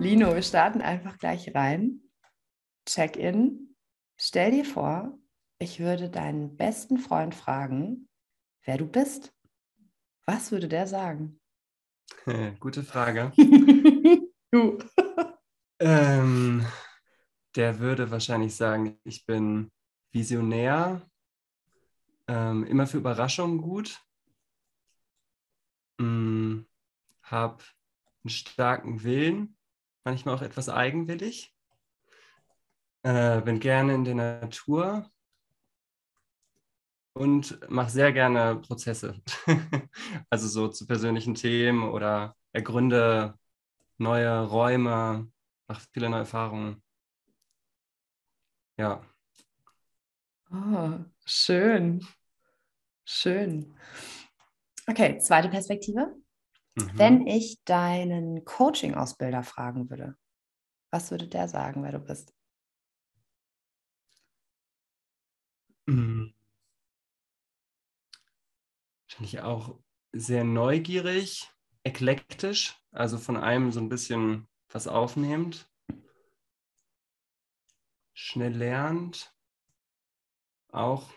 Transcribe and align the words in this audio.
Lino, 0.00 0.34
wir 0.34 0.40
starten 0.40 0.80
einfach 0.80 1.18
gleich 1.18 1.54
rein. 1.54 2.00
Check-in. 2.86 3.76
Stell 4.16 4.50
dir 4.50 4.64
vor, 4.64 5.18
ich 5.58 5.78
würde 5.78 6.08
deinen 6.08 6.56
besten 6.56 6.96
Freund 6.96 7.34
fragen, 7.34 8.08
wer 8.64 8.78
du 8.78 8.86
bist. 8.86 9.34
Was 10.24 10.52
würde 10.52 10.68
der 10.68 10.86
sagen? 10.86 11.38
Gute 12.60 12.82
Frage. 12.82 13.30
du. 14.50 14.78
Ähm, 15.82 16.66
der 17.56 17.78
würde 17.78 18.10
wahrscheinlich 18.10 18.54
sagen, 18.54 19.00
ich 19.02 19.24
bin 19.24 19.72
visionär, 20.12 21.00
ähm, 22.28 22.64
immer 22.64 22.86
für 22.86 22.98
Überraschungen 22.98 23.62
gut, 23.62 23.98
mm, 25.96 26.66
habe 27.22 27.64
einen 28.22 28.28
starken 28.28 29.02
Willen, 29.04 29.56
manchmal 30.10 30.34
auch 30.34 30.42
etwas 30.42 30.68
eigenwillig, 30.68 31.54
äh, 33.04 33.40
bin 33.42 33.60
gerne 33.60 33.94
in 33.94 34.04
der 34.04 34.14
Natur 34.16 35.08
und 37.12 37.58
mache 37.70 37.90
sehr 37.90 38.12
gerne 38.12 38.56
Prozesse. 38.56 39.20
also 40.30 40.48
so 40.48 40.68
zu 40.68 40.86
persönlichen 40.86 41.36
Themen 41.36 41.84
oder 41.88 42.34
ergründe 42.52 43.38
neue 43.98 44.46
Räume, 44.46 45.30
mache 45.68 45.86
viele 45.92 46.10
neue 46.10 46.20
Erfahrungen. 46.20 46.82
Ja. 48.78 49.00
Oh, 50.50 50.98
schön. 51.24 52.04
Schön. 53.04 53.76
Okay, 54.88 55.18
zweite 55.18 55.48
Perspektive. 55.48 56.16
Mhm. 56.76 56.90
Wenn 56.98 57.26
ich 57.26 57.62
deinen 57.64 58.44
Coaching-Ausbilder 58.44 59.42
fragen 59.42 59.90
würde, 59.90 60.16
was 60.92 61.10
würde 61.10 61.28
der 61.28 61.48
sagen, 61.48 61.82
wer 61.82 61.92
du 61.92 61.98
bist? 62.00 62.32
Mhm. 65.86 66.34
Wahrscheinlich 69.08 69.40
auch 69.40 69.78
sehr 70.12 70.44
neugierig, 70.44 71.50
eklektisch, 71.84 72.80
also 72.92 73.18
von 73.18 73.36
einem 73.36 73.72
so 73.72 73.80
ein 73.80 73.88
bisschen 73.88 74.48
was 74.68 74.86
aufnehmend, 74.86 75.68
schnell 78.14 78.54
lernt, 78.54 79.34
auch 80.68 81.10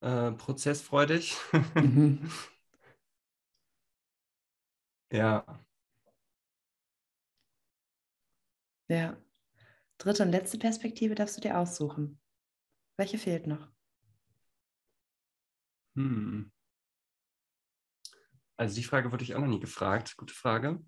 äh, 0.00 0.32
prozessfreudig. 0.32 1.36
Mhm. 1.74 2.30
Ja. 5.10 5.44
Ja. 8.88 9.16
Dritte 9.98 10.24
und 10.24 10.30
letzte 10.32 10.58
Perspektive 10.58 11.14
darfst 11.16 11.36
du 11.36 11.40
dir 11.42 11.58
aussuchen. 11.58 12.20
Welche 12.98 13.18
fehlt 13.18 13.46
noch? 13.48 13.68
Hm. 15.96 16.50
Also 18.56 18.76
die 18.76 18.84
Frage 18.84 19.12
wurde 19.12 19.24
ich 19.24 19.34
auch 19.34 19.40
noch 19.40 19.46
nie 19.48 19.60
gefragt. 19.60 20.16
Gute 20.16 20.34
Frage. 20.34 20.80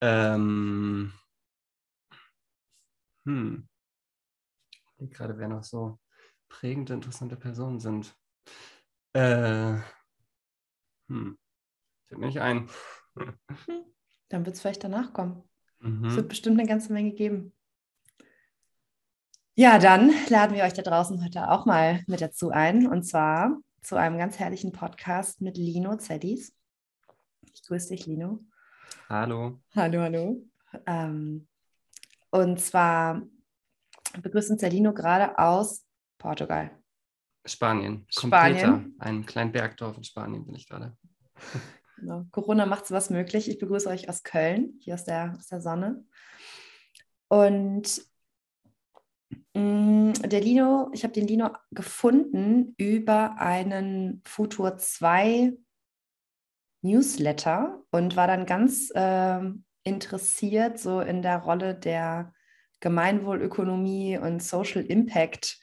Ähm, 0.00 1.12
hm. 3.26 3.60
Ich 4.98 5.10
gerade, 5.10 5.36
wer 5.38 5.48
noch 5.48 5.64
so 5.64 5.98
prägende, 6.48 6.94
interessante 6.94 7.36
Personen 7.36 7.80
sind. 7.80 8.14
Äh, 9.14 9.78
hm. 11.08 11.38
Fällt 12.08 12.20
mir 12.20 12.26
nicht 12.26 12.40
ein. 12.40 12.68
Hm. 13.20 13.84
Dann 14.28 14.46
wird 14.46 14.56
es 14.56 14.62
vielleicht 14.62 14.84
danach 14.84 15.12
kommen. 15.12 15.42
Mhm. 15.80 16.04
Es 16.04 16.16
wird 16.16 16.28
bestimmt 16.28 16.58
eine 16.58 16.68
ganze 16.68 16.92
Menge 16.92 17.12
geben. 17.12 17.52
Ja, 19.54 19.78
dann 19.78 20.12
laden 20.28 20.56
wir 20.56 20.64
euch 20.64 20.72
da 20.72 20.82
draußen 20.82 21.22
heute 21.24 21.50
auch 21.50 21.66
mal 21.66 22.02
mit 22.06 22.20
dazu 22.20 22.50
ein. 22.50 22.86
Und 22.86 23.02
zwar 23.02 23.58
zu 23.82 23.96
einem 23.96 24.18
ganz 24.18 24.38
herrlichen 24.38 24.72
Podcast 24.72 25.40
mit 25.40 25.56
Lino 25.56 25.96
Zeddis. 25.96 26.56
Ich 27.52 27.62
grüße 27.64 27.88
dich, 27.88 28.06
Lino. 28.06 28.44
Hallo. 29.08 29.60
Hallo, 29.74 30.00
hallo. 30.00 30.46
Ähm, 30.86 31.48
und 32.30 32.60
zwar 32.60 33.22
begrüßt 34.22 34.50
uns 34.52 34.60
der 34.60 34.70
Lino 34.70 34.94
gerade 34.94 35.36
aus 35.38 35.84
Portugal. 36.18 36.70
Spanien. 37.44 38.06
Spanien. 38.08 38.94
Ein 38.98 39.26
kleines 39.26 39.52
Bergdorf 39.52 39.96
in 39.96 40.04
Spanien 40.04 40.44
bin 40.44 40.54
ich 40.54 40.68
gerade. 40.68 40.96
Genau. 42.00 42.24
Corona 42.30 42.64
macht 42.64 42.86
so 42.86 42.94
was 42.94 43.10
möglich. 43.10 43.48
Ich 43.48 43.58
begrüße 43.58 43.88
euch 43.88 44.08
aus 44.08 44.22
Köln, 44.22 44.78
hier 44.80 44.94
aus 44.94 45.04
der, 45.04 45.34
aus 45.38 45.48
der 45.48 45.60
Sonne. 45.60 46.04
Und 47.28 48.02
mh, 49.54 49.60
mm, 49.60 50.12
der 50.24 50.40
Lino, 50.40 50.90
ich 50.94 51.04
habe 51.04 51.12
den 51.12 51.28
Lino 51.28 51.50
gefunden 51.70 52.74
über 52.78 53.38
einen 53.38 54.22
Futur 54.24 54.78
2 54.78 55.52
Newsletter 56.82 57.82
und 57.90 58.16
war 58.16 58.26
dann 58.26 58.46
ganz 58.46 58.90
äh, 58.94 59.40
interessiert 59.84 60.78
so 60.78 61.00
in 61.00 61.20
der 61.20 61.38
Rolle 61.38 61.74
der 61.74 62.32
Gemeinwohlökonomie 62.80 64.16
und 64.16 64.42
Social 64.42 64.82
Impact 64.82 65.60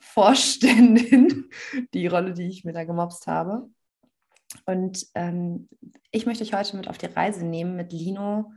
Vorständin, 0.00 1.50
die 1.94 2.06
Rolle, 2.06 2.32
die 2.32 2.48
ich 2.48 2.64
mir 2.64 2.72
da 2.72 2.84
gemobst 2.84 3.26
habe. 3.26 3.68
Und 4.64 5.06
ähm, 5.14 5.68
ich 6.10 6.26
möchte 6.26 6.44
euch 6.44 6.54
heute 6.54 6.76
mit 6.76 6.88
auf 6.88 6.98
die 6.98 7.06
Reise 7.06 7.44
nehmen, 7.44 7.76
mit 7.76 7.92
Lino 7.92 8.52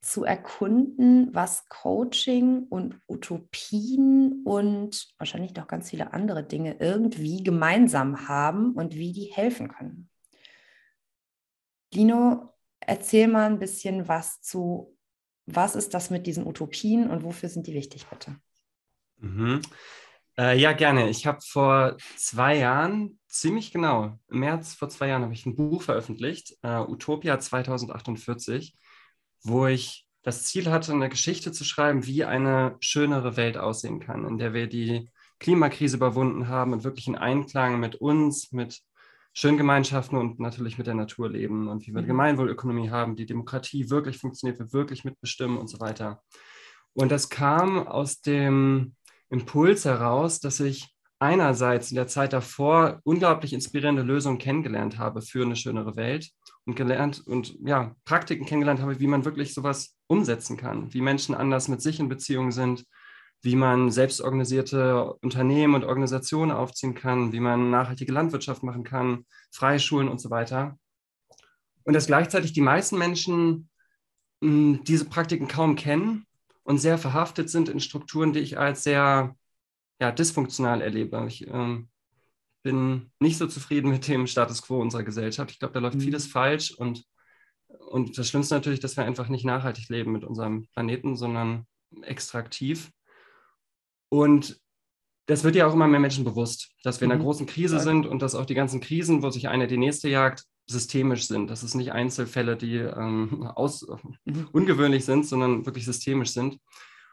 zu 0.00 0.24
erkunden, 0.24 1.34
was 1.34 1.68
Coaching 1.68 2.66
und 2.68 3.00
Utopien 3.08 4.42
und 4.44 5.08
wahrscheinlich 5.18 5.54
noch 5.54 5.66
ganz 5.66 5.90
viele 5.90 6.12
andere 6.12 6.44
Dinge 6.44 6.76
irgendwie 6.78 7.42
gemeinsam 7.42 8.28
haben 8.28 8.74
und 8.74 8.94
wie 8.94 9.12
die 9.12 9.32
helfen 9.32 9.68
können. 9.68 10.08
Lino, 11.92 12.54
erzähl 12.80 13.28
mal 13.28 13.46
ein 13.46 13.58
bisschen 13.58 14.08
was 14.08 14.40
zu, 14.40 14.96
was 15.46 15.74
ist 15.74 15.94
das 15.94 16.10
mit 16.10 16.26
diesen 16.26 16.46
Utopien 16.46 17.10
und 17.10 17.24
wofür 17.24 17.48
sind 17.48 17.66
die 17.66 17.74
wichtig, 17.74 18.06
bitte? 18.06 18.36
Mhm. 19.16 19.62
Äh, 20.38 20.56
ja, 20.58 20.72
gerne. 20.72 21.10
Ich 21.10 21.26
habe 21.26 21.40
vor 21.42 21.96
zwei 22.16 22.56
Jahren, 22.58 23.18
ziemlich 23.26 23.72
genau, 23.72 24.18
im 24.28 24.38
März 24.40 24.74
vor 24.74 24.88
zwei 24.88 25.08
Jahren, 25.08 25.22
habe 25.22 25.34
ich 25.34 25.44
ein 25.46 25.56
Buch 25.56 25.82
veröffentlicht, 25.82 26.56
äh, 26.62 26.78
Utopia 26.78 27.40
2048, 27.40 28.76
wo 29.42 29.66
ich 29.66 30.06
das 30.22 30.44
Ziel 30.44 30.70
hatte, 30.70 30.92
eine 30.92 31.08
Geschichte 31.08 31.50
zu 31.50 31.64
schreiben, 31.64 32.06
wie 32.06 32.24
eine 32.24 32.76
schönere 32.78 33.36
Welt 33.36 33.58
aussehen 33.58 33.98
kann, 33.98 34.24
in 34.24 34.38
der 34.38 34.54
wir 34.54 34.68
die 34.68 35.10
Klimakrise 35.40 35.96
überwunden 35.96 36.46
haben 36.48 36.72
und 36.72 36.84
wirklich 36.84 37.08
in 37.08 37.16
Einklang 37.16 37.80
mit 37.80 37.96
uns, 37.96 38.52
mit 38.52 38.80
schönen 39.32 39.58
Gemeinschaften 39.58 40.16
und 40.16 40.38
natürlich 40.38 40.78
mit 40.78 40.86
der 40.86 40.94
Natur 40.94 41.30
leben 41.30 41.68
und 41.68 41.82
wie 41.86 41.92
wir 41.92 41.98
eine 41.98 42.06
mhm. 42.06 42.12
Gemeinwohlökonomie 42.12 42.90
haben, 42.90 43.16
die 43.16 43.26
Demokratie 43.26 43.90
wirklich 43.90 44.18
funktioniert, 44.18 44.60
wir 44.60 44.72
wirklich 44.72 45.04
mitbestimmen 45.04 45.58
und 45.58 45.68
so 45.68 45.80
weiter. 45.80 46.22
Und 46.92 47.10
das 47.10 47.28
kam 47.28 47.86
aus 47.86 48.20
dem 48.20 48.96
Impuls 49.30 49.84
heraus, 49.84 50.40
dass 50.40 50.60
ich 50.60 50.88
einerseits 51.20 51.90
in 51.90 51.96
der 51.96 52.06
Zeit 52.06 52.32
davor 52.32 53.00
unglaublich 53.04 53.52
inspirierende 53.52 54.02
Lösungen 54.02 54.38
kennengelernt 54.38 54.98
habe 54.98 55.20
für 55.20 55.44
eine 55.44 55.56
schönere 55.56 55.96
Welt 55.96 56.30
und 56.64 56.76
gelernt 56.76 57.26
und 57.26 57.56
ja, 57.64 57.94
Praktiken 58.04 58.46
kennengelernt 58.46 58.80
habe, 58.80 59.00
wie 59.00 59.06
man 59.06 59.24
wirklich 59.24 59.52
sowas 59.52 59.96
umsetzen 60.06 60.56
kann, 60.56 60.92
wie 60.94 61.00
Menschen 61.00 61.34
anders 61.34 61.68
mit 61.68 61.82
sich 61.82 61.98
in 61.98 62.08
Beziehung 62.08 62.52
sind, 62.52 62.84
wie 63.42 63.56
man 63.56 63.90
selbstorganisierte 63.90 65.12
Unternehmen 65.22 65.74
und 65.74 65.84
Organisationen 65.84 66.52
aufziehen 66.52 66.94
kann, 66.94 67.32
wie 67.32 67.40
man 67.40 67.70
nachhaltige 67.70 68.12
Landwirtschaft 68.12 68.62
machen 68.62 68.84
kann, 68.84 69.26
Freischulen 69.52 70.08
und 70.08 70.20
so 70.20 70.30
weiter. 70.30 70.78
Und 71.84 71.94
dass 71.94 72.06
gleichzeitig 72.06 72.52
die 72.52 72.60
meisten 72.60 72.98
Menschen 72.98 73.68
hm, 74.42 74.84
diese 74.84 75.04
Praktiken 75.06 75.48
kaum 75.48 75.74
kennen 75.74 76.27
und 76.68 76.76
sehr 76.76 76.98
verhaftet 76.98 77.48
sind 77.48 77.70
in 77.70 77.80
Strukturen, 77.80 78.34
die 78.34 78.40
ich 78.40 78.58
als 78.58 78.84
sehr 78.84 79.34
ja, 80.02 80.12
dysfunktional 80.12 80.82
erlebe. 80.82 81.24
Ich 81.26 81.46
ähm, 81.48 81.88
bin 82.62 83.10
nicht 83.20 83.38
so 83.38 83.46
zufrieden 83.46 83.90
mit 83.90 84.06
dem 84.06 84.26
Status 84.26 84.60
quo 84.60 84.78
unserer 84.78 85.02
Gesellschaft. 85.02 85.50
Ich 85.50 85.60
glaube, 85.60 85.72
da 85.72 85.80
läuft 85.80 85.96
mhm. 85.96 86.02
vieles 86.02 86.26
falsch 86.26 86.72
und, 86.72 87.06
und 87.68 88.18
das 88.18 88.28
Schlimmste 88.28 88.54
natürlich, 88.54 88.80
dass 88.80 88.98
wir 88.98 89.04
einfach 89.06 89.28
nicht 89.28 89.46
nachhaltig 89.46 89.88
leben 89.88 90.12
mit 90.12 90.24
unserem 90.24 90.66
Planeten, 90.74 91.16
sondern 91.16 91.66
extraktiv. 92.02 92.90
Und 94.10 94.60
das 95.24 95.44
wird 95.44 95.56
ja 95.56 95.66
auch 95.66 95.72
immer 95.72 95.88
mehr 95.88 96.00
Menschen 96.00 96.24
bewusst, 96.24 96.74
dass 96.82 97.00
wir 97.00 97.06
in 97.06 97.12
einer 97.12 97.20
mhm. 97.20 97.24
großen 97.24 97.46
Krise 97.46 97.80
sind 97.80 98.04
und 98.04 98.20
dass 98.20 98.34
auch 98.34 98.44
die 98.44 98.54
ganzen 98.54 98.82
Krisen, 98.82 99.22
wo 99.22 99.30
sich 99.30 99.48
eine 99.48 99.68
die 99.68 99.78
nächste 99.78 100.10
jagt, 100.10 100.44
systemisch 100.68 101.26
sind. 101.26 101.48
Dass 101.50 101.62
es 101.62 101.74
nicht 101.74 101.92
Einzelfälle, 101.92 102.56
die 102.56 102.76
ähm, 102.76 103.44
aus, 103.54 103.86
mhm. 104.24 104.48
ungewöhnlich 104.52 105.04
sind, 105.04 105.26
sondern 105.26 105.66
wirklich 105.66 105.84
systemisch 105.84 106.30
sind. 106.30 106.58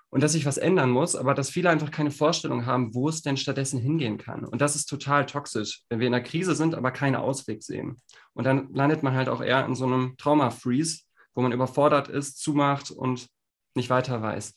Und 0.09 0.21
dass 0.21 0.33
sich 0.33 0.45
was 0.45 0.57
ändern 0.57 0.91
muss, 0.91 1.15
aber 1.15 1.33
dass 1.33 1.49
viele 1.49 1.69
einfach 1.69 1.91
keine 1.91 2.11
Vorstellung 2.11 2.65
haben, 2.65 2.93
wo 2.93 3.09
es 3.09 3.21
denn 3.21 3.35
stattdessen 3.35 3.79
hingehen 3.79 4.17
kann. 4.17 4.45
Und 4.45 4.61
das 4.61 4.75
ist 4.75 4.85
total 4.85 5.25
toxisch, 5.25 5.81
wenn 5.89 5.99
wir 5.99 6.07
in 6.07 6.13
einer 6.13 6.23
Krise 6.23 6.55
sind, 6.55 6.75
aber 6.75 6.91
keinen 6.91 7.15
Ausweg 7.15 7.63
sehen. 7.63 8.01
Und 8.33 8.45
dann 8.45 8.73
landet 8.73 9.03
man 9.03 9.13
halt 9.13 9.27
auch 9.27 9.41
eher 9.41 9.65
in 9.65 9.75
so 9.75 9.85
einem 9.85 10.15
Trauma-Freeze, 10.17 11.01
wo 11.33 11.41
man 11.41 11.51
überfordert 11.51 12.07
ist, 12.07 12.39
zumacht 12.39 12.91
und 12.91 13.27
nicht 13.75 13.89
weiter 13.89 14.21
weiß. 14.21 14.55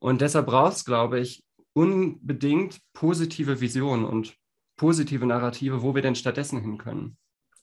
Und 0.00 0.22
deshalb 0.22 0.46
braucht 0.46 0.72
es, 0.72 0.84
glaube 0.84 1.20
ich, 1.20 1.44
unbedingt 1.72 2.80
positive 2.92 3.60
Visionen 3.60 4.04
und 4.04 4.36
positive 4.76 5.24
Narrative, 5.24 5.82
wo 5.82 5.94
wir 5.94 6.02
denn 6.02 6.14
stattdessen 6.14 6.60
hin 6.60 6.78
können. 6.78 7.16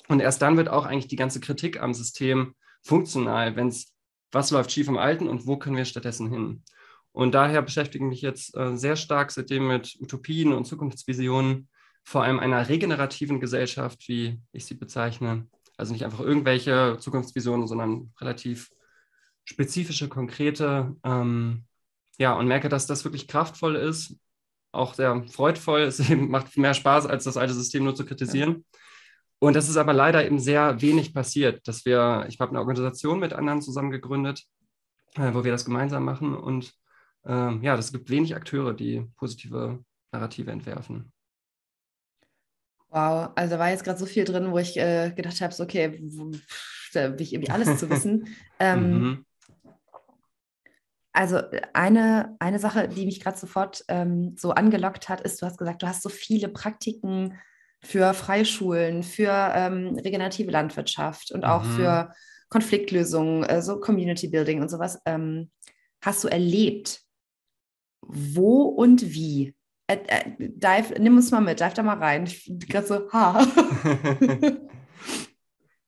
Und 0.07 0.19
erst 0.19 0.41
dann 0.41 0.57
wird 0.57 0.69
auch 0.69 0.85
eigentlich 0.85 1.07
die 1.07 1.15
ganze 1.15 1.39
Kritik 1.39 1.81
am 1.81 1.94
System 1.94 2.55
funktional, 2.81 3.55
wenn 3.55 3.69
es, 3.69 3.94
was 4.31 4.51
läuft 4.51 4.71
schief 4.71 4.88
im 4.88 4.97
Alten 4.97 5.27
und 5.27 5.47
wo 5.47 5.57
können 5.57 5.77
wir 5.77 5.85
stattdessen 5.85 6.29
hin. 6.29 6.63
Und 7.11 7.33
daher 7.33 7.61
beschäftige 7.61 8.03
ich 8.03 8.09
mich 8.09 8.21
jetzt 8.21 8.55
äh, 8.57 8.75
sehr 8.75 8.95
stark 8.95 9.31
seitdem 9.31 9.67
mit 9.67 9.95
Utopien 10.00 10.51
und 10.51 10.65
Zukunftsvisionen, 10.65 11.69
vor 12.03 12.23
allem 12.23 12.39
einer 12.39 12.67
regenerativen 12.67 13.39
Gesellschaft, 13.39 14.07
wie 14.07 14.41
ich 14.51 14.65
sie 14.65 14.73
bezeichne. 14.73 15.47
Also 15.77 15.94
nicht 15.94 16.03
einfach 16.03 16.19
irgendwelche 16.19 16.97
Zukunftsvisionen, 17.00 17.67
sondern 17.67 18.13
relativ 18.19 18.71
spezifische, 19.45 20.09
konkrete. 20.09 20.95
Ähm, 21.03 21.65
ja, 22.17 22.33
und 22.33 22.47
merke, 22.47 22.67
dass 22.67 22.88
das 22.88 23.03
wirklich 23.05 23.27
kraftvoll 23.27 23.75
ist, 23.75 24.17
auch 24.71 24.95
sehr 24.95 25.23
freudvoll. 25.29 25.81
Es 25.81 26.00
macht 26.09 26.57
mehr 26.57 26.73
Spaß, 26.73 27.05
als 27.05 27.23
das 27.23 27.38
alte 27.38 27.53
System 27.53 27.83
nur 27.83 27.95
zu 27.95 28.05
kritisieren. 28.05 28.65
Ja. 28.73 28.79
Und 29.44 29.57
das 29.57 29.68
ist 29.68 29.75
aber 29.75 29.92
leider 29.92 30.25
eben 30.25 30.40
sehr 30.40 30.81
wenig 30.81 31.13
passiert, 31.13 31.68
dass 31.68 31.84
wir, 31.84 32.25
ich 32.30 32.40
habe 32.40 32.51
eine 32.51 32.60
Organisation 32.60 33.19
mit 33.19 33.34
anderen 33.34 33.62
zusammen 33.62 33.92
gegründet, 33.92 34.42
äh, 35.16 35.34
wo 35.34 35.44
wir 35.44 35.51
das 35.51 35.66
gemeinsam 35.66 36.06
machen. 36.06 36.34
Und 36.34 36.74
äh, 37.25 37.54
ja, 37.57 37.75
es 37.75 37.92
gibt 37.92 38.10
wenig 38.10 38.38
Akteure, 38.38 38.74
die 38.74 39.06
positive 39.18 39.84
Narrative 40.13 40.50
entwerfen. 40.50 41.12
Wow, 42.88 43.31
also 43.36 43.56
da 43.56 43.60
war 43.60 43.69
jetzt 43.69 43.84
gerade 43.84 44.00
so 44.00 44.06
viel 44.06 44.24
drin, 44.24 44.50
wo 44.50 44.60
ich 44.60 44.78
äh, 44.78 45.12
gedacht 45.13 45.42
habe, 45.42 45.54
so, 45.54 45.63
okay, 45.63 46.01
da 46.94 47.12
will 47.12 47.22
ich 47.22 47.34
irgendwie 47.34 47.51
alles 47.51 47.80
zu 47.80 47.89
wissen. 47.89 48.30
ähm, 48.60 49.01
mhm. 49.01 49.25
Also 51.12 51.42
eine, 51.74 52.38
eine 52.39 52.60
Sache, 52.60 52.88
die 52.88 53.06
mich 53.06 53.19
gerade 53.19 53.38
sofort 53.38 53.84
ähm, 53.89 54.38
so 54.38 54.51
angelockt 54.51 55.10
hat, 55.10 55.19
ist, 55.19 55.42
du 55.42 55.46
hast 55.46 55.57
gesagt, 55.57 55.84
du 55.84 55.88
hast 55.88 56.01
so 56.01 56.07
viele 56.07 56.48
Praktiken 56.48 57.38
für 57.83 58.13
Freischulen, 58.13 59.03
für 59.03 59.51
ähm, 59.53 59.97
regenerative 60.03 60.51
Landwirtschaft 60.51 61.31
und 61.31 61.44
auch 61.44 61.63
mhm. 61.63 61.71
für 61.71 62.13
Konfliktlösungen, 62.50 63.44
äh, 63.44 63.62
so 63.62 63.80
Community 63.80 64.27
Building 64.27 64.62
und 64.62 64.69
sowas. 64.69 65.01
Ähm, 65.06 65.51
hast 66.01 66.24
du 66.24 66.27
erlebt? 66.27 67.01
Wo 68.01 68.63
und 68.63 69.01
wie? 69.13 69.56
Äh, 69.88 69.97
äh, 70.07 70.24
dive, 70.38 71.00
nimm 71.00 71.18
uns 71.18 71.31
mal 71.31 71.41
mit, 71.41 71.59
dive 71.59 71.74
da 71.74 71.83
mal 71.83 71.97
rein. 71.97 72.25
Ich 72.25 72.51
gerade 72.68 72.88
so, 72.88 73.12
ha. 73.12 73.45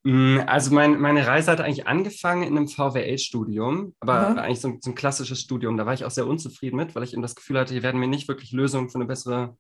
Mm, 0.08 0.42
also 0.46 0.72
mein, 0.72 1.02
meine 1.02 1.26
Reise 1.26 1.52
hat 1.52 1.62
eigentlich 1.62 1.88
angefangen 1.88 2.44
in 2.44 2.56
einem 2.56 2.68
VWL-Studium, 2.68 3.96
aber 4.00 4.14
Aha. 4.14 4.34
eigentlich 4.36 4.62
so, 4.62 4.78
so, 4.80 4.92
ein 4.92 4.96
klassisches 4.96 5.42
Studium. 5.42 5.78
Da 5.78 5.88
war 5.88 5.96
ich 5.96 6.06
auch 6.06 6.12
sehr 6.12 6.28
unzufrieden 6.28 6.78
mit, 6.78 6.94
weil 6.94 7.02
ich 7.02 7.14
eben 7.14 7.24
das 7.24 7.34
Gefühl 7.34 7.58
hatte, 7.58 7.74
hier 7.74 7.82
werden 7.82 8.00
mir 8.00 8.08
nicht 8.08 8.28
wirklich 8.28 8.52
Lösungen 8.52 8.92
für 8.92 9.00
eine 9.00 9.08
bessere 9.08 9.58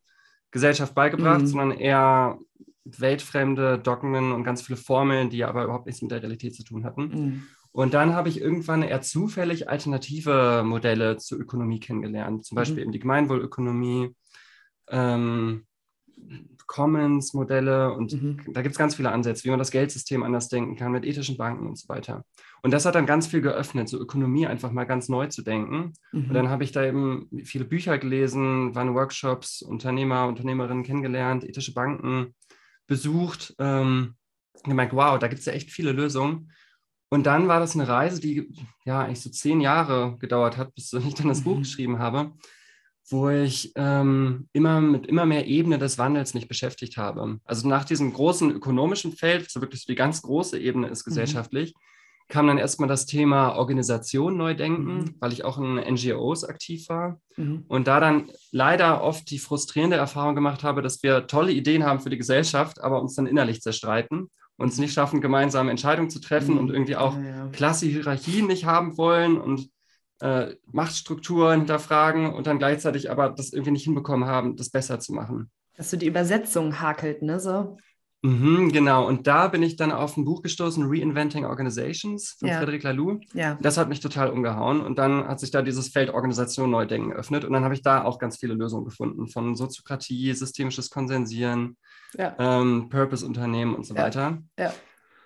Gesellschaft 0.55 0.95
beigebracht, 0.95 1.41
mhm. 1.41 1.47
sondern 1.47 1.71
eher 1.71 2.39
weltfremde 2.85 3.77
Dogmen 3.77 4.31
und 4.31 4.45
ganz 4.45 4.61
viele 4.61 4.77
Formeln, 4.77 5.29
die 5.29 5.43
aber 5.43 5.65
überhaupt 5.65 5.85
nichts 5.85 6.01
mit 6.01 6.11
der 6.11 6.21
Realität 6.21 6.55
zu 6.55 6.63
tun 6.63 6.85
hatten. 6.85 7.01
Mhm. 7.01 7.43
Und 7.73 7.93
dann 7.93 8.13
habe 8.13 8.29
ich 8.29 8.39
irgendwann 8.39 8.81
eher 8.81 9.01
zufällig 9.01 9.67
alternative 9.67 10.63
Modelle 10.65 11.17
zur 11.17 11.41
Ökonomie 11.41 11.81
kennengelernt, 11.81 12.45
zum 12.45 12.55
Beispiel 12.55 12.77
mhm. 12.77 12.83
eben 12.83 12.91
die 12.93 12.99
Gemeinwohlökonomie, 12.99 14.15
ähm, 14.87 15.65
Commons-Modelle 16.67 17.93
und 17.93 18.13
mhm. 18.13 18.41
da 18.53 18.61
gibt 18.61 18.73
es 18.73 18.79
ganz 18.79 18.95
viele 18.95 19.11
Ansätze, 19.11 19.43
wie 19.43 19.49
man 19.49 19.59
das 19.59 19.71
Geldsystem 19.71 20.23
anders 20.23 20.49
denken 20.49 20.75
kann 20.75 20.91
mit 20.91 21.05
ethischen 21.05 21.37
Banken 21.37 21.67
und 21.67 21.77
so 21.77 21.87
weiter. 21.89 22.25
Und 22.61 22.71
das 22.71 22.85
hat 22.85 22.95
dann 22.95 23.05
ganz 23.05 23.27
viel 23.27 23.41
geöffnet, 23.41 23.87
so 23.87 23.99
Ökonomie 23.99 24.47
einfach 24.47 24.71
mal 24.71 24.85
ganz 24.85 25.07
neu 25.07 25.27
zu 25.27 25.43
denken. 25.43 25.93
Mhm. 26.11 26.29
Und 26.29 26.33
dann 26.33 26.49
habe 26.49 26.63
ich 26.63 26.71
da 26.71 26.83
eben 26.83 27.29
viele 27.43 27.65
Bücher 27.65 27.97
gelesen, 27.97 28.73
waren 28.73 28.95
Workshops, 28.95 29.61
Unternehmer, 29.61 30.27
Unternehmerinnen 30.27 30.83
kennengelernt, 30.83 31.43
ethische 31.43 31.73
Banken 31.73 32.33
besucht, 32.87 33.55
ähm, 33.59 34.15
gemerkt, 34.63 34.93
wow, 34.93 35.19
da 35.19 35.27
gibt 35.27 35.39
es 35.39 35.45
ja 35.45 35.53
echt 35.53 35.71
viele 35.71 35.91
Lösungen. 35.91 36.51
Und 37.09 37.27
dann 37.27 37.47
war 37.47 37.59
das 37.59 37.75
eine 37.75 37.87
Reise, 37.87 38.19
die 38.19 38.51
ja 38.83 39.03
eigentlich 39.03 39.21
so 39.21 39.29
zehn 39.29 39.61
Jahre 39.61 40.17
gedauert 40.19 40.57
hat, 40.57 40.73
bis 40.73 40.91
ich 41.07 41.13
dann 41.13 41.27
das 41.27 41.41
mhm. 41.41 41.43
Buch 41.43 41.57
geschrieben 41.59 41.99
habe 41.99 42.33
wo 43.09 43.29
ich 43.29 43.71
ähm, 43.75 44.47
immer 44.53 44.81
mit 44.81 45.05
immer 45.05 45.25
mehr 45.25 45.45
Ebene 45.45 45.77
des 45.77 45.97
Wandels 45.97 46.33
mich 46.33 46.47
beschäftigt 46.47 46.97
habe. 46.97 47.39
Also 47.45 47.67
nach 47.67 47.85
diesem 47.85 48.13
großen 48.13 48.51
ökonomischen 48.51 49.11
Feld, 49.11 49.51
so 49.51 49.61
wirklich 49.61 49.85
die 49.85 49.95
ganz 49.95 50.21
große 50.21 50.59
Ebene 50.59 50.87
ist 50.87 51.05
mhm. 51.05 51.11
gesellschaftlich, 51.11 51.75
mhm. 51.75 51.79
kam 52.29 52.47
dann 52.47 52.57
erstmal 52.57 52.89
das 52.89 53.05
Thema 53.05 53.55
Organisation 53.57 54.37
neu 54.37 54.55
denken, 54.55 54.97
mhm. 54.97 55.15
weil 55.19 55.33
ich 55.33 55.45
auch 55.45 55.59
in 55.59 55.75
NGOs 55.75 56.43
aktiv 56.43 56.89
war 56.89 57.19
mhm. 57.37 57.65
und 57.67 57.87
da 57.87 57.99
dann 57.99 58.31
leider 58.51 59.03
oft 59.03 59.29
die 59.29 59.39
frustrierende 59.39 59.97
Erfahrung 59.97 60.33
gemacht 60.33 60.63
habe, 60.63 60.81
dass 60.81 61.03
wir 61.03 61.27
tolle 61.27 61.51
Ideen 61.51 61.83
haben 61.83 61.99
für 61.99 62.09
die 62.09 62.17
Gesellschaft, 62.17 62.81
aber 62.81 63.01
uns 63.01 63.13
dann 63.15 63.27
innerlich 63.27 63.61
zerstreiten 63.61 64.29
uns 64.57 64.77
nicht 64.77 64.93
schaffen, 64.93 65.21
gemeinsame 65.21 65.69
Entscheidungen 65.69 66.09
zu 66.09 66.19
treffen 66.19 66.57
und 66.57 66.67
mhm. 66.67 66.73
irgendwie 66.73 66.95
auch 66.95 67.17
ja, 67.17 67.23
ja. 67.23 67.47
klasse 67.49 67.87
Hierarchien 67.87 68.47
nicht 68.47 68.65
haben 68.65 68.97
wollen 68.97 69.37
und 69.37 69.69
äh, 70.19 70.55
Machtstrukturen 70.71 71.59
hinterfragen 71.59 72.33
und 72.33 72.47
dann 72.47 72.59
gleichzeitig 72.59 73.11
aber 73.11 73.29
das 73.29 73.53
irgendwie 73.53 73.71
nicht 73.71 73.83
hinbekommen 73.83 74.27
haben, 74.27 74.55
das 74.55 74.69
besser 74.69 74.99
zu 74.99 75.13
machen. 75.13 75.51
Dass 75.75 75.89
du 75.89 75.97
die 75.97 76.07
Übersetzung 76.07 76.79
hakelt, 76.79 77.21
ne? 77.21 77.39
So. 77.39 77.77
Mhm, 78.25 78.71
genau, 78.71 79.07
und 79.07 79.27
da 79.27 79.47
bin 79.47 79.61
ich 79.61 79.75
dann 79.75 79.91
auf 79.91 80.17
ein 80.17 80.25
Buch 80.25 80.41
gestoßen, 80.41 80.83
Reinventing 80.87 81.45
Organizations 81.45 82.37
von 82.39 82.47
ja. 82.47 82.57
Frederic 82.57 82.81
Laloux. 82.81 83.19
Ja. 83.33 83.55
Das 83.61 83.77
hat 83.77 83.87
mich 83.87 83.99
total 83.99 84.31
umgehauen 84.31 84.81
und 84.81 84.97
dann 84.97 85.27
hat 85.27 85.39
sich 85.39 85.51
da 85.51 85.61
dieses 85.61 85.89
Feld 85.89 86.09
Organisation 86.09 86.71
Neudenken 86.71 87.11
geöffnet 87.11 87.45
und 87.45 87.53
dann 87.53 87.63
habe 87.63 87.75
ich 87.75 87.83
da 87.83 88.03
auch 88.03 88.17
ganz 88.17 88.37
viele 88.37 88.55
Lösungen 88.55 88.85
gefunden, 88.85 89.27
von 89.27 89.55
Soziokratie, 89.55 90.33
systemisches 90.33 90.89
Konsensieren, 90.89 91.77
ja. 92.17 92.35
ähm, 92.39 92.89
Purpose-Unternehmen 92.89 93.75
und 93.75 93.85
so 93.85 93.95
weiter. 93.95 94.39
Ja. 94.57 94.73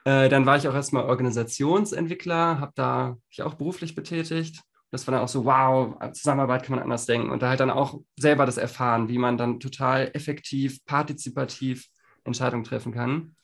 Äh, 0.03 0.27
dann 0.27 0.45
war 0.45 0.57
ich 0.57 0.67
auch 0.67 0.73
erstmal 0.73 1.05
Organisationsentwickler, 1.05 2.59
habe 2.59 2.73
da 2.75 3.15
mich 3.29 3.43
auch 3.43 3.53
beruflich 3.53 3.95
betätigt 3.95 4.61
das 4.91 5.05
war 5.05 5.13
dann 5.13 5.23
auch 5.23 5.27
so, 5.27 5.45
wow, 5.45 5.95
Zusammenarbeit 6.13 6.63
kann 6.63 6.75
man 6.75 6.83
anders 6.83 7.05
denken 7.05 7.29
und 7.29 7.41
da 7.41 7.49
halt 7.49 7.59
dann 7.59 7.69
auch 7.69 7.99
selber 8.17 8.45
das 8.45 8.57
erfahren, 8.57 9.07
wie 9.07 9.17
man 9.17 9.37
dann 9.37 9.59
total 9.59 10.11
effektiv, 10.13 10.83
partizipativ 10.85 11.87
Entscheidungen 12.23 12.63
treffen 12.63 12.91
kann, 12.91 13.35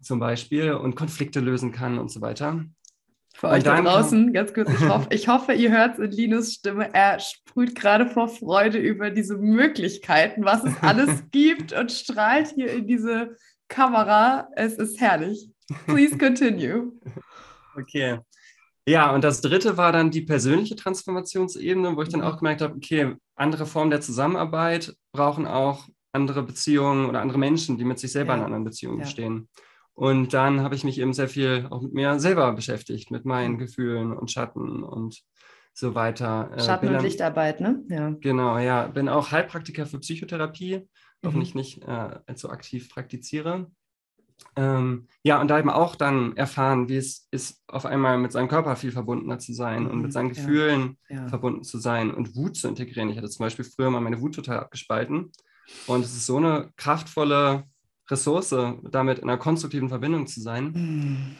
zum 0.00 0.20
Beispiel, 0.20 0.72
und 0.72 0.94
Konflikte 0.94 1.40
lösen 1.40 1.72
kann 1.72 1.98
und 1.98 2.10
so 2.10 2.20
weiter. 2.20 2.64
Für 3.34 3.48
euch 3.48 3.62
da 3.62 3.80
draußen, 3.80 4.32
ganz 4.32 4.52
kurz, 4.52 4.68
ich 4.68 4.88
hoffe, 4.88 5.08
ich 5.10 5.28
hoffe 5.28 5.52
ihr 5.52 5.70
hört 5.70 5.98
es 5.98 6.04
in 6.04 6.10
Linus 6.10 6.54
Stimme, 6.54 6.92
er 6.92 7.20
sprüht 7.20 7.76
gerade 7.76 8.08
vor 8.08 8.28
Freude 8.28 8.78
über 8.78 9.10
diese 9.10 9.36
Möglichkeiten, 9.36 10.44
was 10.44 10.64
es 10.64 10.74
alles 10.82 11.22
gibt 11.30 11.72
und 11.72 11.92
strahlt 11.92 12.48
hier 12.48 12.72
in 12.72 12.88
diese 12.88 13.36
Kamera. 13.68 14.48
Es 14.56 14.74
ist 14.74 15.00
herrlich. 15.00 15.50
Please 15.86 16.18
continue. 16.18 16.92
Okay. 17.76 18.18
Ja, 18.88 19.14
und 19.14 19.22
das 19.22 19.42
dritte 19.42 19.76
war 19.76 19.92
dann 19.92 20.10
die 20.10 20.22
persönliche 20.22 20.74
Transformationsebene, 20.74 21.94
wo 21.94 22.00
ich 22.00 22.08
dann 22.08 22.20
mhm. 22.20 22.26
auch 22.26 22.38
gemerkt 22.38 22.62
habe, 22.62 22.74
okay, 22.74 23.16
andere 23.36 23.66
Formen 23.66 23.90
der 23.90 24.00
Zusammenarbeit 24.00 24.96
brauchen 25.12 25.46
auch 25.46 25.86
andere 26.12 26.42
Beziehungen 26.42 27.04
oder 27.04 27.20
andere 27.20 27.38
Menschen, 27.38 27.76
die 27.76 27.84
mit 27.84 27.98
sich 27.98 28.12
selber 28.12 28.32
ja. 28.32 28.38
in 28.38 28.44
anderen 28.44 28.64
Beziehungen 28.64 29.00
ja. 29.00 29.06
stehen. 29.06 29.48
Und 29.92 30.32
dann 30.32 30.62
habe 30.62 30.74
ich 30.74 30.84
mich 30.84 30.98
eben 30.98 31.12
sehr 31.12 31.28
viel 31.28 31.66
auch 31.68 31.82
mit 31.82 31.92
mir 31.92 32.18
selber 32.18 32.50
beschäftigt, 32.52 33.10
mit 33.10 33.26
meinen 33.26 33.54
mhm. 33.54 33.58
Gefühlen 33.58 34.16
und 34.16 34.30
Schatten 34.30 34.82
und 34.82 35.22
so 35.74 35.94
weiter. 35.94 36.50
Äh, 36.56 36.62
Schatten- 36.62 36.86
und 36.86 36.94
dann, 36.94 37.04
Lichtarbeit, 37.04 37.60
ne? 37.60 37.84
Ja. 37.88 38.16
Genau, 38.20 38.56
ja. 38.56 38.86
Bin 38.86 39.10
auch 39.10 39.32
Heilpraktiker 39.32 39.84
für 39.84 39.98
Psychotherapie, 39.98 40.88
mhm. 41.20 41.28
auch 41.28 41.34
nicht, 41.34 41.54
nicht 41.54 41.82
äh, 41.86 42.20
so 42.36 42.48
aktiv 42.48 42.88
praktiziere. 42.88 43.70
Ähm, 44.56 45.06
ja, 45.22 45.40
und 45.40 45.48
da 45.48 45.58
eben 45.58 45.70
auch 45.70 45.94
dann 45.94 46.36
erfahren, 46.36 46.88
wie 46.88 46.96
es 46.96 47.28
ist, 47.30 47.62
auf 47.68 47.86
einmal 47.86 48.18
mit 48.18 48.32
seinem 48.32 48.48
Körper 48.48 48.76
viel 48.76 48.92
verbundener 48.92 49.38
zu 49.38 49.52
sein 49.52 49.84
mhm, 49.84 49.90
und 49.90 49.96
mit 49.98 50.06
mhm, 50.06 50.12
seinen 50.12 50.28
Gefühlen 50.30 50.98
ja, 51.08 51.16
ja. 51.16 51.28
verbunden 51.28 51.62
zu 51.62 51.78
sein 51.78 52.12
und 52.12 52.34
Wut 52.34 52.56
zu 52.56 52.68
integrieren. 52.68 53.10
Ich 53.10 53.16
hatte 53.16 53.30
zum 53.30 53.44
Beispiel 53.44 53.64
früher 53.64 53.90
mal 53.90 54.00
meine 54.00 54.20
Wut 54.20 54.34
total 54.34 54.60
abgespalten. 54.60 55.30
Und 55.86 56.04
es 56.04 56.16
ist 56.16 56.26
so 56.26 56.38
eine 56.38 56.70
kraftvolle 56.76 57.64
Ressource, 58.10 58.54
damit 58.90 59.18
in 59.18 59.28
einer 59.28 59.38
konstruktiven 59.38 59.88
Verbindung 59.88 60.26
zu 60.26 60.40
sein. 60.40 60.72
Mhm. 60.72 61.36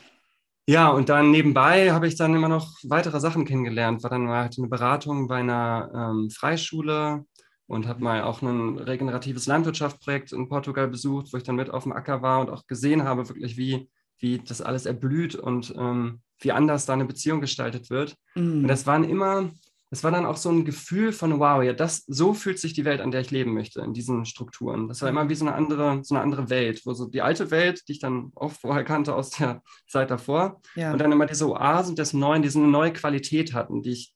Ja, 0.68 0.88
und 0.90 1.08
dann 1.08 1.30
nebenbei 1.30 1.92
habe 1.92 2.06
ich 2.06 2.16
dann 2.16 2.34
immer 2.34 2.48
noch 2.48 2.74
weitere 2.82 3.20
Sachen 3.20 3.46
kennengelernt. 3.46 4.02
War 4.02 4.10
dann 4.10 4.26
mal 4.26 4.42
halt 4.42 4.58
eine 4.58 4.68
Beratung 4.68 5.26
bei 5.26 5.36
einer 5.36 5.90
ähm, 5.94 6.28
Freischule, 6.30 7.24
und 7.68 7.86
habe 7.86 8.02
mal 8.02 8.22
auch 8.22 8.42
ein 8.42 8.78
regeneratives 8.78 9.46
Landwirtschaftsprojekt 9.46 10.32
in 10.32 10.48
Portugal 10.48 10.88
besucht, 10.88 11.32
wo 11.32 11.36
ich 11.36 11.44
dann 11.44 11.54
mit 11.54 11.70
auf 11.70 11.84
dem 11.84 11.92
Acker 11.92 12.22
war 12.22 12.40
und 12.40 12.50
auch 12.50 12.66
gesehen 12.66 13.04
habe, 13.04 13.28
wirklich, 13.28 13.56
wie, 13.56 13.88
wie 14.18 14.38
das 14.38 14.60
alles 14.60 14.86
erblüht 14.86 15.36
und 15.36 15.72
ähm, 15.78 16.20
wie 16.40 16.50
anders 16.50 16.86
da 16.86 16.94
eine 16.94 17.04
Beziehung 17.04 17.40
gestaltet 17.40 17.90
wird. 17.90 18.16
Mm. 18.34 18.62
Und 18.62 18.68
das 18.68 18.86
waren 18.86 19.04
immer 19.04 19.50
es 19.90 20.04
war 20.04 20.10
dann 20.10 20.26
auch 20.26 20.36
so 20.36 20.50
ein 20.50 20.64
Gefühl 20.64 21.12
von, 21.12 21.40
wow, 21.40 21.62
ja, 21.62 21.72
das, 21.72 22.04
so 22.06 22.34
fühlt 22.34 22.58
sich 22.58 22.74
die 22.74 22.84
Welt, 22.84 23.00
an 23.00 23.10
der 23.10 23.22
ich 23.22 23.30
leben 23.30 23.54
möchte, 23.54 23.80
in 23.80 23.94
diesen 23.94 24.26
Strukturen. 24.26 24.86
Das 24.86 25.00
war 25.00 25.08
immer 25.08 25.28
wie 25.30 25.34
so 25.34 25.46
eine 25.46 25.54
andere, 25.54 26.04
so 26.04 26.14
eine 26.14 26.22
andere 26.22 26.50
Welt, 26.50 26.82
wo 26.84 26.92
so 26.92 27.06
die 27.06 27.22
alte 27.22 27.50
Welt, 27.50 27.88
die 27.88 27.92
ich 27.92 27.98
dann 27.98 28.30
auch 28.34 28.52
vorher 28.52 28.84
kannte 28.84 29.14
aus 29.14 29.30
der 29.30 29.62
Zeit 29.88 30.10
davor, 30.10 30.60
ja. 30.74 30.92
und 30.92 30.98
dann 30.98 31.12
immer 31.12 31.26
diese 31.26 31.48
Oasen 31.48 31.96
des 31.96 32.12
Neuen, 32.12 32.42
die 32.42 32.50
so 32.50 32.58
eine 32.58 32.68
neue 32.68 32.92
Qualität 32.92 33.54
hatten, 33.54 33.82
die 33.82 33.92
ich, 33.92 34.14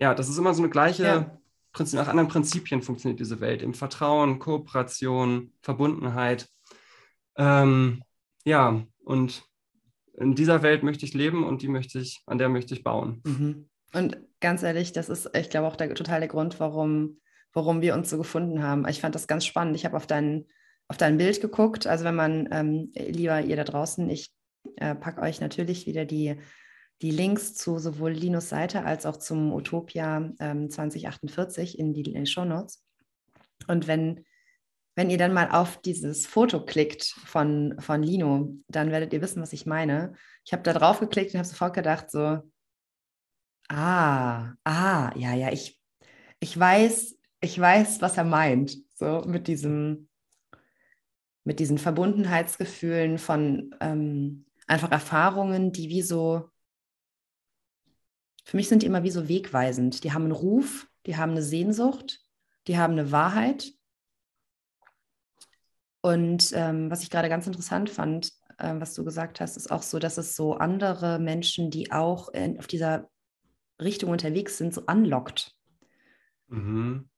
ja, 0.00 0.14
das 0.14 0.28
ist 0.28 0.38
immer 0.38 0.52
so 0.52 0.62
eine 0.62 0.70
gleiche, 0.70 1.04
ja. 1.04 1.38
Nach 1.78 2.08
anderen 2.08 2.28
Prinzipien 2.28 2.82
funktioniert 2.82 3.20
diese 3.20 3.40
Welt, 3.40 3.62
im 3.62 3.74
Vertrauen, 3.74 4.38
Kooperation, 4.38 5.52
Verbundenheit. 5.62 6.48
Ähm, 7.36 8.02
ja, 8.44 8.84
und 9.04 9.42
in 10.16 10.34
dieser 10.34 10.62
Welt 10.62 10.82
möchte 10.82 11.04
ich 11.04 11.14
leben 11.14 11.44
und 11.44 11.62
die 11.62 11.68
möchte 11.68 11.98
ich, 11.98 12.22
an 12.26 12.38
der 12.38 12.48
möchte 12.48 12.74
ich 12.74 12.84
bauen. 12.84 13.20
Mhm. 13.24 13.68
Und 13.92 14.18
ganz 14.40 14.62
ehrlich, 14.62 14.92
das 14.92 15.08
ist, 15.08 15.30
ich 15.36 15.50
glaube, 15.50 15.66
auch 15.66 15.76
der 15.76 15.94
totale 15.94 16.28
Grund, 16.28 16.60
warum, 16.60 17.18
warum 17.52 17.80
wir 17.80 17.94
uns 17.94 18.10
so 18.10 18.18
gefunden 18.18 18.62
haben. 18.62 18.86
Ich 18.88 19.00
fand 19.00 19.14
das 19.14 19.26
ganz 19.26 19.44
spannend. 19.44 19.76
Ich 19.76 19.84
habe 19.84 19.96
auf 19.96 20.06
dein, 20.06 20.46
auf 20.88 20.96
dein 20.96 21.16
Bild 21.16 21.40
geguckt. 21.40 21.86
Also 21.86 22.04
wenn 22.04 22.14
man, 22.14 22.48
ähm, 22.52 22.92
lieber 22.94 23.40
ihr 23.40 23.56
da 23.56 23.64
draußen, 23.64 24.08
ich 24.10 24.32
äh, 24.76 24.94
packe 24.94 25.22
euch 25.22 25.40
natürlich 25.40 25.86
wieder 25.86 26.04
die, 26.04 26.36
die 27.02 27.10
Links 27.10 27.54
zu 27.54 27.78
sowohl 27.78 28.12
Linus 28.12 28.48
Seite 28.48 28.84
als 28.84 29.06
auch 29.06 29.16
zum 29.16 29.52
Utopia 29.52 30.32
ähm, 30.38 30.70
2048 30.70 31.78
in 31.78 31.92
die, 31.92 32.12
in 32.12 32.24
die. 32.24 32.82
Und 33.66 33.86
wenn, 33.86 34.24
wenn 34.94 35.10
ihr 35.10 35.18
dann 35.18 35.32
mal 35.32 35.50
auf 35.50 35.80
dieses 35.80 36.26
Foto 36.26 36.64
klickt 36.64 37.04
von, 37.04 37.74
von 37.78 38.02
Lino, 38.02 38.56
dann 38.68 38.90
werdet 38.90 39.12
ihr 39.12 39.22
wissen, 39.22 39.42
was 39.42 39.52
ich 39.52 39.66
meine. 39.66 40.14
Ich 40.44 40.52
habe 40.52 40.62
da 40.62 40.72
drauf 40.72 41.00
geklickt 41.00 41.34
und 41.34 41.38
habe 41.38 41.48
sofort 41.48 41.74
gedacht, 41.74 42.10
so, 42.10 42.40
Ah, 43.68 44.54
ah, 44.64 45.10
ja, 45.16 45.34
ja, 45.34 45.50
ich, 45.50 45.80
ich 46.38 46.58
weiß, 46.58 47.16
ich 47.40 47.58
weiß, 47.58 48.02
was 48.02 48.16
er 48.16 48.24
meint. 48.24 48.76
So 48.94 49.22
mit 49.26 49.48
diesem, 49.48 50.08
mit 51.44 51.60
diesen 51.60 51.78
Verbundenheitsgefühlen 51.78 53.18
von 53.18 53.74
ähm, 53.80 54.46
einfach 54.66 54.90
Erfahrungen, 54.90 55.72
die 55.72 55.88
wie 55.88 56.02
so, 56.02 56.50
für 58.44 58.56
mich 58.56 58.68
sind 58.68 58.82
die 58.82 58.86
immer 58.86 59.02
wie 59.02 59.10
so 59.10 59.28
wegweisend. 59.28 60.04
Die 60.04 60.12
haben 60.12 60.24
einen 60.24 60.32
Ruf, 60.32 60.86
die 61.06 61.16
haben 61.16 61.32
eine 61.32 61.42
Sehnsucht, 61.42 62.20
die 62.66 62.78
haben 62.78 62.92
eine 62.92 63.10
Wahrheit. 63.10 63.72
Und 66.02 66.52
ähm, 66.54 66.90
was 66.90 67.02
ich 67.02 67.10
gerade 67.10 67.30
ganz 67.30 67.46
interessant 67.46 67.88
fand, 67.88 68.30
äh, 68.58 68.74
was 68.76 68.94
du 68.94 69.04
gesagt 69.04 69.40
hast, 69.40 69.56
ist 69.56 69.70
auch 69.70 69.82
so, 69.82 69.98
dass 69.98 70.18
es 70.18 70.36
so 70.36 70.54
andere 70.54 71.18
Menschen, 71.18 71.70
die 71.70 71.90
auch 71.90 72.28
in, 72.28 72.58
auf 72.58 72.66
dieser 72.66 73.08
Richtung 73.80 74.10
unterwegs 74.10 74.58
sind, 74.58 74.74
so 74.74 74.84
anlockt. 74.86 75.52
Mhm. 76.48 77.08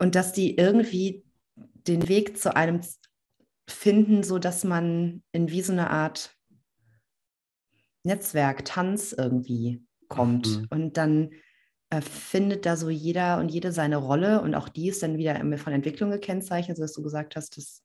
Und 0.00 0.14
dass 0.16 0.32
die 0.32 0.56
irgendwie 0.56 1.24
den 1.86 2.08
Weg 2.08 2.36
zu 2.36 2.56
einem 2.56 2.80
finden, 3.68 4.24
so 4.24 4.38
dass 4.38 4.64
man 4.64 5.22
in 5.32 5.50
wie 5.50 5.62
so 5.62 5.72
eine 5.72 5.90
Art 5.90 6.34
Netzwerk, 8.02 8.64
Tanz 8.64 9.14
irgendwie 9.16 9.82
kommt. 10.08 10.46
Mhm. 10.48 10.66
Und 10.70 10.96
dann 10.96 11.30
äh, 11.90 12.00
findet 12.00 12.66
da 12.66 12.76
so 12.76 12.90
jeder 12.90 13.38
und 13.38 13.48
jede 13.48 13.72
seine 13.72 13.96
Rolle 13.96 14.40
und 14.40 14.54
auch 14.54 14.68
die 14.68 14.88
ist 14.88 15.02
dann 15.02 15.18
wieder 15.18 15.36
von 15.58 15.72
Entwicklung 15.72 16.10
gekennzeichnet, 16.10 16.76
so 16.76 16.82
dass 16.82 16.92
du 16.92 17.02
gesagt 17.02 17.36
hast, 17.36 17.56
dass, 17.56 17.82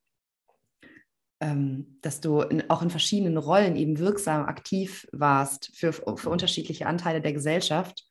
ähm, 1.41 1.97
dass 2.01 2.21
du 2.21 2.41
in, 2.41 2.69
auch 2.69 2.81
in 2.81 2.89
verschiedenen 2.89 3.37
Rollen 3.37 3.75
eben 3.75 3.99
wirksam 3.99 4.45
aktiv 4.45 5.07
warst 5.11 5.75
für, 5.75 5.93
für 5.93 6.29
unterschiedliche 6.29 6.87
Anteile 6.87 7.21
der 7.21 7.33
Gesellschaft 7.33 8.05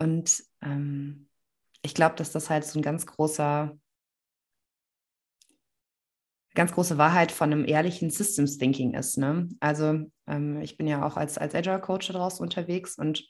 und 0.00 0.42
ähm, 0.62 1.28
ich 1.82 1.94
glaube, 1.94 2.16
dass 2.16 2.32
das 2.32 2.50
halt 2.50 2.64
so 2.64 2.78
ein 2.78 2.82
ganz 2.82 3.06
großer, 3.06 3.78
ganz 6.54 6.72
große 6.72 6.98
Wahrheit 6.98 7.32
von 7.32 7.52
einem 7.52 7.64
ehrlichen 7.64 8.10
Systems 8.10 8.58
Thinking 8.58 8.94
ist. 8.94 9.18
Ne? 9.18 9.48
Also 9.60 10.06
ähm, 10.26 10.60
ich 10.60 10.76
bin 10.76 10.86
ja 10.86 11.06
auch 11.06 11.16
als, 11.16 11.38
als 11.38 11.54
Agile 11.54 11.80
Coach 11.80 12.08
da 12.08 12.14
draußen 12.14 12.42
unterwegs 12.42 12.98
und 12.98 13.24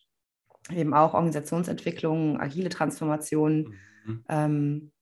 eben 0.70 0.94
auch 0.94 1.14
Organisationsentwicklung, 1.14 2.40
agile 2.40 2.68
Transformation, 2.68 3.74
mhm. 4.04 4.24
ähm, 4.28 4.92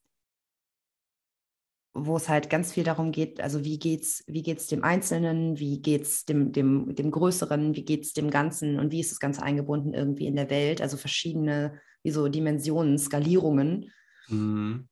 wo 1.94 2.16
es 2.16 2.28
halt 2.28 2.48
ganz 2.48 2.72
viel 2.72 2.84
darum 2.84 3.10
geht, 3.10 3.40
also 3.40 3.64
wie 3.64 3.78
geht's, 3.78 4.22
wie 4.26 4.42
geht's 4.42 4.68
dem 4.68 4.84
Einzelnen, 4.84 5.58
wie 5.58 5.80
geht's 5.80 6.24
dem, 6.24 6.52
dem, 6.52 6.94
dem 6.94 7.10
Größeren, 7.10 7.74
wie 7.74 7.84
geht's 7.84 8.12
dem 8.12 8.30
Ganzen 8.30 8.78
und 8.78 8.92
wie 8.92 9.00
ist 9.00 9.10
das 9.10 9.20
Ganze 9.20 9.42
eingebunden 9.42 9.94
irgendwie 9.94 10.26
in 10.26 10.36
der 10.36 10.50
Welt, 10.50 10.80
also 10.80 10.96
verschiedene, 10.96 11.80
wie 12.02 12.10
so 12.10 12.28
Dimensionen, 12.28 12.98
Skalierungen. 12.98 13.90
Mhm. 14.28 14.88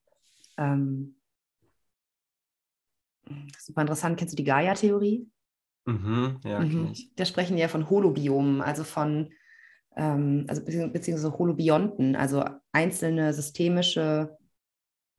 Ähm, 0.59 1.16
super 3.59 3.83
interessant. 3.83 4.19
Kennst 4.19 4.33
du 4.33 4.37
die 4.37 4.45
Gaia-Theorie? 4.45 5.29
Mhm, 5.87 6.41
ja, 6.45 6.61
mhm. 6.61 6.91
ich. 6.93 7.15
Da 7.15 7.25
sprechen 7.25 7.57
ja 7.57 7.69
von 7.69 7.89
Holobiomen, 7.89 8.61
also 8.61 8.85
von 8.85 9.31
ähm, 9.97 10.45
also 10.49 10.63
beziehungsweise 10.65 11.39
Holobionten, 11.39 12.17
also 12.17 12.45
einzelne 12.73 13.33
systemische 13.33 14.37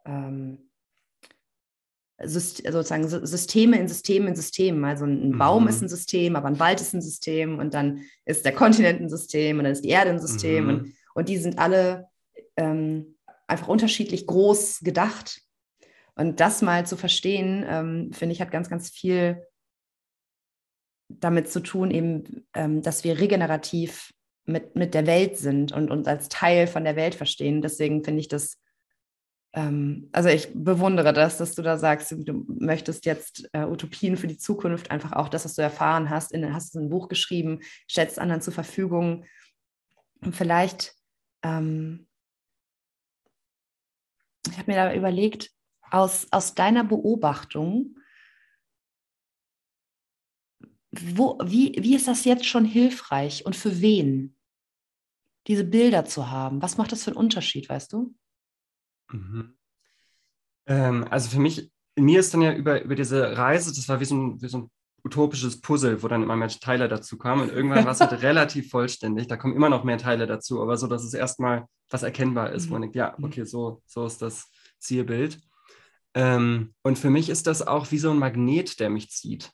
ähm, 0.05 0.69
sozusagen 2.23 3.07
Systeme 3.07 3.79
in 3.79 3.87
Systemen 3.87 4.29
in 4.29 4.35
Systemen. 4.35 4.83
Also 4.85 5.05
ein 5.05 5.37
Baum 5.37 5.63
mhm. 5.63 5.69
ist 5.69 5.81
ein 5.81 5.89
System, 5.89 6.35
aber 6.35 6.47
ein 6.47 6.59
Wald 6.59 6.81
ist 6.81 6.93
ein 6.93 7.01
System 7.01 7.59
und 7.59 7.73
dann 7.73 8.01
ist 8.25 8.43
der 8.43 8.53
Kontinent 8.53 9.01
ein 9.01 9.09
System 9.09 9.57
und 9.57 9.65
dann 9.65 9.73
ist 9.73 9.83
die 9.83 9.89
Erde 9.89 10.11
ein 10.11 10.19
System 10.19 10.63
mhm. 10.63 10.69
und, 10.69 10.93
und 11.13 11.29
die 11.29 11.37
sind 11.37 11.59
alle 11.59 12.07
ähm, 12.55 13.17
einfach 13.45 13.67
unterschiedlich 13.67 14.25
groß 14.25 14.79
gedacht. 14.79 15.41
Und 16.17 16.39
das 16.39 16.61
mal 16.61 16.85
zu 16.85 16.97
verstehen, 16.97 17.63
ähm, 17.67 18.11
finde 18.11 18.33
ich, 18.33 18.41
hat 18.41 18.51
ganz, 18.51 18.69
ganz 18.69 18.89
viel 18.89 19.45
damit 21.09 21.49
zu 21.49 21.61
tun, 21.61 21.91
eben, 21.91 22.47
ähm, 22.53 22.81
dass 22.81 23.03
wir 23.03 23.19
regenerativ 23.19 24.11
mit, 24.45 24.75
mit 24.75 24.93
der 24.93 25.05
Welt 25.05 25.37
sind 25.37 25.71
und 25.71 25.91
uns 25.91 26.07
als 26.07 26.27
Teil 26.27 26.67
von 26.67 26.83
der 26.83 26.95
Welt 26.95 27.15
verstehen. 27.15 27.61
Deswegen 27.61 28.03
finde 28.03 28.21
ich 28.21 28.27
das 28.27 28.57
ähm, 29.53 30.09
also 30.11 30.29
ich 30.29 30.49
bewundere 30.53 31.13
das, 31.13 31.37
dass 31.37 31.55
du 31.55 31.61
da 31.61 31.77
sagst, 31.77 32.11
du 32.11 32.45
möchtest 32.47 33.05
jetzt 33.05 33.49
äh, 33.53 33.63
Utopien 33.63 34.17
für 34.17 34.27
die 34.27 34.37
Zukunft, 34.37 34.91
einfach 34.91 35.13
auch 35.13 35.29
das, 35.29 35.45
was 35.45 35.55
du 35.55 35.61
erfahren 35.61 36.09
hast, 36.09 36.31
in, 36.31 36.53
hast 36.53 36.75
du 36.75 36.79
ein 36.79 36.89
Buch 36.89 37.07
geschrieben, 37.07 37.61
stellst 37.89 38.19
anderen 38.19 38.41
zur 38.41 38.53
Verfügung. 38.53 39.25
Und 40.21 40.35
vielleicht, 40.35 40.93
ähm, 41.43 42.07
ich 44.47 44.57
habe 44.57 44.71
mir 44.71 44.77
da 44.77 44.93
überlegt, 44.93 45.49
aus, 45.91 46.27
aus 46.31 46.55
deiner 46.55 46.83
Beobachtung, 46.83 47.95
wo, 50.91 51.37
wie, 51.43 51.75
wie 51.79 51.95
ist 51.95 52.07
das 52.07 52.25
jetzt 52.25 52.45
schon 52.45 52.65
hilfreich 52.65 53.45
und 53.45 53.55
für 53.55 53.81
wen, 53.81 54.35
diese 55.47 55.63
Bilder 55.63 56.05
zu 56.05 56.29
haben? 56.29 56.61
Was 56.61 56.77
macht 56.77 56.91
das 56.91 57.03
für 57.03 57.11
einen 57.11 57.17
Unterschied, 57.17 57.69
weißt 57.69 57.93
du? 57.93 58.15
Mhm. 59.11 59.57
Ähm, 60.65 61.05
also 61.09 61.29
für 61.29 61.39
mich, 61.39 61.71
mir 61.95 62.19
ist 62.19 62.33
dann 62.33 62.41
ja 62.41 62.53
über, 62.53 62.81
über 62.81 62.95
diese 62.95 63.37
Reise, 63.37 63.73
das 63.73 63.87
war 63.87 63.99
wie 63.99 64.05
so, 64.05 64.15
ein, 64.15 64.41
wie 64.41 64.47
so 64.47 64.57
ein 64.59 64.71
utopisches 65.03 65.61
Puzzle, 65.61 66.03
wo 66.03 66.07
dann 66.07 66.23
immer 66.23 66.35
mehr 66.35 66.49
Teile 66.49 66.87
dazu 66.87 67.17
kamen 67.17 67.43
und 67.43 67.51
irgendwann 67.51 67.85
war 67.85 67.91
es 67.91 68.01
halt 68.01 68.11
relativ 68.23 68.69
vollständig. 68.69 69.27
Da 69.27 69.37
kommen 69.37 69.55
immer 69.55 69.69
noch 69.69 69.83
mehr 69.83 69.97
Teile 69.97 70.27
dazu, 70.27 70.61
aber 70.61 70.77
so, 70.77 70.87
dass 70.87 71.03
es 71.03 71.13
erstmal 71.13 71.67
was 71.89 72.03
erkennbar 72.03 72.51
ist, 72.51 72.65
mhm. 72.65 72.69
wo 72.69 72.73
man 72.73 72.81
denkt, 72.83 72.95
ja, 72.95 73.15
mhm. 73.17 73.25
okay, 73.25 73.45
so, 73.45 73.81
so 73.85 74.05
ist 74.05 74.21
das 74.21 74.49
Zielbild. 74.79 75.39
Ähm, 76.17 76.73
und 76.81 76.97
für 76.97 77.11
mich 77.11 77.29
ist 77.29 77.45
das 77.45 77.65
auch 77.65 77.91
wie 77.91 77.99
so 77.99 78.09
ein 78.09 78.17
Magnet, 78.17 78.79
der 78.79 78.89
mich 78.89 79.11
zieht, 79.11 79.51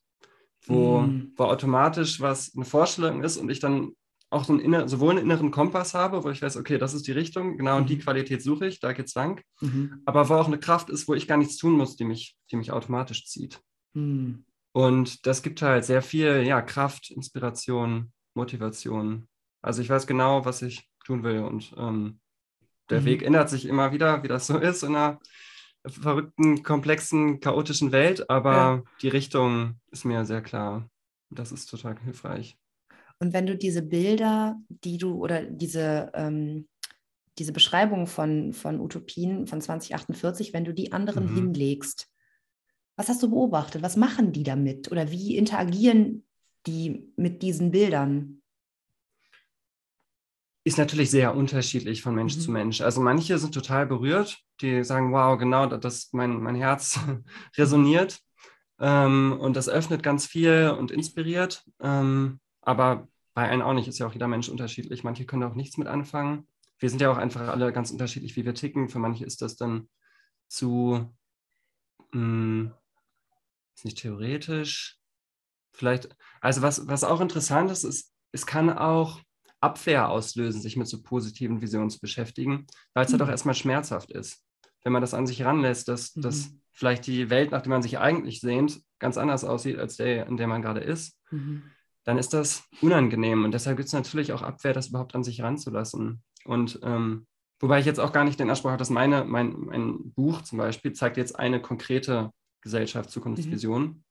wo, 0.66 1.02
mhm. 1.02 1.34
wo 1.36 1.44
automatisch 1.44 2.22
was 2.22 2.56
eine 2.56 2.64
Vorstellung 2.64 3.22
ist 3.22 3.36
und 3.36 3.50
ich 3.50 3.60
dann 3.60 3.92
auch 4.30 4.46
so 4.46 4.54
einen 4.54 4.62
inner, 4.62 4.88
sowohl 4.88 5.12
einen 5.12 5.26
inneren 5.26 5.52
Kompass 5.52 5.94
habe, 5.94 6.24
wo 6.24 6.30
ich 6.30 6.42
weiß, 6.42 6.56
okay, 6.56 6.78
das 6.78 6.94
ist 6.94 7.06
die 7.06 7.12
Richtung, 7.12 7.58
genau 7.58 7.76
und 7.76 7.90
die 7.90 7.98
mhm. 7.98 8.00
Qualität 8.00 8.42
suche 8.42 8.68
ich, 8.68 8.80
da 8.80 8.94
geht's 8.94 9.14
lang. 9.14 9.44
Mhm. 9.60 10.04
Aber 10.06 10.30
wo 10.30 10.36
auch 10.36 10.48
eine 10.48 10.58
Kraft 10.58 10.90
ist, 10.90 11.06
wo 11.10 11.14
ich 11.14 11.28
gar 11.28 11.38
nichts 11.38 11.58
tun 11.58 11.74
muss, 11.74 11.98
die 11.98 12.06
mich, 12.06 12.38
die 12.50 12.56
mich 12.56 12.72
automatisch 12.72 13.28
zieht. 13.28 13.60
Mhm. 13.92 14.46
Und 14.72 15.28
das 15.28 15.44
gibt 15.44 15.62
halt 15.62 15.84
sehr 15.84 16.02
viel, 16.02 16.44
ja, 16.44 16.62
Kraft, 16.62 17.12
Inspiration, 17.12 18.14
Motivation. 18.36 19.28
Also 19.62 19.82
ich 19.82 19.90
weiß 19.90 20.08
genau, 20.08 20.46
was 20.46 20.62
ich 20.62 20.90
tun 21.06 21.24
will 21.24 21.40
und 21.40 21.74
ähm, 21.78 22.22
der 22.90 23.02
mhm. 23.02 23.06
Weg 23.06 23.22
ändert 23.22 23.50
sich 23.50 23.66
immer 23.66 23.92
wieder, 23.92 24.24
wie 24.24 24.30
das 24.30 24.48
so 24.48 24.58
ist 24.58 24.84
in 24.84 24.96
einer 24.96 25.20
verrückten, 25.86 26.64
komplexen, 26.64 27.40
chaotischen 27.40 27.92
Welt, 27.92 28.30
aber 28.30 28.54
ja. 28.54 28.84
die 29.02 29.10
Richtung 29.10 29.80
ist 29.92 30.06
mir 30.06 30.26
sehr 30.26 30.42
klar. 30.42 30.90
Das 31.30 31.52
ist 31.52 31.70
total 31.70 32.00
hilfreich. 32.00 32.58
Und 33.20 33.34
wenn 33.34 33.46
du 33.46 33.56
diese 33.56 33.82
Bilder, 33.82 34.60
die 34.68 34.98
du 34.98 35.16
oder 35.16 35.44
diese, 35.44 36.12
ähm, 36.14 36.68
diese 37.38 37.54
Beschreibung 37.54 38.08
von, 38.08 38.54
von 38.54 38.80
Utopien 38.80 39.48
von 39.48 39.62
2048, 39.62 40.54
wenn 40.54 40.66
du 40.66 40.74
die 40.74 40.92
anderen 40.92 41.32
mhm. 41.32 41.36
hinlegst, 41.36 42.10
was 42.96 43.10
hast 43.10 43.24
du 43.24 43.30
beobachtet? 43.30 43.82
Was 43.82 43.98
machen 43.98 44.32
die 44.34 44.44
damit? 44.44 44.92
Oder 44.92 45.10
wie 45.10 45.36
interagieren 45.36 46.26
die 46.68 47.12
mit 47.16 47.42
diesen 47.42 47.72
Bildern? 47.72 48.43
Ist 50.64 50.78
natürlich 50.78 51.12
sehr 51.12 51.36
unterschiedlich 51.36 52.02
von 52.02 52.16
Mensch 52.16 52.36
mhm. 52.38 52.40
zu 52.40 52.52
Mensch. 52.52 52.82
Also 52.82 53.02
manche 53.02 53.38
sind 53.38 53.54
total 53.54 53.86
berührt, 53.86 54.40
die 54.62 54.84
sagen, 54.84 55.12
wow, 55.12 55.38
genau, 55.38 55.66
das 55.66 56.10
mein, 56.14 56.42
mein 56.42 56.56
Herz 56.56 57.00
resoniert 57.58 58.20
ähm, 58.80 59.38
und 59.40 59.56
das 59.56 59.68
öffnet 59.68 60.04
ganz 60.04 60.26
viel 60.26 60.74
und 60.78 60.92
inspiriert. 60.92 61.66
Ähm, 61.82 62.40
aber 62.62 63.08
bei 63.34 63.50
einem 63.50 63.64
auch 63.64 63.74
nicht, 63.74 63.88
ist 63.88 64.00
ja 64.00 64.08
auch 64.08 64.14
jeder 64.14 64.28
Mensch 64.28 64.48
unterschiedlich. 64.48 65.04
Manche 65.04 65.26
können 65.26 65.44
auch 65.44 65.56
nichts 65.56 65.78
mit 65.78 65.88
anfangen. 65.88 66.48
Wir 66.80 66.90
sind 66.90 67.02
ja 67.02 67.12
auch 67.12 67.18
einfach 67.18 67.48
alle 67.48 67.74
ganz 67.74 67.92
unterschiedlich, 67.92 68.36
wie 68.36 68.46
wir 68.46 68.54
ticken. 68.54 68.90
Für 68.90 69.00
manche 69.00 69.26
ist 69.26 69.42
das 69.42 69.56
dann 69.58 69.90
zu, 70.48 71.14
mh, 72.12 72.22
hm, 72.22 72.74
ist 73.76 73.86
nicht 73.86 73.98
theoretisch, 73.98 75.00
vielleicht, 75.74 76.16
also 76.42 76.62
was, 76.62 76.88
was 76.88 77.04
auch 77.04 77.22
interessant 77.22 77.72
ist, 77.72 77.84
ist, 77.84 78.14
es 78.32 78.46
kann 78.46 78.70
auch 78.70 79.20
Abwehr 79.64 80.10
auslösen, 80.10 80.62
sich 80.62 80.76
mit 80.76 80.88
so 80.88 81.02
positiven 81.02 81.62
Visionen 81.62 81.90
zu 81.90 82.00
beschäftigen, 82.00 82.68
weil 82.94 83.06
es 83.06 83.12
mhm. 83.12 83.14
halt 83.14 83.24
auch 83.24 83.32
erstmal 83.32 83.56
schmerzhaft 83.56 84.12
ist. 84.12 84.44
Wenn 84.84 84.92
man 84.92 85.02
das 85.02 85.14
an 85.14 85.26
sich 85.26 85.44
ranlässt, 85.44 85.88
dass, 85.88 86.16
mhm. 86.16 86.22
dass 86.22 86.52
vielleicht 86.72 87.08
die 87.08 87.30
Welt, 87.30 87.52
nach 87.52 87.62
der 87.62 87.70
man 87.70 87.82
sich 87.82 87.98
eigentlich 87.98 88.42
sehnt, 88.42 88.82
ganz 89.00 89.18
anders 89.18 89.44
aussieht 89.44 89.80
als 89.80 89.98
der, 89.98 90.28
in 90.28 90.38
der 90.38 90.48
man 90.48 90.62
gerade 90.62 90.82
ist, 90.82 91.18
mhm. 91.32 91.64
dann 92.04 92.18
ist 92.18 92.34
das 92.34 92.64
unangenehm. 92.82 93.46
Und 93.46 93.54
deshalb 93.54 93.78
gibt 93.78 93.88
es 93.88 93.94
natürlich 93.94 94.34
auch 94.34 94.42
Abwehr, 94.42 94.74
das 94.74 94.88
überhaupt 94.88 95.16
an 95.16 95.24
sich 95.24 95.42
ranzulassen. 95.42 96.22
Und 96.44 96.80
ähm, 96.84 97.26
wobei 97.60 97.80
ich 97.80 97.86
jetzt 97.86 98.00
auch 98.00 98.12
gar 98.12 98.26
nicht 98.26 98.40
den 98.40 98.50
Anspruch 98.50 98.72
habe, 98.72 98.80
dass 98.80 98.90
meine, 98.90 99.24
mein, 99.24 99.56
mein 99.58 100.12
Buch 100.12 100.42
zum 100.42 100.58
Beispiel 100.58 100.92
zeigt 100.94 101.16
jetzt 101.16 101.40
eine 101.40 101.62
konkrete 101.62 102.32
Gesellschaft, 102.62 103.10
Zukunftsvision. 103.10 103.82
Mhm. 103.82 104.04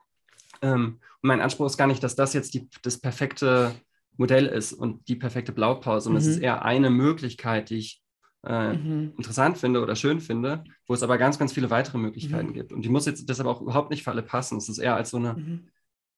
Ähm, 0.63 0.85
und 1.21 1.29
mein 1.29 1.41
Anspruch 1.41 1.67
ist 1.67 1.77
gar 1.77 1.89
nicht, 1.89 2.03
dass 2.03 2.17
das 2.17 2.33
jetzt 2.33 2.55
die, 2.55 2.71
das 2.83 2.99
perfekte 2.99 3.75
Modell 4.17 4.47
ist 4.47 4.73
und 4.73 5.09
die 5.09 5.17
perfekte 5.17 5.53
Blaupause. 5.53 6.11
Und 6.11 6.17
es 6.17 6.27
ist 6.27 6.39
mhm. 6.39 6.45
eher 6.45 6.65
eine 6.65 6.91
Möglichkeit, 6.91 7.71
die 7.71 7.79
ich 7.79 8.03
äh, 8.45 8.75
mhm. 8.75 9.15
interessant 9.17 9.59
finde 9.59 9.83
oder 9.83 9.97
schön 9.97 10.21
finde, 10.21 10.65
wo 10.87 10.95
es 10.95 11.03
aber 11.03 11.19
ganz, 11.19 11.39
ganz 11.39 11.53
viele 11.53 11.71
weitere 11.71 11.99
Möglichkeiten 11.99 12.49
mhm. 12.49 12.55
gibt. 12.55 12.73
Und 12.73 12.83
die 12.85 12.89
muss 12.89 13.07
jetzt 13.07 13.29
deshalb 13.29 13.49
auch 13.49 13.61
überhaupt 13.61 13.91
nicht 13.91 14.03
für 14.03 14.11
alle 14.11 14.23
passen. 14.23 14.59
Es 14.59 14.69
ist 14.69 14.79
eher 14.79 14.97
als 14.97 15.11
so 15.11 15.17
eine, 15.17 15.35
mhm. 15.35 15.69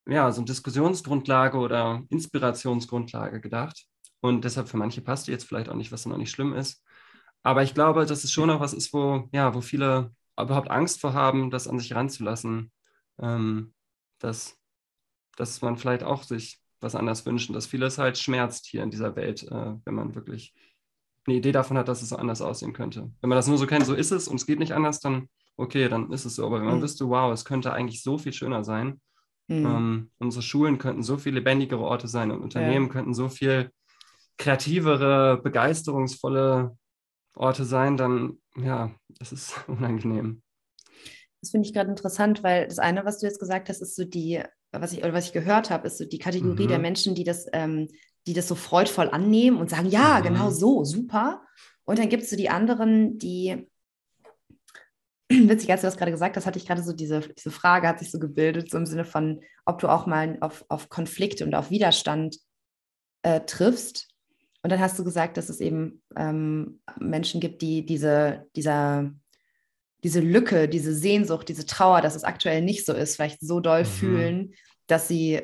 ja, 0.09 0.31
so 0.33 0.41
eine 0.41 0.47
Diskussionsgrundlage 0.47 1.59
oder 1.59 2.03
Inspirationsgrundlage 2.09 3.41
gedacht. 3.41 3.85
Und 4.21 4.45
deshalb 4.45 4.69
für 4.69 4.79
manche 4.79 5.03
passt 5.03 5.27
die 5.27 5.33
jetzt 5.33 5.45
vielleicht 5.45 5.69
auch 5.69 5.77
nicht, 5.77 5.93
was 5.93 6.03
dann 6.03 6.13
auch 6.13 6.19
nicht 6.19 6.31
schlimm 6.31 6.55
ist. 6.55 6.83
Aber 7.43 7.63
ich 7.63 7.75
glaube, 7.75 8.07
dass 8.07 8.25
es 8.25 8.33
schon 8.33 8.51
auch 8.51 8.61
was 8.61 8.73
ist, 8.73 8.93
wo, 8.95 9.29
ja, 9.33 9.55
wo 9.55 9.61
viele 9.61 10.13
überhaupt 10.41 10.71
Angst 10.71 11.01
vor 11.01 11.13
haben, 11.13 11.51
das 11.51 11.69
an 11.69 11.79
sich 11.79 11.95
ranzulassen. 11.95 12.73
Ähm, 13.21 13.75
dass, 14.19 14.59
dass 15.37 15.61
man 15.63 15.77
vielleicht 15.77 16.03
auch 16.03 16.23
sich 16.23 16.61
was 16.85 16.95
anders 16.95 17.26
wünschen, 17.26 17.53
dass 17.53 17.67
vieles 17.67 17.99
halt 17.99 18.17
schmerzt 18.19 18.67
hier 18.67 18.83
in 18.83 18.91
dieser 18.91 19.17
Welt, 19.17 19.43
äh, 19.43 19.75
wenn 19.85 19.95
man 19.95 20.14
wirklich 20.14 20.55
eine 21.26 21.37
Idee 21.37 21.53
davon 21.53 21.79
hat, 21.79 21.88
dass 21.88 22.03
es 22.03 22.11
so 22.11 22.17
anders 22.17 22.43
aussehen 22.43 22.73
könnte. 22.73 23.11
Wenn 23.21 23.31
man 23.31 23.37
das 23.37 23.49
nur 23.49 23.59
so 23.59 23.67
kennt, 23.67 23.87
so 23.87 23.95
ist 23.95 24.12
es 24.12 24.29
und 24.29 24.37
es 24.37 24.47
geht 24.47 24.59
nicht 24.59 24.73
anders, 24.73 25.00
dann 25.00 25.29
okay, 25.57 25.88
dann 25.88 26.12
ist 26.12 26.25
es 26.25 26.37
so. 26.37 26.47
Aber 26.47 26.59
wenn 26.59 26.67
man 26.67 26.79
mhm. 26.79 26.83
wüsste, 26.83 27.09
wow, 27.09 27.33
es 27.33 27.45
könnte 27.45 27.73
eigentlich 27.73 28.03
so 28.03 28.19
viel 28.19 28.33
schöner 28.33 28.64
sein, 28.64 29.00
mhm. 29.49 29.67
ähm, 29.67 30.11
unsere 30.19 30.43
Schulen 30.43 30.79
könnten 30.79 31.03
so 31.03 31.17
viel 31.17 31.35
lebendigere 31.35 31.83
Orte 31.83 32.09
sein 32.09 32.31
und 32.31 32.43
Unternehmen 32.43 32.87
ja. 32.87 32.93
könnten 32.93 33.14
so 33.14 33.29
viel 33.29 33.71
kreativere, 34.37 35.41
begeisterungsvolle 35.43 36.76
Orte 37.35 37.64
sein, 37.64 37.97
dann 37.97 38.38
ja, 38.57 38.95
es 39.21 39.33
ist 39.33 39.57
unangenehm. 39.69 40.43
Das 41.41 41.50
finde 41.50 41.67
ich 41.67 41.75
gerade 41.75 41.91
interessant, 41.91 42.43
weil 42.43 42.67
das 42.67 42.79
eine, 42.79 43.05
was 43.05 43.19
du 43.19 43.26
jetzt 43.26 43.38
gesagt 43.38 43.69
hast, 43.69 43.83
ist 43.83 43.97
so 43.97 44.05
die 44.05 44.43
was 44.81 44.93
ich, 44.93 44.99
oder 45.02 45.12
was 45.12 45.26
ich 45.26 45.33
gehört 45.33 45.71
habe, 45.71 45.87
ist 45.87 45.99
so 45.99 46.04
die 46.04 46.19
Kategorie 46.19 46.64
mhm. 46.64 46.69
der 46.69 46.78
Menschen, 46.78 47.14
die 47.14 47.25
das, 47.25 47.47
ähm, 47.52 47.88
die 48.26 48.35
das 48.35 48.49
so 48.49 48.54
freudvoll 48.54 49.11
annehmen 49.11 49.59
und 49.59 49.71
sagen, 49.71 49.88
ja, 49.88 50.19
mhm. 50.19 50.25
genau 50.25 50.50
so, 50.50 50.85
super. 50.85 51.43
Und 51.85 51.99
dann 51.99 52.09
gibt 52.09 52.23
es 52.23 52.31
so 52.31 52.37
die 52.37 52.50
anderen, 52.50 53.19
die, 53.19 53.69
witzig, 55.31 55.71
als 55.71 55.83
du 55.83 55.87
das 55.87 55.96
gerade 55.96 56.12
gesagt 56.12 56.37
hast, 56.37 56.46
hatte 56.46 56.59
ich 56.59 56.66
gerade 56.66 56.83
so 56.83 56.92
diese, 56.92 57.20
diese 57.20 57.51
Frage, 57.51 57.88
hat 57.88 57.99
sich 57.99 58.11
so 58.11 58.18
gebildet, 58.18 58.70
so 58.70 58.79
im 58.79 58.87
Sinne 58.87 59.05
von, 59.05 59.40
ob 59.64 59.79
du 59.81 59.88
auch 59.88 60.07
mal 60.07 60.38
auf, 60.40 60.64
auf 60.68 60.88
Konflikte 60.88 61.44
und 61.44 61.55
auf 61.55 61.70
Widerstand 61.70 62.38
äh, 63.22 63.40
triffst. 63.40 64.09
Und 64.62 64.70
dann 64.70 64.81
hast 64.81 64.99
du 64.99 65.05
gesagt, 65.05 65.37
dass 65.37 65.51
es 65.51 65.61
eben 65.61 66.03
ähm, 66.16 66.81
Menschen 66.99 67.40
gibt, 67.40 67.61
die 67.61 67.85
diese, 67.85 68.46
dieser 68.57 69.12
diese 70.05 70.21
Lücke, 70.21 70.69
diese 70.69 70.95
Sehnsucht, 70.95 71.49
diese 71.49 71.67
Trauer, 71.67 72.03
dass 72.03 72.14
es 72.14 72.25
aktuell 72.25 72.62
nicht 72.62 72.87
so 72.87 72.93
ist, 72.93 73.17
vielleicht 73.17 73.40
so 73.40 73.59
doll 73.59 73.81
mhm. 73.81 73.87
fühlen, 73.87 74.55
dass 74.87 75.09
sie 75.09 75.40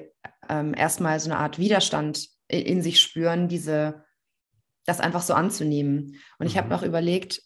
ähm, 0.48 0.74
erstmal 0.74 1.18
so 1.18 1.30
eine 1.30 1.40
Art 1.40 1.58
Widerstand 1.58 2.28
in, 2.46 2.60
in, 2.60 2.82
sich 2.82 3.00
spüren, 3.00 3.48
diese, 3.48 4.04
das 4.84 5.00
einfach 5.00 5.22
so 5.22 5.32
anzunehmen. 5.34 6.16
Und 6.38 6.46
ich 6.46 6.58
habe 6.58 6.66
mhm. 6.66 6.72
noch 6.72 6.82
überlegt, 6.82 7.42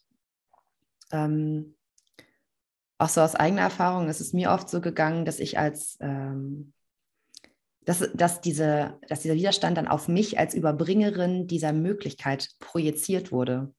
ähm, 1.12 1.76
auch 2.98 3.08
so 3.08 3.20
aus 3.20 3.36
eigener 3.36 3.62
Erfahrung, 3.62 4.08
ist 4.08 4.20
es 4.20 4.32
mir 4.32 4.50
oft 4.50 4.68
so 4.68 4.80
gegangen, 4.80 5.24
dass 5.24 5.38
ich 5.38 5.58
als 5.58 5.96
ähm, 6.00 6.72
dass, 7.84 8.08
dass, 8.14 8.40
diese, 8.40 8.98
dass 9.08 9.20
dieser 9.20 9.34
Widerstand 9.34 9.76
dann 9.76 9.88
auf 9.88 10.08
mich 10.08 10.38
als 10.38 10.54
Überbringerin 10.54 11.46
dieser 11.46 11.74
Möglichkeit 11.74 12.48
projiziert 12.58 13.30
wurde. 13.30 13.74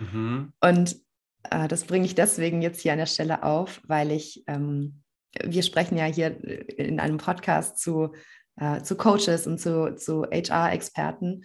Mhm. 0.00 0.52
Und 0.60 1.03
äh, 1.50 1.68
das 1.68 1.84
bringe 1.84 2.06
ich 2.06 2.14
deswegen 2.14 2.62
jetzt 2.62 2.80
hier 2.80 2.92
an 2.92 2.98
der 2.98 3.06
Stelle 3.06 3.42
auf, 3.42 3.80
weil 3.86 4.10
ich, 4.10 4.44
ähm, 4.46 5.02
wir 5.42 5.62
sprechen 5.62 5.96
ja 5.96 6.04
hier 6.04 6.42
in 6.78 7.00
einem 7.00 7.18
Podcast 7.18 7.78
zu, 7.78 8.14
äh, 8.56 8.82
zu 8.82 8.96
Coaches 8.96 9.46
und 9.46 9.58
zu, 9.58 9.96
zu 9.96 10.24
HR-Experten 10.24 11.44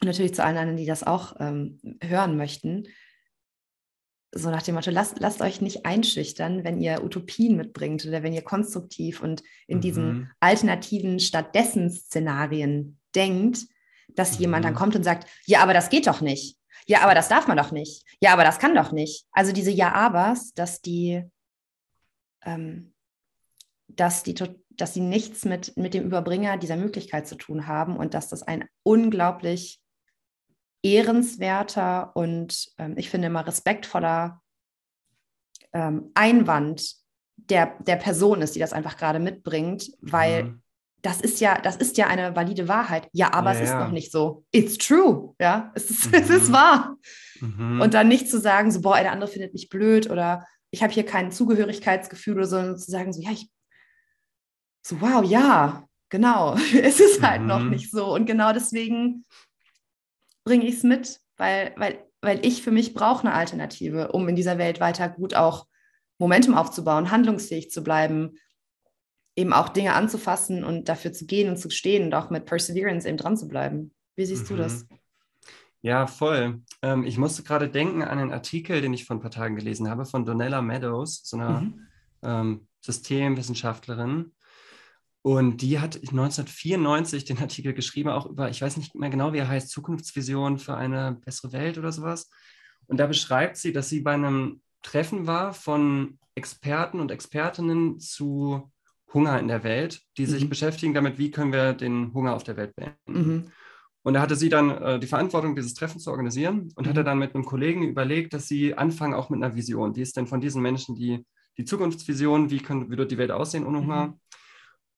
und 0.00 0.06
natürlich 0.06 0.34
zu 0.34 0.44
allen 0.44 0.56
anderen, 0.56 0.76
die 0.76 0.86
das 0.86 1.02
auch 1.04 1.36
ähm, 1.40 1.78
hören 2.02 2.36
möchten. 2.36 2.84
So 4.36 4.50
nach 4.50 4.62
dem 4.62 4.74
Motto, 4.74 4.90
lasst, 4.90 5.20
lasst 5.20 5.40
euch 5.42 5.60
nicht 5.60 5.86
einschüchtern, 5.86 6.64
wenn 6.64 6.80
ihr 6.80 7.04
Utopien 7.04 7.56
mitbringt 7.56 8.04
oder 8.04 8.24
wenn 8.24 8.32
ihr 8.32 8.42
konstruktiv 8.42 9.22
und 9.22 9.42
in 9.68 9.78
mhm. 9.78 9.82
diesen 9.82 10.30
alternativen 10.40 11.20
Stattdessen-Szenarien 11.20 12.98
denkt, 13.14 13.66
dass 14.08 14.34
mhm. 14.34 14.40
jemand 14.40 14.64
dann 14.64 14.74
mhm. 14.74 14.78
kommt 14.78 14.96
und 14.96 15.04
sagt, 15.04 15.28
ja, 15.46 15.60
aber 15.60 15.72
das 15.72 15.88
geht 15.88 16.08
doch 16.08 16.20
nicht. 16.20 16.58
Ja, 16.86 17.00
aber 17.00 17.14
das 17.14 17.28
darf 17.28 17.46
man 17.46 17.56
doch 17.56 17.72
nicht. 17.72 18.04
Ja, 18.20 18.32
aber 18.32 18.44
das 18.44 18.58
kann 18.58 18.74
doch 18.74 18.92
nicht. 18.92 19.26
Also 19.32 19.52
diese 19.52 19.70
Ja-Abers, 19.70 20.52
dass 20.54 20.80
die, 20.80 21.24
ähm, 22.42 22.92
dass 23.88 24.22
die, 24.22 24.34
dass 24.70 24.94
sie 24.94 25.00
nichts 25.00 25.44
mit, 25.44 25.76
mit 25.76 25.94
dem 25.94 26.04
Überbringer 26.04 26.58
dieser 26.58 26.76
Möglichkeit 26.76 27.26
zu 27.26 27.36
tun 27.36 27.66
haben 27.66 27.96
und 27.96 28.12
dass 28.14 28.28
das 28.28 28.42
ein 28.42 28.68
unglaublich 28.82 29.80
ehrenswerter 30.82 32.14
und 32.14 32.68
ähm, 32.76 32.98
ich 32.98 33.08
finde 33.08 33.28
immer 33.28 33.46
respektvoller 33.46 34.42
ähm, 35.72 36.10
Einwand 36.14 36.96
der, 37.36 37.78
der 37.80 37.96
Person 37.96 38.42
ist, 38.42 38.54
die 38.54 38.60
das 38.60 38.74
einfach 38.74 38.98
gerade 38.98 39.18
mitbringt, 39.18 39.90
weil 40.00 40.44
mhm 40.44 40.63
das 41.04 41.20
ist 41.20 41.38
ja, 41.40 41.60
das 41.60 41.76
ist 41.76 41.98
ja 41.98 42.06
eine 42.06 42.34
valide 42.34 42.66
Wahrheit. 42.66 43.08
Ja, 43.12 43.34
aber 43.34 43.52
ja, 43.52 43.58
es 43.58 43.64
ist 43.64 43.74
ja. 43.74 43.84
noch 43.84 43.92
nicht 43.92 44.10
so. 44.10 44.46
It's 44.52 44.78
true. 44.78 45.34
Ja, 45.38 45.70
es 45.74 45.90
ist, 45.90 46.06
mhm. 46.06 46.14
es 46.14 46.30
ist 46.30 46.50
wahr. 46.50 46.96
Mhm. 47.40 47.82
Und 47.82 47.92
dann 47.92 48.08
nicht 48.08 48.30
zu 48.30 48.40
sagen, 48.40 48.70
so, 48.70 48.80
boah, 48.80 48.98
der 48.98 49.12
andere 49.12 49.30
findet 49.30 49.52
mich 49.52 49.68
blöd 49.68 50.10
oder 50.10 50.46
ich 50.70 50.82
habe 50.82 50.94
hier 50.94 51.04
kein 51.04 51.30
Zugehörigkeitsgefühl 51.30 52.36
oder 52.36 52.46
so, 52.46 52.56
sondern 52.56 52.78
zu 52.78 52.90
sagen, 52.90 53.12
so, 53.12 53.20
ja, 53.20 53.32
ich, 53.32 53.50
so, 54.82 54.98
wow, 55.02 55.22
ja, 55.22 55.86
genau. 56.08 56.54
es 56.74 57.00
ist 57.00 57.20
halt 57.22 57.42
mhm. 57.42 57.48
noch 57.48 57.62
nicht 57.62 57.90
so. 57.90 58.14
Und 58.14 58.24
genau 58.24 58.54
deswegen 58.54 59.26
bringe 60.44 60.64
ich 60.64 60.76
es 60.76 60.84
mit, 60.84 61.20
weil, 61.36 61.74
weil, 61.76 62.02
weil 62.22 62.46
ich 62.46 62.62
für 62.62 62.70
mich 62.70 62.94
brauche 62.94 63.26
eine 63.26 63.34
Alternative, 63.34 64.12
um 64.12 64.26
in 64.26 64.36
dieser 64.36 64.56
Welt 64.56 64.80
weiter 64.80 65.10
gut 65.10 65.34
auch 65.34 65.66
Momentum 66.18 66.54
aufzubauen, 66.54 67.10
handlungsfähig 67.10 67.70
zu 67.70 67.84
bleiben, 67.84 68.38
eben 69.36 69.52
auch 69.52 69.68
Dinge 69.68 69.94
anzufassen 69.94 70.64
und 70.64 70.88
dafür 70.88 71.12
zu 71.12 71.26
gehen 71.26 71.48
und 71.48 71.56
zu 71.56 71.70
stehen 71.70 72.04
und 72.04 72.14
auch 72.14 72.30
mit 72.30 72.46
Perseverance 72.46 73.08
eben 73.08 73.16
dran 73.16 73.36
zu 73.36 73.48
bleiben. 73.48 73.92
Wie 74.16 74.26
siehst 74.26 74.44
mhm. 74.44 74.56
du 74.56 74.62
das? 74.62 74.86
Ja, 75.82 76.06
voll. 76.06 76.62
Ähm, 76.82 77.04
ich 77.04 77.18
musste 77.18 77.42
gerade 77.42 77.68
denken 77.68 78.02
an 78.02 78.18
einen 78.18 78.32
Artikel, 78.32 78.80
den 78.80 78.94
ich 78.94 79.04
vor 79.04 79.16
ein 79.16 79.20
paar 79.20 79.30
Tagen 79.30 79.56
gelesen 79.56 79.90
habe, 79.90 80.06
von 80.06 80.24
Donella 80.24 80.62
Meadows, 80.62 81.22
so 81.24 81.36
einer 81.36 81.60
mhm. 81.60 81.86
ähm, 82.22 82.68
Systemwissenschaftlerin. 82.80 84.32
Und 85.20 85.62
die 85.62 85.80
hat 85.80 85.96
1994 85.96 87.24
den 87.24 87.38
Artikel 87.38 87.72
geschrieben, 87.72 88.10
auch 88.10 88.26
über, 88.26 88.50
ich 88.50 88.60
weiß 88.60 88.76
nicht 88.76 88.94
mehr 88.94 89.10
genau, 89.10 89.32
wie 89.32 89.38
er 89.38 89.48
heißt, 89.48 89.70
Zukunftsvision 89.70 90.58
für 90.58 90.76
eine 90.76 91.18
bessere 91.24 91.52
Welt 91.52 91.78
oder 91.78 91.92
sowas. 91.92 92.30
Und 92.86 92.98
da 92.98 93.06
beschreibt 93.06 93.56
sie, 93.56 93.72
dass 93.72 93.88
sie 93.88 94.00
bei 94.00 94.12
einem 94.12 94.60
Treffen 94.82 95.26
war 95.26 95.54
von 95.54 96.18
Experten 96.34 97.00
und 97.00 97.10
Expertinnen 97.10 97.98
zu 98.00 98.70
Hunger 99.14 99.38
in 99.38 99.48
der 99.48 99.64
Welt, 99.64 100.00
die 100.18 100.26
sich 100.26 100.44
mhm. 100.44 100.48
beschäftigen 100.50 100.94
damit, 100.94 101.18
wie 101.18 101.30
können 101.30 101.52
wir 101.52 101.72
den 101.72 102.12
Hunger 102.12 102.34
auf 102.34 102.44
der 102.44 102.56
Welt 102.56 102.74
beenden. 102.76 102.96
Mhm. 103.06 103.44
Und 104.02 104.14
da 104.14 104.20
hatte 104.20 104.36
sie 104.36 104.50
dann 104.50 104.70
äh, 104.70 104.98
die 104.98 105.06
Verantwortung, 105.06 105.56
dieses 105.56 105.72
Treffen 105.72 105.98
zu 105.98 106.10
organisieren 106.10 106.70
und 106.76 106.84
mhm. 106.84 106.90
hatte 106.90 107.04
dann 107.04 107.18
mit 107.18 107.34
einem 107.34 107.44
Kollegen 107.44 107.82
überlegt, 107.82 108.34
dass 108.34 108.46
sie 108.46 108.74
anfangen 108.74 109.14
auch 109.14 109.30
mit 109.30 109.42
einer 109.42 109.54
Vision. 109.54 109.96
Wie 109.96 110.02
ist 110.02 110.16
denn 110.16 110.26
von 110.26 110.40
diesen 110.40 110.60
Menschen 110.60 110.94
die, 110.94 111.24
die 111.56 111.64
Zukunftsvision? 111.64 112.50
Wie, 112.50 112.58
können, 112.58 112.90
wird 112.90 113.10
die 113.10 113.18
Welt 113.18 113.30
aussehen 113.30 113.66
ohne 113.66 113.78
Hunger? 113.78 114.06
Mhm. 114.08 114.20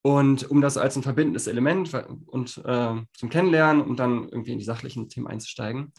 Und 0.03 0.51
um 0.51 0.61
das 0.61 0.77
als 0.77 0.97
ein 0.97 1.03
verbindendes 1.03 1.47
Element 1.47 1.93
und 2.27 2.63
äh, 2.65 2.95
zum 3.13 3.29
Kennenlernen, 3.29 3.83
um 3.83 3.97
dann 3.97 4.29
irgendwie 4.29 4.53
in 4.53 4.59
die 4.59 4.65
sachlichen 4.65 5.09
Themen 5.09 5.27
einzusteigen. 5.27 5.93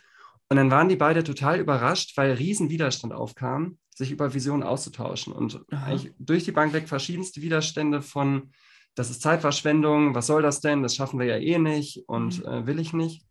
Und 0.50 0.56
dann 0.56 0.72
waren 0.72 0.88
die 0.88 0.96
beide 0.96 1.24
total 1.24 1.60
überrascht, 1.60 2.16
weil 2.16 2.32
Riesenwiderstand 2.32 3.14
aufkam, 3.14 3.78
sich 3.98 4.12
über 4.12 4.36
Visionen 4.36 4.62
auszutauschen. 4.62 5.34
Und 5.34 5.66
Aha. 5.72 6.00
durch 6.20 6.44
die 6.44 6.52
Bank 6.52 6.72
weg 6.72 6.88
verschiedenste 6.88 7.42
Widerstände 7.42 8.04
von, 8.04 8.52
das 8.94 9.10
ist 9.10 9.24
Zeitverschwendung, 9.24 10.14
was 10.14 10.28
soll 10.28 10.44
das 10.44 10.62
denn, 10.62 10.84
das 10.84 10.96
schaffen 10.96 11.20
wir 11.20 11.26
ja 11.26 11.38
eh 11.38 11.58
nicht 11.58 12.08
und 12.08 12.40
mhm. 12.40 12.46
äh, 12.46 12.68
will 12.68 12.80
ich 12.80 12.94
nicht. 12.94 13.26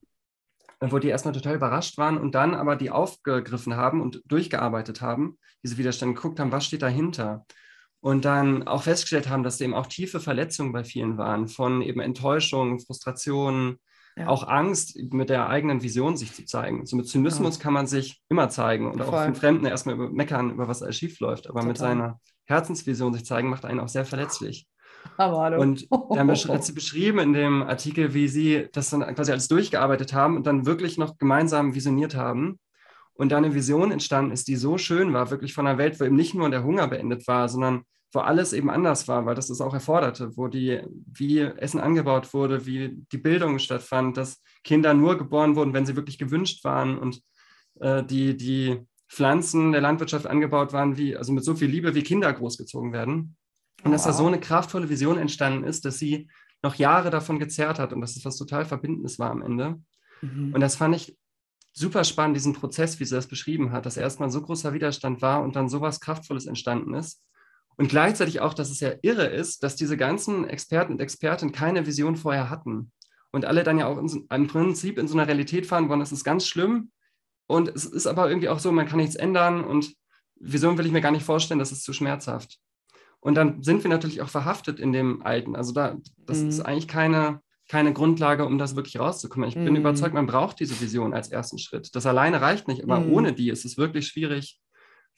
Wo 0.80 0.98
die 0.98 1.08
erstmal 1.08 1.32
total 1.32 1.54
überrascht 1.54 1.96
waren 1.98 2.18
und 2.18 2.34
dann 2.34 2.54
aber 2.54 2.76
die 2.76 2.90
aufgegriffen 2.90 3.76
haben 3.76 4.02
und 4.02 4.20
durchgearbeitet 4.26 5.00
haben, 5.00 5.38
diese 5.62 5.78
Widerstände 5.78 6.14
geguckt 6.14 6.40
haben, 6.40 6.52
was 6.52 6.66
steht 6.66 6.82
dahinter 6.82 7.46
und 8.00 8.24
dann 8.24 8.66
auch 8.66 8.82
festgestellt 8.82 9.28
haben, 9.28 9.42
dass 9.42 9.60
eben 9.60 9.72
auch 9.72 9.86
tiefe 9.86 10.20
Verletzungen 10.20 10.72
bei 10.72 10.84
vielen 10.84 11.16
waren, 11.16 11.48
von 11.48 11.80
eben 11.80 12.00
Enttäuschung, 12.00 12.80
Frustration, 12.80 13.78
ja. 14.16 14.28
auch 14.28 14.48
Angst, 14.48 14.98
mit 15.12 15.30
der 15.30 15.48
eigenen 15.48 15.82
Vision 15.82 16.16
sich 16.16 16.32
zu 16.32 16.44
zeigen. 16.44 16.86
So 16.86 16.96
mit 16.96 17.08
Zynismus 17.08 17.56
ja. 17.56 17.62
kann 17.62 17.72
man 17.72 17.86
sich 17.86 18.22
immer 18.28 18.48
zeigen 18.48 18.90
und 18.90 19.02
Voll. 19.02 19.14
auch 19.14 19.24
von 19.24 19.34
Fremden 19.34 19.66
erstmal 19.66 19.94
über 19.94 20.10
meckern, 20.10 20.50
über 20.50 20.68
was 20.68 20.82
alles 20.82 20.96
schief 20.96 21.20
läuft. 21.20 21.48
Aber 21.48 21.60
Total. 21.60 21.68
mit 21.68 21.78
seiner 21.78 22.20
Herzensvision 22.44 23.12
sich 23.12 23.26
zeigen, 23.26 23.48
macht 23.48 23.64
einen 23.64 23.80
auch 23.80 23.88
sehr 23.88 24.04
verletzlich. 24.04 24.66
Aber 25.18 25.40
hallo. 25.40 25.60
Und 25.60 25.86
dann 26.10 26.30
hat 26.30 26.64
sie 26.64 26.72
beschrieben 26.74 27.18
in 27.18 27.32
dem 27.32 27.62
Artikel, 27.62 28.14
wie 28.14 28.28
sie 28.28 28.68
das 28.72 28.90
dann 28.90 29.02
quasi 29.14 29.32
alles 29.32 29.48
durchgearbeitet 29.48 30.12
haben 30.12 30.36
und 30.36 30.46
dann 30.46 30.66
wirklich 30.66 30.98
noch 30.98 31.18
gemeinsam 31.18 31.74
visioniert 31.74 32.16
haben 32.16 32.58
und 33.14 33.30
da 33.30 33.38
eine 33.38 33.54
Vision 33.54 33.92
entstanden 33.92 34.32
ist, 34.32 34.48
die 34.48 34.56
so 34.56 34.78
schön 34.78 35.12
war, 35.12 35.30
wirklich 35.30 35.54
von 35.54 35.66
einer 35.66 35.78
Welt, 35.78 36.00
wo 36.00 36.04
eben 36.04 36.16
nicht 36.16 36.34
nur 36.34 36.50
der 36.50 36.64
Hunger 36.64 36.88
beendet 36.88 37.26
war, 37.26 37.48
sondern 37.48 37.82
wo 38.12 38.20
alles 38.20 38.52
eben 38.52 38.70
anders 38.70 39.08
war, 39.08 39.26
weil 39.26 39.34
das 39.34 39.50
es 39.50 39.60
auch 39.60 39.74
erforderte, 39.74 40.36
wo 40.36 40.48
die, 40.48 40.80
wie 41.06 41.40
Essen 41.40 41.80
angebaut 41.80 42.32
wurde, 42.32 42.66
wie 42.66 43.04
die 43.12 43.18
Bildung 43.18 43.58
stattfand, 43.58 44.16
dass 44.16 44.42
Kinder 44.64 44.94
nur 44.94 45.18
geboren 45.18 45.56
wurden, 45.56 45.74
wenn 45.74 45.86
sie 45.86 45.96
wirklich 45.96 46.18
gewünscht 46.18 46.64
waren 46.64 46.98
und 46.98 47.20
äh, 47.80 48.04
die, 48.04 48.36
die 48.36 48.80
Pflanzen 49.08 49.72
der 49.72 49.80
Landwirtschaft 49.80 50.26
angebaut 50.26 50.72
waren, 50.72 50.96
wie, 50.96 51.16
also 51.16 51.32
mit 51.32 51.44
so 51.44 51.54
viel 51.54 51.68
Liebe 51.68 51.94
wie 51.94 52.02
Kinder 52.02 52.32
großgezogen 52.32 52.92
werden. 52.92 53.36
Und 53.82 53.90
wow. 53.90 53.92
dass 53.92 54.04
da 54.04 54.12
so 54.12 54.26
eine 54.26 54.40
kraftvolle 54.40 54.88
Vision 54.88 55.18
entstanden 55.18 55.64
ist, 55.64 55.84
dass 55.84 55.98
sie 55.98 56.28
noch 56.62 56.74
Jahre 56.76 57.10
davon 57.10 57.38
gezerrt 57.38 57.78
hat 57.78 57.92
und 57.92 58.00
dass 58.00 58.16
es 58.16 58.24
was 58.24 58.36
total 58.36 58.64
Verbindendes 58.64 59.18
war 59.18 59.30
am 59.30 59.42
Ende. 59.42 59.80
Mhm. 60.22 60.54
Und 60.54 60.60
das 60.60 60.76
fand 60.76 60.96
ich 60.96 61.16
super 61.72 62.04
spannend, 62.04 62.36
diesen 62.36 62.54
Prozess, 62.54 62.98
wie 62.98 63.04
sie 63.04 63.14
das 63.14 63.26
beschrieben 63.26 63.70
hat, 63.70 63.86
dass 63.86 63.96
erstmal 63.96 64.30
so 64.30 64.40
großer 64.40 64.72
Widerstand 64.72 65.20
war 65.20 65.42
und 65.42 65.56
dann 65.56 65.68
so 65.68 65.80
was 65.80 66.00
Kraftvolles 66.00 66.46
entstanden 66.46 66.94
ist. 66.94 67.22
Und 67.76 67.88
gleichzeitig 67.88 68.40
auch, 68.40 68.54
dass 68.54 68.70
es 68.70 68.80
ja 68.80 68.92
irre 69.02 69.26
ist, 69.26 69.62
dass 69.62 69.76
diese 69.76 69.96
ganzen 69.96 70.48
Experten 70.48 70.94
und 70.94 71.00
Expertinnen 71.00 71.52
keine 71.52 71.86
Vision 71.86 72.16
vorher 72.16 72.48
hatten. 72.48 72.90
Und 73.32 73.44
alle 73.44 73.64
dann 73.64 73.78
ja 73.78 73.86
auch 73.86 73.98
in, 73.98 74.26
im 74.30 74.46
Prinzip 74.46 74.98
in 74.98 75.08
so 75.08 75.14
einer 75.14 75.28
Realität 75.28 75.66
fahren 75.66 75.88
wollen, 75.88 76.00
das 76.00 76.12
ist 76.12 76.24
ganz 76.24 76.46
schlimm. 76.46 76.90
Und 77.46 77.68
es 77.68 77.84
ist 77.84 78.06
aber 78.06 78.28
irgendwie 78.28 78.48
auch 78.48 78.58
so, 78.58 78.72
man 78.72 78.86
kann 78.86 78.98
nichts 78.98 79.14
ändern 79.14 79.62
und 79.62 79.94
Vision 80.36 80.78
will 80.78 80.86
ich 80.86 80.92
mir 80.92 81.00
gar 81.00 81.12
nicht 81.12 81.24
vorstellen, 81.24 81.60
das 81.60 81.72
ist 81.72 81.84
zu 81.84 81.92
schmerzhaft. 81.92 82.58
Und 83.20 83.34
dann 83.34 83.62
sind 83.62 83.82
wir 83.82 83.90
natürlich 83.90 84.22
auch 84.22 84.28
verhaftet 84.28 84.80
in 84.80 84.92
dem 84.92 85.22
Alten. 85.22 85.56
Also 85.56 85.72
da, 85.72 85.96
das 86.18 86.40
mhm. 86.40 86.48
ist 86.48 86.60
eigentlich 86.60 86.88
keine, 86.88 87.40
keine 87.68 87.92
Grundlage, 87.92 88.46
um 88.46 88.58
das 88.58 88.76
wirklich 88.76 88.98
rauszukommen. 88.98 89.48
Ich 89.48 89.56
mhm. 89.56 89.64
bin 89.64 89.76
überzeugt, 89.76 90.14
man 90.14 90.26
braucht 90.26 90.60
diese 90.60 90.80
Vision 90.80 91.14
als 91.14 91.28
ersten 91.28 91.58
Schritt. 91.58 91.94
Das 91.94 92.06
alleine 92.06 92.40
reicht 92.40 92.68
nicht, 92.68 92.84
aber 92.84 93.00
mhm. 93.00 93.12
ohne 93.12 93.32
die 93.32 93.50
ist 93.50 93.64
es 93.64 93.76
wirklich 93.76 94.08
schwierig, 94.08 94.60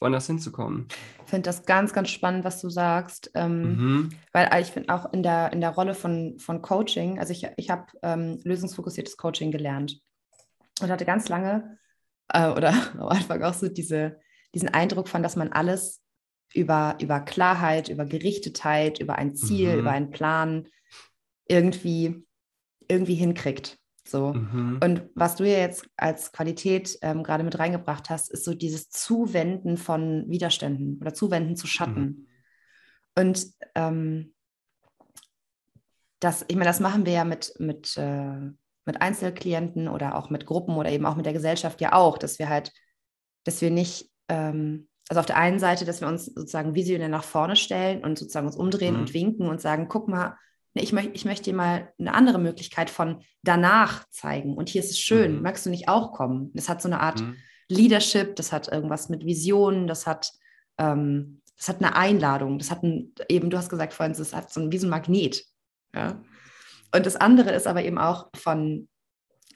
woanders 0.01 0.27
hinzukommen. 0.27 0.87
Ich 1.25 1.31
finde 1.31 1.49
das 1.49 1.65
ganz, 1.65 1.93
ganz 1.93 2.11
spannend, 2.11 2.45
was 2.45 2.61
du 2.61 2.71
sagst, 2.71 3.31
ähm, 3.35 3.63
mhm. 3.63 4.11
weil 4.33 4.49
ich 4.61 4.69
finde 4.69 4.95
auch 4.95 5.13
in 5.13 5.23
der, 5.23 5.53
in 5.53 5.61
der 5.61 5.71
Rolle 5.71 5.95
von, 5.95 6.39
von 6.39 6.63
Coaching, 6.63 7.19
also 7.19 7.33
ich, 7.33 7.47
ich 7.57 7.71
habe 7.71 7.87
ähm, 8.03 8.41
lösungsfokussiertes 8.45 9.17
Coaching 9.17 9.51
gelernt 9.51 10.01
und 10.81 10.91
hatte 10.91 11.05
ganz 11.05 11.29
lange 11.29 11.79
äh, 12.29 12.49
oder 12.49 12.71
am 12.99 13.09
Anfang 13.09 13.43
auch 13.43 13.55
so 13.55 13.69
diese, 13.69 14.21
diesen 14.55 14.69
Eindruck 14.69 15.09
von, 15.09 15.23
dass 15.23 15.37
man 15.37 15.53
alles 15.53 16.01
über, 16.55 16.97
über 17.01 17.21
Klarheit, 17.21 17.89
über 17.89 18.07
Gerichtetheit, 18.07 19.01
über 19.01 19.17
ein 19.17 19.35
Ziel, 19.35 19.75
mhm. 19.75 19.79
über 19.81 19.91
einen 19.91 20.11
Plan 20.11 20.69
irgendwie, 21.47 22.25
irgendwie 22.87 23.15
hinkriegt. 23.15 23.79
So. 24.09 24.33
Mhm. 24.33 24.81
Und 24.83 25.03
was 25.15 25.37
du 25.37 25.45
ja 25.45 25.59
jetzt 25.59 25.89
als 25.97 26.33
Qualität 26.33 26.99
ähm, 27.03 27.23
gerade 27.23 27.45
mit 27.45 27.59
reingebracht 27.59 28.11
hast, 28.11 28.31
ist 28.31 28.45
so 28.45 28.55
dieses 28.55 28.91
Zuwenden 28.91 29.77
von 29.77 30.25
Widerständen 30.29 30.99
oder 31.01 31.15
Zuwenden 31.15 31.57
zu 31.57 31.67
Schatten. 31.67 32.01
Mhm. 32.01 32.27
Und 33.17 33.47
ähm, 33.75 34.35
das, 36.21 36.45
ich 36.49 36.57
meine, 36.57 36.69
das 36.69 36.81
machen 36.81 37.07
wir 37.07 37.13
ja 37.13 37.25
mit, 37.25 37.55
mit, 37.59 37.97
äh, 37.97 38.41
mit 38.85 39.01
Einzelklienten 39.01 39.89
oder 39.89 40.17
auch 40.17 40.31
mit 40.31 40.47
Gruppen 40.47 40.77
oder 40.77 40.91
eben 40.91 41.07
auch 41.07 41.17
mit 41.17 41.27
der 41.27 41.33
Gesellschaft 41.33 41.81
ja 41.81 41.93
auch, 41.93 42.19
dass 42.19 42.39
wir 42.39 42.49
halt, 42.49 42.73
dass 43.45 43.61
wir 43.61 43.71
nicht, 43.71 44.11
ähm, 44.29 44.89
also 45.09 45.21
auf 45.21 45.27
der 45.27 45.37
einen 45.37 45.59
Seite, 45.59 45.85
dass 45.85 46.01
wir 46.01 46.09
uns 46.09 46.27
sozusagen 46.27 46.75
visionär 46.75 47.09
nach 47.09 47.25
vorne 47.25 47.57
stellen 47.57 48.05
und 48.05 48.19
sozusagen 48.19 48.47
uns 48.47 48.57
umdrehen 48.57 48.95
mhm. 48.95 49.01
und 49.01 49.15
winken 49.15 49.49
und 49.49 49.61
sagen, 49.61 49.89
guck 49.89 50.09
mal, 50.09 50.37
ich, 50.83 50.93
möcht, 50.93 51.11
ich 51.15 51.25
möchte 51.25 51.45
dir 51.45 51.57
mal 51.57 51.93
eine 51.99 52.15
andere 52.15 52.39
Möglichkeit 52.39 52.91
von 52.91 53.23
danach 53.43 54.09
zeigen. 54.11 54.55
Und 54.55 54.69
hier 54.69 54.83
ist 54.83 54.91
es 54.91 54.99
schön, 54.99 55.37
mhm. 55.37 55.43
magst 55.43 55.67
du 55.67 55.71
nicht 55.71 55.89
auch 55.89 56.13
kommen? 56.13 56.51
Das 56.55 56.69
hat 56.69 56.83
so 56.83 56.89
eine 56.89 57.01
Art 57.01 57.21
mhm. 57.21 57.37
Leadership, 57.69 58.37
das 58.37 58.53
hat 58.53 58.69
irgendwas 58.69 59.09
mit 59.09 59.25
Visionen, 59.25 59.87
das 59.87 60.07
hat, 60.07 60.33
ähm, 60.79 61.43
das 61.57 61.69
hat 61.69 61.79
eine 61.79 61.97
Einladung, 61.97 62.59
das 62.59 62.71
hat 62.71 62.83
ein, 62.83 63.13
eben, 63.29 63.51
du 63.51 63.59
hast 63.59 63.69
gesagt 63.69 63.93
vorhin, 63.93 64.15
das 64.17 64.35
hat 64.35 64.53
so 64.53 64.61
ein, 64.61 64.73
wie 64.73 64.79
so 64.79 64.87
ein 64.87 64.91
Magnet. 64.91 65.45
Ja? 65.95 66.21
Und 66.95 67.07
das 67.07 67.17
andere 67.17 67.51
ist 67.53 67.67
aber 67.67 67.85
eben 67.85 67.99
auch 67.99 68.31
von 68.35 68.89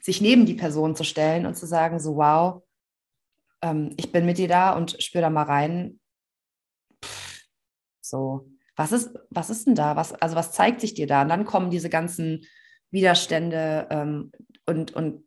sich 0.01 0.21
neben 0.21 0.45
die 0.45 0.53
Person 0.53 0.95
zu 0.95 1.03
stellen 1.03 1.45
und 1.45 1.55
zu 1.55 1.65
sagen, 1.65 1.99
so 1.99 2.17
wow, 2.17 2.63
ähm, 3.61 3.93
ich 3.97 4.11
bin 4.11 4.25
mit 4.25 4.37
dir 4.37 4.47
da 4.47 4.75
und 4.75 5.01
spür 5.01 5.21
da 5.21 5.29
mal 5.29 5.43
rein. 5.43 5.99
Pff, 7.03 7.45
so, 8.01 8.52
was 8.75 8.91
ist, 8.91 9.11
was 9.29 9.49
ist 9.49 9.67
denn 9.67 9.75
da? 9.75 9.95
Was, 9.95 10.13
also 10.13 10.35
was 10.35 10.51
zeigt 10.51 10.81
sich 10.81 10.93
dir 10.93 11.07
da? 11.07 11.21
Und 11.21 11.29
dann 11.29 11.45
kommen 11.45 11.69
diese 11.69 11.89
ganzen 11.89 12.45
Widerstände 12.91 13.87
ähm, 13.89 14.31
und, 14.65 14.93
und 14.93 15.23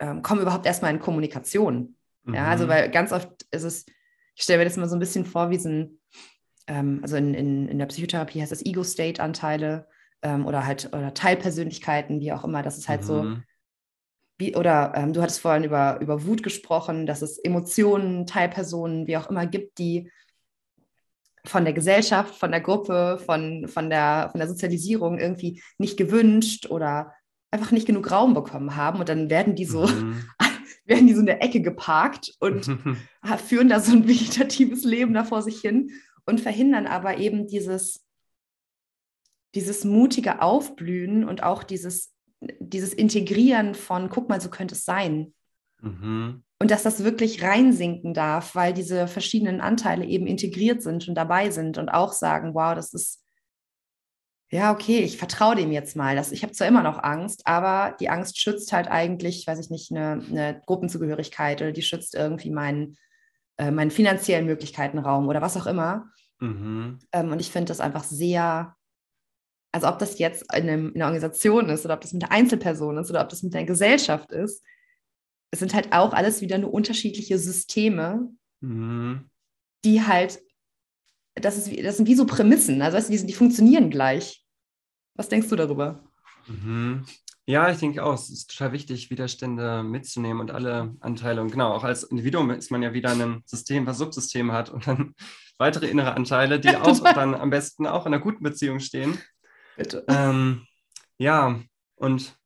ähm, 0.00 0.22
kommen 0.22 0.42
überhaupt 0.42 0.66
erstmal 0.66 0.92
in 0.92 1.00
Kommunikation. 1.00 1.96
Mhm. 2.24 2.34
Ja, 2.34 2.46
also 2.46 2.68
weil 2.68 2.90
ganz 2.90 3.12
oft 3.12 3.30
ist 3.50 3.64
es, 3.64 3.86
ich 4.34 4.42
stelle 4.44 4.58
mir 4.58 4.64
das 4.64 4.76
mal 4.76 4.88
so 4.88 4.96
ein 4.96 5.00
bisschen 5.00 5.24
vor, 5.24 5.50
wie 5.50 5.58
so 5.58 5.68
ein, 5.68 6.00
ähm, 6.66 7.00
also 7.02 7.16
in, 7.16 7.34
in, 7.34 7.68
in 7.68 7.78
der 7.78 7.86
Psychotherapie 7.86 8.40
heißt 8.40 8.52
das 8.52 8.64
Ego-State-Anteile 8.64 9.88
ähm, 10.22 10.46
oder 10.46 10.66
halt 10.66 10.88
oder 10.92 11.14
Teilpersönlichkeiten, 11.14 12.20
wie 12.20 12.32
auch 12.32 12.44
immer. 12.44 12.62
Das 12.62 12.78
ist 12.78 12.88
halt 12.88 13.02
mhm. 13.02 13.06
so, 13.06 13.36
wie, 14.38 14.56
oder 14.56 14.92
ähm, 14.96 15.12
du 15.12 15.22
hattest 15.22 15.40
vorhin 15.40 15.64
über, 15.64 16.00
über 16.00 16.24
Wut 16.24 16.42
gesprochen, 16.42 17.06
dass 17.06 17.22
es 17.22 17.38
Emotionen, 17.38 18.26
Teilpersonen, 18.26 19.06
wie 19.06 19.16
auch 19.16 19.28
immer 19.28 19.46
gibt, 19.46 19.78
die 19.78 20.10
von 21.44 21.64
der 21.64 21.72
Gesellschaft, 21.72 22.36
von 22.36 22.50
der 22.50 22.60
Gruppe, 22.60 23.20
von, 23.24 23.66
von, 23.68 23.90
der, 23.90 24.28
von 24.30 24.38
der 24.38 24.48
Sozialisierung 24.48 25.18
irgendwie 25.18 25.62
nicht 25.78 25.96
gewünscht 25.96 26.66
oder 26.70 27.12
einfach 27.50 27.72
nicht 27.72 27.86
genug 27.86 28.10
Raum 28.10 28.34
bekommen 28.34 28.76
haben. 28.76 29.00
Und 29.00 29.08
dann 29.08 29.28
werden 29.28 29.54
die 29.54 29.64
so, 29.64 29.86
mhm. 29.86 30.24
werden 30.84 31.06
die 31.06 31.14
so 31.14 31.20
in 31.20 31.26
der 31.26 31.42
Ecke 31.42 31.60
geparkt 31.60 32.34
und 32.38 32.66
führen 33.46 33.68
da 33.68 33.80
so 33.80 33.92
ein 33.92 34.06
vegetatives 34.06 34.84
Leben 34.84 35.14
da 35.14 35.24
vor 35.24 35.42
sich 35.42 35.60
hin 35.60 35.90
und 36.24 36.40
verhindern 36.40 36.86
aber 36.86 37.18
eben 37.18 37.48
dieses, 37.48 38.04
dieses 39.54 39.84
mutige 39.84 40.40
Aufblühen 40.40 41.24
und 41.24 41.42
auch 41.42 41.64
dieses, 41.64 42.14
dieses 42.40 42.94
Integrieren 42.94 43.74
von, 43.74 44.08
guck 44.08 44.28
mal, 44.28 44.40
so 44.40 44.48
könnte 44.48 44.76
es 44.76 44.84
sein. 44.84 45.34
Mhm 45.80 46.44
und 46.62 46.70
dass 46.70 46.84
das 46.84 47.02
wirklich 47.02 47.42
reinsinken 47.42 48.14
darf, 48.14 48.54
weil 48.54 48.72
diese 48.72 49.08
verschiedenen 49.08 49.60
Anteile 49.60 50.04
eben 50.04 50.28
integriert 50.28 50.80
sind 50.80 51.08
und 51.08 51.16
dabei 51.16 51.50
sind 51.50 51.76
und 51.76 51.88
auch 51.88 52.12
sagen, 52.12 52.54
wow, 52.54 52.72
das 52.76 52.94
ist 52.94 53.20
ja, 54.48 54.70
okay, 54.70 55.00
ich 55.00 55.18
vertraue 55.18 55.56
dem 55.56 55.72
jetzt 55.72 55.96
mal. 55.96 56.14
Das, 56.14 56.30
ich 56.30 56.44
habe 56.44 56.52
zwar 56.52 56.68
immer 56.68 56.84
noch 56.84 57.02
Angst, 57.02 57.48
aber 57.48 57.96
die 57.98 58.08
Angst 58.10 58.38
schützt 58.38 58.72
halt 58.72 58.86
eigentlich, 58.86 59.44
weiß 59.44 59.58
ich 59.58 59.70
nicht, 59.70 59.90
eine, 59.90 60.24
eine 60.30 60.62
Gruppenzugehörigkeit 60.64 61.60
oder 61.60 61.72
die 61.72 61.82
schützt 61.82 62.14
irgendwie 62.14 62.50
meinen, 62.50 62.96
äh, 63.56 63.72
meinen 63.72 63.90
finanziellen 63.90 64.46
Möglichkeitenraum 64.46 65.26
oder 65.26 65.42
was 65.42 65.56
auch 65.56 65.66
immer. 65.66 66.12
Mhm. 66.38 67.00
Ähm, 67.10 67.32
und 67.32 67.40
ich 67.40 67.50
finde 67.50 67.70
das 67.70 67.80
einfach 67.80 68.04
sehr, 68.04 68.76
also 69.72 69.88
ob 69.88 69.98
das 69.98 70.20
jetzt 70.20 70.42
in, 70.54 70.68
einem, 70.68 70.88
in 70.90 71.02
einer 71.02 71.06
Organisation 71.06 71.70
ist 71.70 71.84
oder 71.84 71.94
ob 71.94 72.02
das 72.02 72.12
mit 72.12 72.22
der 72.22 72.30
Einzelperson 72.30 72.98
ist 72.98 73.10
oder 73.10 73.22
ob 73.22 73.30
das 73.30 73.42
mit 73.42 73.52
der 73.52 73.64
Gesellschaft 73.64 74.30
ist, 74.30 74.62
es 75.52 75.58
sind 75.58 75.74
halt 75.74 75.92
auch 75.92 76.12
alles 76.12 76.40
wieder 76.40 76.58
nur 76.58 76.72
unterschiedliche 76.72 77.38
Systeme, 77.38 78.28
mhm. 78.60 79.30
die 79.84 80.02
halt, 80.02 80.42
das, 81.34 81.56
ist, 81.56 81.84
das 81.84 81.98
sind 81.98 82.08
wie 82.08 82.14
so 82.14 82.26
Prämissen, 82.26 82.82
also 82.82 82.96
weißt 82.96 83.08
du, 83.08 83.12
die, 83.12 83.18
sind, 83.18 83.28
die 83.28 83.34
funktionieren 83.34 83.90
gleich. 83.90 84.44
Was 85.14 85.28
denkst 85.28 85.48
du 85.48 85.56
darüber? 85.56 86.02
Mhm. 86.48 87.04
Ja, 87.44 87.70
ich 87.70 87.78
denke 87.78 88.02
auch, 88.02 88.14
es 88.14 88.30
ist 88.30 88.50
total 88.50 88.72
wichtig, 88.72 89.10
Widerstände 89.10 89.82
mitzunehmen 89.82 90.40
und 90.40 90.50
alle 90.52 90.94
Anteile. 91.00 91.42
Und 91.42 91.50
genau, 91.50 91.74
auch 91.74 91.84
als 91.84 92.04
Individuum 92.04 92.50
ist 92.50 92.70
man 92.70 92.82
ja 92.82 92.94
wieder 92.94 93.12
in 93.12 93.20
einem 93.20 93.42
System, 93.44 93.84
was 93.84 93.98
Subsysteme 93.98 94.52
hat 94.52 94.70
und 94.70 94.86
dann 94.86 95.14
weitere 95.58 95.88
innere 95.88 96.14
Anteile, 96.14 96.60
die 96.60 96.74
auch 96.76 96.98
dann 97.12 97.34
am 97.34 97.50
besten 97.50 97.86
auch 97.86 98.06
in 98.06 98.14
einer 98.14 98.22
guten 98.22 98.42
Beziehung 98.42 98.80
stehen. 98.80 99.18
Bitte. 99.76 100.04
Ähm, 100.08 100.66
ja, 101.18 101.60
und 101.96 102.36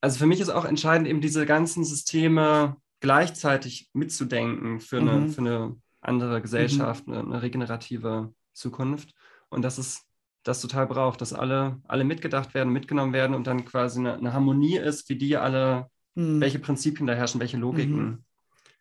also 0.00 0.18
für 0.18 0.26
mich 0.26 0.40
ist 0.40 0.50
auch 0.50 0.64
entscheidend, 0.64 1.08
eben 1.08 1.20
diese 1.20 1.46
ganzen 1.46 1.84
Systeme 1.84 2.76
gleichzeitig 3.00 3.90
mitzudenken 3.92 4.80
für 4.80 4.98
eine, 4.98 5.12
mhm. 5.12 5.30
für 5.30 5.40
eine 5.40 5.76
andere 6.00 6.40
Gesellschaft, 6.40 7.06
mhm. 7.06 7.14
eine, 7.14 7.22
eine, 7.22 7.42
regenerative 7.42 8.32
Zukunft. 8.52 9.14
Und 9.48 9.62
dass 9.62 9.78
es 9.78 10.06
das 10.42 10.60
total 10.60 10.86
braucht, 10.86 11.20
dass 11.20 11.32
alle, 11.32 11.80
alle 11.86 12.04
mitgedacht 12.04 12.54
werden, 12.54 12.72
mitgenommen 12.72 13.12
werden 13.12 13.34
und 13.34 13.46
dann 13.46 13.64
quasi 13.64 14.00
eine, 14.00 14.14
eine 14.14 14.32
Harmonie 14.32 14.78
ist, 14.78 15.08
wie 15.08 15.16
die 15.16 15.36
alle, 15.36 15.90
mhm. 16.14 16.40
welche 16.40 16.58
Prinzipien 16.58 17.06
da 17.06 17.14
herrschen, 17.14 17.40
welche 17.40 17.58
Logiken. 17.58 18.24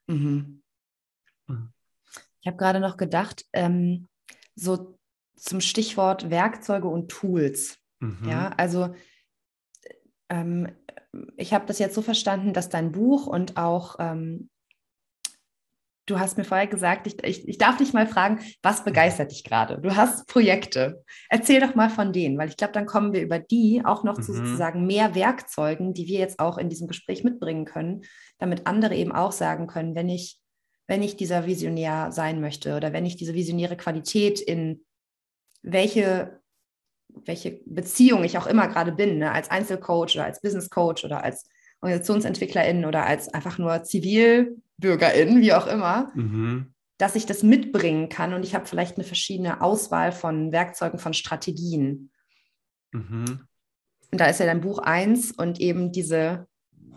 Mhm. 0.08 0.16
Mhm. 0.16 0.62
Mhm. 1.48 1.74
Ich 2.42 2.48
habe 2.48 2.58
gerade 2.58 2.80
noch 2.80 2.96
gedacht, 2.96 3.46
ähm, 3.52 4.08
so 4.56 4.98
zum 5.36 5.60
Stichwort 5.60 6.30
Werkzeuge 6.30 6.88
und 6.88 7.10
Tools. 7.10 7.78
Ja, 8.26 8.54
also 8.56 8.96
ähm, 10.30 10.72
ich 11.38 11.54
habe 11.54 11.66
das 11.66 11.80
jetzt 11.80 11.96
so 11.96 12.02
verstanden, 12.02 12.54
dass 12.54 12.70
dein 12.70 12.92
Buch 12.92 13.28
und 13.28 13.58
auch 13.58 13.96
ähm, 14.00 14.50
du 16.10 16.20
hast 16.20 16.38
mir 16.38 16.44
vorher 16.44 16.68
gesagt, 16.68 17.08
ich, 17.08 17.24
ich, 17.24 17.48
ich, 17.48 17.58
darf 17.58 17.78
dich 17.78 17.94
mal 17.94 18.08
fragen, 18.08 18.40
was 18.62 18.84
begeistert 18.84 19.32
dich 19.32 19.44
gerade? 19.44 19.80
Du 19.80 19.96
hast 19.96 20.28
Projekte. 20.28 21.04
Erzähl 21.30 21.60
doch 21.60 21.76
mal 21.76 21.90
von 21.90 22.12
denen, 22.14 22.38
weil 22.38 22.50
ich 22.50 22.58
glaube, 22.58 22.74
dann 22.74 22.86
kommen 22.86 23.14
wir 23.14 23.22
über 23.22 23.40
die 23.40 23.84
auch 23.86 24.04
noch 24.04 24.18
mhm. 24.18 24.24
zu 24.24 24.34
sozusagen 24.34 24.86
mehr 24.86 25.16
Werkzeugen, 25.16 25.94
die 25.94 26.08
wir 26.08 26.20
jetzt 26.20 26.40
auch 26.40 26.58
in 26.58 26.70
diesem 26.70 26.88
Gespräch 26.88 27.24
mitbringen 27.24 27.66
können, 27.66 28.02
damit 28.40 28.66
andere 28.66 28.96
eben 28.96 29.12
auch 29.12 29.32
sagen 29.32 29.68
können, 29.68 29.96
wenn 29.96 30.10
ich, 30.10 30.40
wenn 30.88 31.04
ich 31.04 31.16
dieser 31.16 31.46
Visionär 31.46 32.12
sein 32.12 32.42
möchte 32.42 32.76
oder 32.76 32.94
wenn 32.94 33.06
ich 33.06 33.16
diese 33.16 33.36
visionäre 33.36 33.78
Qualität 33.78 34.40
in 34.40 34.84
welche 35.62 36.40
welche 37.26 37.60
Beziehung 37.66 38.24
ich 38.24 38.38
auch 38.38 38.48
immer 38.48 38.68
gerade 38.68 38.92
bin, 38.92 39.20
ne? 39.20 39.32
als 39.32 39.50
Einzelcoach 39.50 40.16
oder 40.16 40.26
als 40.26 40.42
Business 40.42 40.70
Coach 40.70 41.04
oder 41.04 41.24
als 41.24 41.46
Organisationsentwicklerin 41.82 42.86
oder 42.86 43.06
als 43.06 43.34
einfach 43.34 43.58
nur 43.58 43.84
Zivilbürgerin, 43.84 45.42
wie 45.42 45.54
auch 45.54 45.68
immer, 45.68 46.12
mhm. 46.16 46.74
dass 46.98 47.16
ich 47.16 47.26
das 47.26 47.44
mitbringen 47.44 48.10
kann 48.10 48.34
und 48.34 48.44
ich 48.44 48.56
habe 48.56 48.66
vielleicht 48.66 48.98
eine 48.98 49.06
verschiedene 49.06 49.62
Auswahl 49.62 50.12
von 50.12 50.52
Werkzeugen, 50.52 51.00
von 51.00 51.14
Strategien. 51.14 52.12
Mhm. 52.92 53.42
Und 54.12 54.20
da 54.20 54.26
ist 54.26 54.40
ja 54.40 54.46
dein 54.46 54.62
Buch 54.62 54.80
eins 54.80 55.32
und 55.32 55.60
eben 55.60 55.92
diese, 55.92 56.48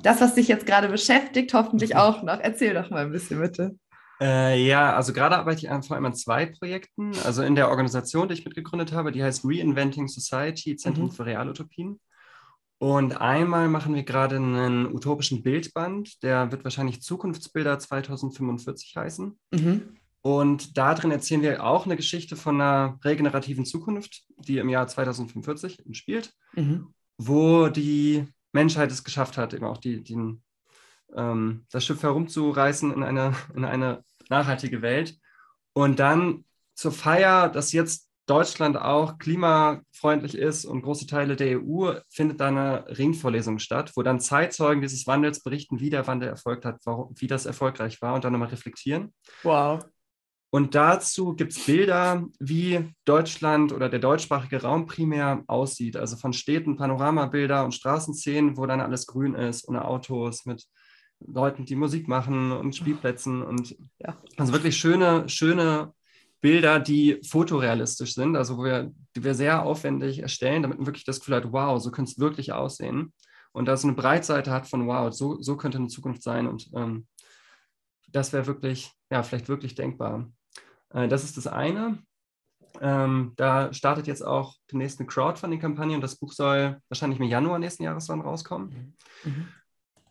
das, 0.03 0.21
was 0.21 0.35
dich 0.35 0.49
jetzt 0.49 0.67
gerade 0.67 0.89
beschäftigt, 0.89 1.55
hoffentlich 1.55 1.91
mhm. 1.91 1.97
auch 1.97 2.23
noch. 2.23 2.41
Erzähl 2.41 2.75
doch 2.75 2.91
mal 2.91 3.05
ein 3.05 3.13
bisschen 3.13 3.41
bitte. 3.41 3.77
Äh, 4.23 4.65
ja, 4.65 4.95
also 4.95 5.13
gerade 5.13 5.37
arbeite 5.37 5.67
ich 5.67 5.87
vor 5.87 5.97
allem 5.97 6.07
an 6.07 6.15
zwei 6.15 6.47
Projekten. 6.47 7.11
Also 7.25 7.43
in 7.43 7.57
der 7.57 7.69
Organisation, 7.69 8.29
die 8.29 8.35
ich 8.35 8.45
mitgegründet 8.45 8.93
habe, 8.93 9.11
die 9.11 9.23
heißt 9.23 9.45
Reinventing 9.45 10.07
Society, 10.07 10.77
Zentrum 10.77 11.07
mhm. 11.07 11.11
für 11.11 11.27
Realutopien. 11.27 11.99
Und 12.79 13.21
einmal 13.21 13.69
machen 13.69 13.95
wir 13.95 14.05
gerade 14.05 14.37
einen 14.37 14.93
utopischen 14.93 15.43
Bildband, 15.43 16.23
der 16.23 16.51
wird 16.51 16.65
wahrscheinlich 16.65 17.03
Zukunftsbilder 17.03 17.79
2045 17.79 18.97
heißen. 18.97 19.39
Mhm. 19.53 19.97
Und 20.21 20.79
da 20.79 20.95
drin 20.95 21.11
erzählen 21.11 21.43
wir 21.43 21.65
auch 21.65 21.85
eine 21.85 21.97
Geschichte 21.97 22.37
von 22.37 22.61
einer 22.61 22.99
regenerativen 23.05 23.65
Zukunft, 23.65 24.23
die 24.39 24.59
im 24.59 24.69
Jahr 24.69 24.87
2045 24.87 25.83
spielt, 25.93 26.33
mhm. 26.55 26.95
wo 27.19 27.69
die 27.69 28.25
Menschheit 28.53 28.93
es 28.93 29.03
geschafft 29.03 29.37
hat, 29.37 29.53
eben 29.53 29.65
auch 29.65 29.79
die, 29.79 30.03
die, 30.03 30.17
ähm, 31.17 31.67
das 31.71 31.85
Schiff 31.85 32.03
herumzureißen 32.03 32.93
in 32.93 33.03
eine, 33.03 33.35
in 33.55 33.65
eine 33.65 34.03
nachhaltige 34.33 34.83
Welt. 34.83 35.19
Und 35.75 35.99
dann 35.99 36.45
zur 36.75 36.93
Feier, 36.93 37.49
dass 37.49 37.73
jetzt 37.73 38.09
Deutschland 38.27 38.77
auch 38.77 39.19
klimafreundlich 39.19 40.37
ist 40.37 40.65
und 40.65 40.83
große 40.83 41.07
Teile 41.07 41.37
der 41.37 41.61
EU, 41.61 41.93
findet 42.09 42.41
da 42.41 42.49
eine 42.49 42.85
Ringvorlesung 42.99 43.59
statt, 43.59 43.93
wo 43.95 44.03
dann 44.03 44.21
Zeitzeugen 44.21 44.81
dieses 44.81 45.07
Wandels 45.07 45.43
berichten, 45.43 45.81
wie 45.81 45.91
der 45.91 46.07
Wandel 46.07 46.29
erfolgt 46.29 46.65
hat, 46.65 46.81
warum, 46.85 47.15
wie 47.19 47.27
das 47.27 47.47
erfolgreich 47.47 48.01
war 48.01 48.15
und 48.15 48.25
dann 48.25 48.33
nochmal 48.33 48.49
reflektieren. 48.49 49.13
Wow. 49.43 49.85
Und 50.55 50.75
dazu 50.75 51.35
gibt 51.35 51.53
es 51.53 51.65
Bilder, 51.65 52.27
wie 52.39 52.91
Deutschland 53.07 53.73
oder 53.73 53.89
der 53.89 54.01
deutschsprachige 54.01 54.63
Raum 54.63 54.87
primär 54.87 55.43
aussieht. 55.47 55.97
Also 55.97 56.17
von 56.17 56.35
Städten, 56.35 56.77
Panoramabilder 56.77 57.65
und 57.65 57.73
Straßenszenen, 57.73 58.57
wo 58.59 58.67
dann 58.67 58.83
alles 58.83 59.07
grün 59.07 59.35
ist, 59.35 59.67
ohne 59.67 59.85
Autos, 59.85 60.45
mit 60.45 60.67
Leuten, 61.27 61.65
die 61.65 61.77
Musik 61.77 62.09
machen 62.09 62.53
und 62.53 62.77
Spielplätzen 62.77 63.43
und 63.43 63.77
ja. 63.99 64.17
also 64.37 64.53
wirklich 64.53 64.77
schöne, 64.77 65.29
schöne 65.29 65.93
Bilder, 66.41 66.81
die 66.81 67.21
fotorealistisch 67.25 68.15
sind, 68.15 68.37
also 68.37 68.59
wo 68.59 68.65
wir, 68.65 68.93
die 69.15 69.23
wir 69.23 69.35
sehr 69.35 69.63
aufwendig 69.63 70.19
erstellen, 70.19 70.63
damit 70.63 70.79
man 70.79 70.87
wirklich 70.87 71.05
das 71.05 71.21
Gefühl 71.21 71.37
hat, 71.37 71.53
wow, 71.53 71.81
so 71.81 71.91
könnte 71.91 72.11
es 72.11 72.19
wirklich 72.19 72.53
aussehen. 72.53 73.13
Und 73.53 73.67
da 73.67 73.75
es 73.75 73.85
eine 73.85 73.93
Breitseite 73.93 74.51
hat 74.51 74.67
von, 74.67 74.87
wow, 74.87 75.13
so, 75.13 75.41
so 75.41 75.57
könnte 75.57 75.79
eine 75.79 75.89
Zukunft 75.89 76.23
sein 76.23 76.49
und 76.49 76.69
ähm, 76.75 77.07
das 78.09 78.33
wäre 78.33 78.47
wirklich, 78.47 78.93
ja, 79.11 79.23
vielleicht 79.23 79.49
wirklich 79.49 79.75
denkbar. 79.75 80.31
Äh, 80.91 81.09
das 81.09 81.25
ist 81.25 81.37
das 81.37 81.47
eine. 81.47 81.99
Ähm, 82.81 83.33
da 83.37 83.73
startet 83.73 84.07
jetzt 84.07 84.23
auch 84.23 84.57
die 84.71 84.77
nächste 84.77 85.05
Crowdfunding-Kampagne 85.05 85.95
und 85.95 86.01
das 86.01 86.17
Buch 86.17 86.33
soll 86.33 86.81
wahrscheinlich 86.89 87.21
im 87.21 87.27
Januar 87.27 87.59
nächsten 87.59 87.83
Jahres 87.83 88.07
dann 88.07 88.21
rauskommen. 88.21 88.97
Mhm. 89.25 89.49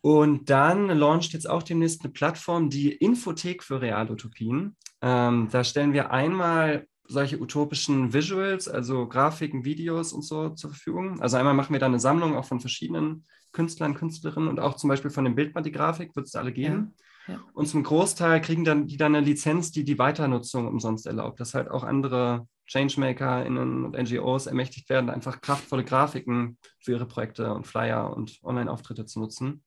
Und 0.02 0.50
dann 0.50 0.88
launcht 0.88 1.34
jetzt 1.34 1.48
auch 1.48 1.62
demnächst 1.62 2.04
eine 2.04 2.12
Plattform, 2.12 2.70
die 2.70 2.92
Infothek 2.92 3.64
für 3.64 3.82
Realutopien. 3.82 4.76
Ähm, 5.02 5.48
da 5.52 5.64
stellen 5.64 5.94
wir 5.94 6.12
einmal 6.12 6.88
solche 7.08 7.40
utopischen 7.40 8.14
Visuals, 8.14 8.68
also 8.68 9.08
Grafiken, 9.08 9.64
Videos 9.64 10.14
und 10.14 10.24
so 10.24 10.50
zur 10.50 10.72
Verfügung. 10.72 11.22
Also 11.22 11.38
einmal 11.38 11.54
machen 11.54 11.74
wir 11.74 11.80
da 11.80 11.86
eine 11.86 12.00
Sammlung 12.00 12.36
auch 12.36 12.46
von 12.46 12.60
verschiedenen 12.60 13.26
Künstlern, 13.52 13.94
Künstlerinnen 13.94 14.50
und 14.50 14.60
auch 14.60 14.76
zum 14.76 14.88
Beispiel 14.88 15.12
von 15.12 15.26
dem 15.26 15.36
Bildband 15.36 15.66
die 15.66 15.72
Grafik, 15.72 16.16
wird 16.16 16.28
es 16.28 16.36
alle 16.36 16.54
geben. 16.54 16.96
Ja, 17.28 17.34
ja. 17.34 17.40
Und 17.54 17.68
zum 17.68 17.84
Großteil 17.84 18.42
kriegen 18.42 18.64
dann 18.64 18.88
die 18.88 18.98
dann 18.98 19.14
eine 19.14 19.26
Lizenz, 19.26 19.72
die 19.72 19.84
die 19.84 20.00
Weiternutzung 20.00 20.68
umsonst 20.68 21.06
erlaubt, 21.06 21.40
dass 21.40 21.54
halt 21.54 21.70
auch 21.70 21.84
andere 21.84 22.48
ChangemakerInnen 22.66 23.84
und 23.84 23.98
NGOs 23.98 24.48
ermächtigt 24.48 24.90
werden, 24.90 25.10
einfach 25.10 25.42
kraftvolle 25.42 25.84
Grafiken 25.84 26.58
für 26.80 26.94
ihre 26.94 27.06
Projekte 27.06 27.54
und 27.54 27.68
Flyer 27.68 28.16
und 28.16 28.40
Online-Auftritte 28.42 29.06
zu 29.06 29.20
nutzen 29.20 29.62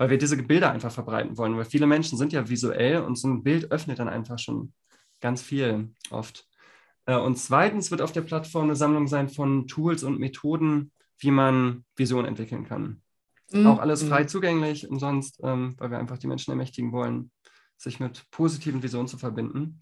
weil 0.00 0.08
wir 0.08 0.16
diese 0.16 0.38
Bilder 0.38 0.70
einfach 0.70 0.90
verbreiten 0.90 1.36
wollen. 1.36 1.58
Weil 1.58 1.66
viele 1.66 1.86
Menschen 1.86 2.16
sind 2.16 2.32
ja 2.32 2.48
visuell 2.48 3.02
und 3.02 3.16
so 3.16 3.28
ein 3.28 3.42
Bild 3.42 3.70
öffnet 3.70 3.98
dann 3.98 4.08
einfach 4.08 4.38
schon 4.38 4.72
ganz 5.20 5.42
viel 5.42 5.90
oft. 6.08 6.48
Äh, 7.04 7.18
und 7.18 7.36
zweitens 7.36 7.90
wird 7.90 8.00
auf 8.00 8.10
der 8.10 8.22
Plattform 8.22 8.64
eine 8.64 8.76
Sammlung 8.76 9.08
sein 9.08 9.28
von 9.28 9.66
Tools 9.66 10.02
und 10.02 10.18
Methoden, 10.18 10.90
wie 11.18 11.30
man 11.30 11.84
Visionen 11.96 12.24
entwickeln 12.24 12.64
kann. 12.64 13.02
Mhm. 13.52 13.66
Auch 13.66 13.78
alles 13.78 14.02
frei 14.02 14.22
mhm. 14.22 14.28
zugänglich, 14.28 14.88
umsonst, 14.88 15.38
ähm, 15.42 15.74
weil 15.76 15.90
wir 15.90 15.98
einfach 15.98 16.16
die 16.16 16.28
Menschen 16.28 16.52
ermächtigen 16.52 16.92
wollen, 16.92 17.30
sich 17.76 18.00
mit 18.00 18.24
positiven 18.30 18.82
Visionen 18.82 19.06
zu 19.06 19.18
verbinden. 19.18 19.80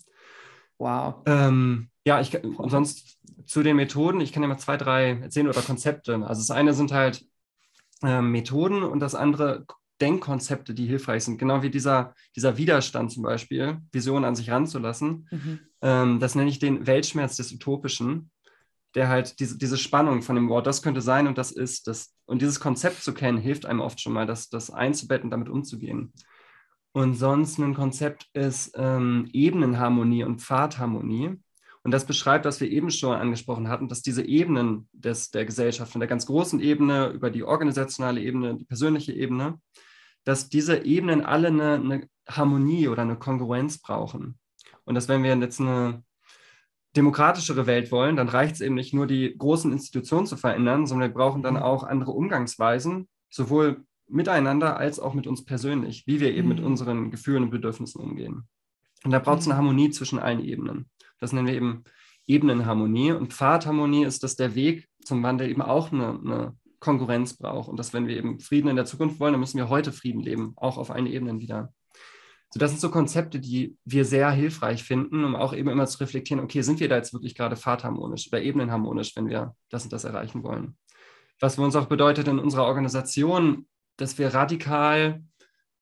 Wow. 0.79 1.23
Ähm, 1.27 1.91
ja, 2.05 2.21
ich 2.21 2.43
und 2.43 2.71
sonst 2.71 3.21
zu 3.47 3.63
den 3.63 3.77
Methoden, 3.77 4.21
ich 4.21 4.33
kann 4.33 4.43
ja 4.43 4.49
mal 4.49 4.59
zwei, 4.59 4.79
drei 4.79 5.11
erzählen 5.21 5.47
oder 5.47 5.63
Konzepte. 5.63 6.15
Also 6.27 6.41
das 6.41 6.51
eine 6.51 6.75
sind 6.75 6.91
halt 6.91 7.25
äh, 8.03 8.21
Methoden 8.21 8.83
und 8.83 8.99
das 8.99 9.15
andere 9.15 9.65
Denkkonzepte, 10.01 10.75
die 10.75 10.87
hilfreich 10.87 11.25
sind. 11.25 11.39
Genau 11.39 11.63
wie 11.63 11.71
dieser, 11.71 12.15
dieser 12.37 12.57
Widerstand 12.57 13.13
zum 13.13 13.23
Beispiel, 13.23 13.79
Visionen 13.93 14.25
an 14.25 14.37
sich 14.37 14.51
ranzulassen. 14.51 15.29
Mhm. 15.31 15.61
Ähm, 15.83 16.21
das 16.21 16.35
nenne 16.35 16.51
ich 16.51 16.59
den 16.59 16.87
Weltschmerz 16.87 17.37
des 17.37 17.53
Utopischen, 17.53 18.31
der 18.95 19.09
halt 19.09 19.39
diese, 19.41 19.59
diese 19.59 19.77
Spannung 19.77 20.23
von 20.23 20.37
dem 20.37 20.49
Wort, 20.49 20.67
das 20.67 20.83
könnte 20.83 21.01
sein 21.01 21.27
und 21.27 21.39
das 21.39 21.51
ist 21.51 21.87
das. 21.87 22.15
Und 22.27 22.43
dieses 22.43 22.61
Konzept 22.61 23.03
zu 23.03 23.15
kennen, 23.15 23.39
hilft 23.39 23.67
einem 23.67 23.81
oft 23.81 24.01
schon 24.01 24.13
mal, 24.13 24.27
das, 24.27 24.49
das 24.49 24.71
einzubetten, 24.71 25.31
damit 25.31 25.49
umzugehen. 25.49 26.13
Und 26.93 27.15
sonst 27.15 27.59
ein 27.59 27.75
Konzept 27.75 28.27
ist 28.33 28.73
ähm, 28.75 29.29
Ebenenharmonie 29.33 30.25
und 30.25 30.41
Pfadharmonie. 30.41 31.37
Und 31.85 31.93
das 31.93 32.07
beschreibt, 32.07 32.45
was 32.45 32.61
wir 32.61 32.71
eben 32.71 32.91
schon 32.91 33.15
angesprochen 33.15 33.69
hatten, 33.69 33.89
dass 33.89 34.03
diese 34.03 34.23
Ebenen 34.23 34.89
des, 34.93 35.31
der 35.31 35.45
Gesellschaft, 35.45 35.93
von 35.93 36.01
der 36.01 36.09
ganz 36.09 36.27
großen 36.27 36.61
Ebene 36.61 37.09
über 37.09 37.31
die 37.31 37.45
organisationale 37.45 38.21
Ebene, 38.21 38.57
die 38.57 38.65
persönliche 38.65 39.13
Ebene, 39.13 39.61
dass 40.29 40.51
diese 40.51 40.85
Ebenen 40.85 41.25
alle 41.25 41.49
eine, 41.49 41.73
eine 41.77 42.09
Harmonie 42.29 42.89
oder 42.89 43.01
eine 43.01 43.17
Kongruenz 43.17 43.79
brauchen. 43.79 44.39
Und 44.85 44.95
dass 44.95 45.09
wenn 45.09 45.23
wir 45.23 45.35
jetzt 45.35 45.59
eine 45.59 46.05
demokratischere 46.95 47.67
Welt 47.67 47.91
wollen, 47.91 48.15
dann 48.15 48.29
reicht 48.29 48.57
es 48.57 48.61
eben 48.61 48.75
nicht 48.75 48.93
nur, 48.93 49.07
die 49.07 49.39
großen 49.39 49.73
Institutionen 49.73 50.27
zu 50.27 50.37
verändern, 50.37 50.87
sondern 50.87 51.09
wir 51.09 51.15
brauchen 51.15 51.43
dann 51.43 51.55
mhm. 51.55 51.63
auch 51.63 51.83
andere 51.83 52.11
Umgangsweisen, 52.11 53.09
sowohl 53.31 53.87
miteinander 54.07 54.77
als 54.77 55.01
auch 55.01 55.15
mit 55.15 55.27
uns 55.27 55.47
persönlich, 55.47 56.07
wie 56.07 56.21
wir 56.21 56.35
eben 56.35 56.49
mit 56.49 56.61
mhm. 56.61 56.67
unseren 56.67 57.11
Gefühlen 57.11 57.45
und 57.45 57.51
Bedürfnissen 57.51 57.99
umgehen. 57.99 58.47
Und 59.05 59.13
da 59.13 59.21
braucht 59.21 59.41
es 59.41 59.47
eine 59.47 59.55
mhm. 59.55 59.59
Harmonie 59.59 59.89
zwischen 59.93 60.19
allen 60.19 60.45
Ebenen. 60.45 60.91
Das 61.21 61.33
nennen 61.33 61.47
wir 61.47 61.55
eben 61.55 61.85
Ebenenharmonie. 62.27 63.13
Und 63.13 63.33
Pfadharmonie 63.33 64.05
ist, 64.05 64.23
dass 64.23 64.37
der 64.37 64.55
Weg 64.55 64.91
zum 65.03 65.23
Wandel 65.23 65.49
eben 65.49 65.63
auch 65.63 65.91
eine, 65.91 66.21
eine 66.23 66.57
Konkurrenz 66.81 67.37
braucht 67.37 67.69
und 67.69 67.79
dass 67.79 67.93
wenn 67.93 68.07
wir 68.07 68.17
eben 68.17 68.41
Frieden 68.41 68.69
in 68.69 68.77
der 68.77 68.85
Zukunft 68.85 69.21
wollen, 69.21 69.33
dann 69.33 69.41
müssen 69.41 69.59
wir 69.59 69.69
heute 69.69 69.93
Frieden 69.93 70.21
leben, 70.21 70.53
auch 70.57 70.79
auf 70.79 70.91
allen 70.91 71.07
Ebenen 71.07 71.41
wieder. 71.41 71.73
So, 72.51 72.59
das 72.59 72.71
sind 72.71 72.81
so 72.81 72.91
Konzepte, 72.91 73.41
die 73.41 73.77
wir 73.85 74.05
sehr 74.05 74.31
hilfreich 74.31 74.83
finden, 74.83 75.25
um 75.25 75.37
auch 75.37 75.53
eben 75.53 75.69
immer 75.69 75.87
zu 75.87 75.99
reflektieren, 75.99 76.43
okay, 76.43 76.63
sind 76.63 76.81
wir 76.81 76.89
da 76.89 76.97
jetzt 76.97 77.13
wirklich 77.13 77.35
gerade 77.35 77.57
fahrtharmonisch 77.57 78.29
oder 78.33 78.41
ebenenharmonisch, 78.41 79.15
wenn 79.17 79.29
wir 79.29 79.55
das 79.69 79.85
und 79.85 79.93
das 79.93 80.05
erreichen 80.05 80.43
wollen? 80.43 80.77
Was 81.41 81.57
für 81.57 81.63
uns 81.63 81.77
auch 81.77 81.87
bedeutet 81.87 82.27
in 82.27 82.39
unserer 82.39 82.65
Organisation, 82.65 83.67
dass 83.97 84.19
wir 84.19 84.33
radikal 84.33 85.23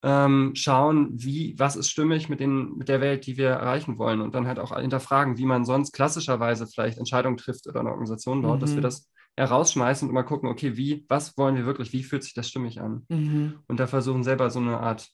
ähm, 0.03 0.51
schauen, 0.55 1.09
wie, 1.13 1.55
was 1.57 1.75
ist 1.75 1.89
stimmig 1.89 2.29
mit, 2.29 2.39
den, 2.39 2.77
mit 2.77 2.89
der 2.89 3.01
Welt, 3.01 3.25
die 3.25 3.37
wir 3.37 3.49
erreichen 3.49 3.97
wollen 3.97 4.21
und 4.21 4.35
dann 4.35 4.47
halt 4.47 4.59
auch 4.59 4.77
hinterfragen, 4.77 5.37
wie 5.37 5.45
man 5.45 5.65
sonst 5.65 5.91
klassischerweise 5.91 6.67
vielleicht 6.67 6.97
Entscheidungen 6.97 7.37
trifft 7.37 7.67
oder 7.67 7.79
eine 7.79 7.89
Organisation 7.89 8.41
dort, 8.41 8.57
mhm. 8.57 8.61
dass 8.61 8.71
wir 8.71 8.77
mhm. 8.77 8.83
das 8.83 9.09
herausschmeißen 9.37 10.07
und 10.07 10.13
mal 10.13 10.23
gucken, 10.23 10.49
okay, 10.49 10.75
wie, 10.75 11.05
was 11.07 11.37
wollen 11.37 11.55
wir 11.55 11.65
wirklich, 11.65 11.93
wie 11.93 12.03
fühlt 12.03 12.23
sich 12.23 12.33
das 12.33 12.49
stimmig 12.49 12.81
an? 12.81 13.05
Mhm. 13.09 13.59
Und 13.67 13.79
da 13.79 13.87
versuchen 13.87 14.23
selber 14.23 14.49
so 14.49 14.59
eine 14.59 14.79
Art 14.79 15.09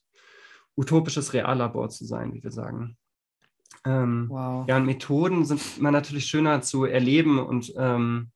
utopisches 0.76 1.34
Reallabor 1.34 1.90
zu 1.90 2.04
sein, 2.04 2.32
wie 2.32 2.42
wir 2.42 2.50
sagen. 2.50 2.96
Ähm, 3.84 4.26
wow. 4.30 4.66
Ja, 4.66 4.78
und 4.78 4.86
Methoden 4.86 5.44
sind 5.44 5.60
immer 5.78 5.90
natürlich 5.90 6.26
schöner 6.26 6.62
zu 6.62 6.84
erleben 6.84 7.38
und 7.38 7.72
ähm, 7.76 8.30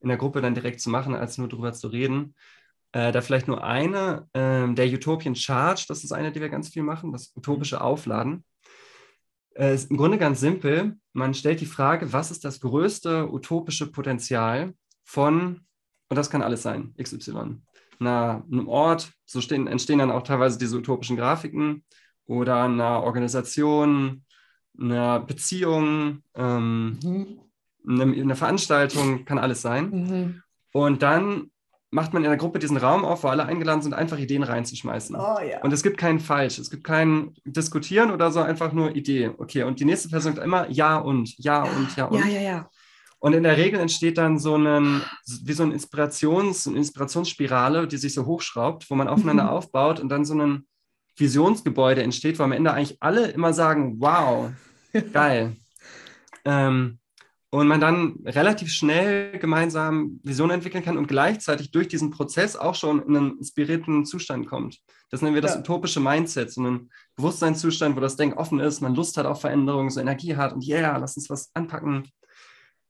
in 0.00 0.08
der 0.08 0.18
Gruppe 0.18 0.40
dann 0.40 0.54
direkt 0.54 0.80
zu 0.80 0.90
machen, 0.90 1.14
als 1.14 1.38
nur 1.38 1.48
darüber 1.48 1.72
zu 1.72 1.88
reden. 1.88 2.34
Äh, 2.92 3.12
da 3.12 3.20
vielleicht 3.20 3.46
nur 3.46 3.62
eine, 3.62 4.28
äh, 4.32 4.72
der 4.72 4.92
Utopian 4.92 5.36
Charge, 5.36 5.84
das 5.88 6.02
ist 6.02 6.12
eine, 6.12 6.32
die 6.32 6.40
wir 6.40 6.48
ganz 6.48 6.68
viel 6.68 6.82
machen, 6.82 7.12
das 7.12 7.32
utopische 7.36 7.80
Aufladen. 7.80 8.44
Äh, 9.54 9.74
ist 9.74 9.90
im 9.90 9.96
Grunde 9.96 10.18
ganz 10.18 10.40
simpel. 10.40 10.96
Man 11.12 11.34
stellt 11.34 11.60
die 11.60 11.66
Frage, 11.66 12.12
was 12.12 12.30
ist 12.30 12.44
das 12.44 12.60
größte 12.60 13.30
utopische 13.30 13.90
Potenzial 13.90 14.74
von, 15.08 15.60
und 16.10 16.16
das 16.16 16.28
kann 16.28 16.42
alles 16.42 16.62
sein, 16.62 16.94
XY, 17.02 17.62
einer, 17.98 18.44
einem 18.52 18.68
Ort, 18.68 19.10
so 19.24 19.40
stehen, 19.40 19.66
entstehen 19.66 19.98
dann 19.98 20.10
auch 20.10 20.22
teilweise 20.22 20.58
diese 20.58 20.76
utopischen 20.76 21.16
Grafiken, 21.16 21.82
oder 22.26 22.64
einer 22.64 23.02
Organisation, 23.04 24.22
einer 24.78 25.20
Beziehung, 25.20 26.22
ähm, 26.34 26.98
mhm. 27.02 27.40
eine, 27.88 28.02
eine, 28.02 28.36
Veranstaltung, 28.36 29.24
kann 29.24 29.38
alles 29.38 29.62
sein. 29.62 29.90
Mhm. 29.90 30.42
Und 30.72 31.02
dann 31.02 31.50
macht 31.90 32.12
man 32.12 32.22
in 32.22 32.28
der 32.28 32.36
Gruppe 32.36 32.58
diesen 32.58 32.76
Raum 32.76 33.06
auf, 33.06 33.22
wo 33.22 33.28
alle 33.28 33.46
eingeladen 33.46 33.80
sind, 33.80 33.94
einfach 33.94 34.18
Ideen 34.18 34.42
reinzuschmeißen. 34.42 35.16
Oh, 35.16 35.40
ja. 35.40 35.62
Und 35.62 35.72
es 35.72 35.82
gibt 35.82 35.96
keinen 35.96 36.20
Falsch, 36.20 36.58
es 36.58 36.68
gibt 36.68 36.84
kein 36.84 37.34
Diskutieren 37.46 38.10
oder 38.10 38.30
so, 38.30 38.40
einfach 38.40 38.74
nur 38.74 38.94
Idee. 38.94 39.30
Okay, 39.38 39.62
und 39.62 39.80
die 39.80 39.86
nächste 39.86 40.10
Person 40.10 40.34
sagt 40.34 40.44
immer 40.44 40.68
Ja 40.68 40.98
und, 40.98 41.34
Ja 41.38 41.62
und, 41.62 41.96
Ja 41.96 42.04
und. 42.04 42.18
Ja, 42.18 42.26
ja, 42.26 42.40
ja. 42.42 42.70
Und 43.20 43.32
in 43.32 43.42
der 43.42 43.56
Regel 43.56 43.80
entsteht 43.80 44.16
dann 44.16 44.38
so 44.38 44.56
ein, 44.56 45.02
wie 45.42 45.52
so 45.52 45.64
eine 45.64 45.72
Inspirations, 45.72 46.68
eine 46.68 46.76
Inspirationsspirale, 46.76 47.88
die 47.88 47.96
sich 47.96 48.14
so 48.14 48.26
hochschraubt, 48.26 48.88
wo 48.90 48.94
man 48.94 49.08
aufeinander 49.08 49.44
mhm. 49.44 49.50
aufbaut 49.50 49.98
und 49.98 50.08
dann 50.08 50.24
so 50.24 50.34
ein 50.34 50.66
Visionsgebäude 51.16 52.02
entsteht, 52.02 52.38
wo 52.38 52.44
am 52.44 52.52
Ende 52.52 52.72
eigentlich 52.72 52.98
alle 53.00 53.28
immer 53.28 53.52
sagen, 53.52 53.96
wow, 53.98 54.50
geil. 55.12 55.56
ähm, 56.44 56.98
und 57.50 57.66
man 57.66 57.80
dann 57.80 58.16
relativ 58.26 58.70
schnell 58.70 59.38
gemeinsam 59.38 60.20
Visionen 60.22 60.56
entwickeln 60.56 60.84
kann 60.84 60.98
und 60.98 61.08
gleichzeitig 61.08 61.70
durch 61.70 61.88
diesen 61.88 62.10
Prozess 62.10 62.56
auch 62.56 62.74
schon 62.74 63.02
in 63.02 63.16
einen 63.16 63.38
inspirierten 63.38 64.04
Zustand 64.04 64.46
kommt. 64.46 64.78
Das 65.10 65.22
nennen 65.22 65.34
wir 65.34 65.40
das 65.40 65.54
ja. 65.54 65.60
utopische 65.60 66.00
Mindset, 66.00 66.52
so 66.52 66.60
einen 66.60 66.90
Bewusstseinszustand, 67.16 67.96
wo 67.96 68.00
das 68.00 68.16
Denken 68.16 68.36
offen 68.36 68.60
ist, 68.60 68.82
man 68.82 68.94
Lust 68.94 69.16
hat 69.16 69.24
auf 69.24 69.40
Veränderungen, 69.40 69.88
so 69.88 69.98
Energie 69.98 70.36
hat 70.36 70.52
und 70.52 70.66
yeah, 70.66 70.98
lass 70.98 71.16
uns 71.16 71.30
was 71.30 71.50
anpacken. 71.54 72.06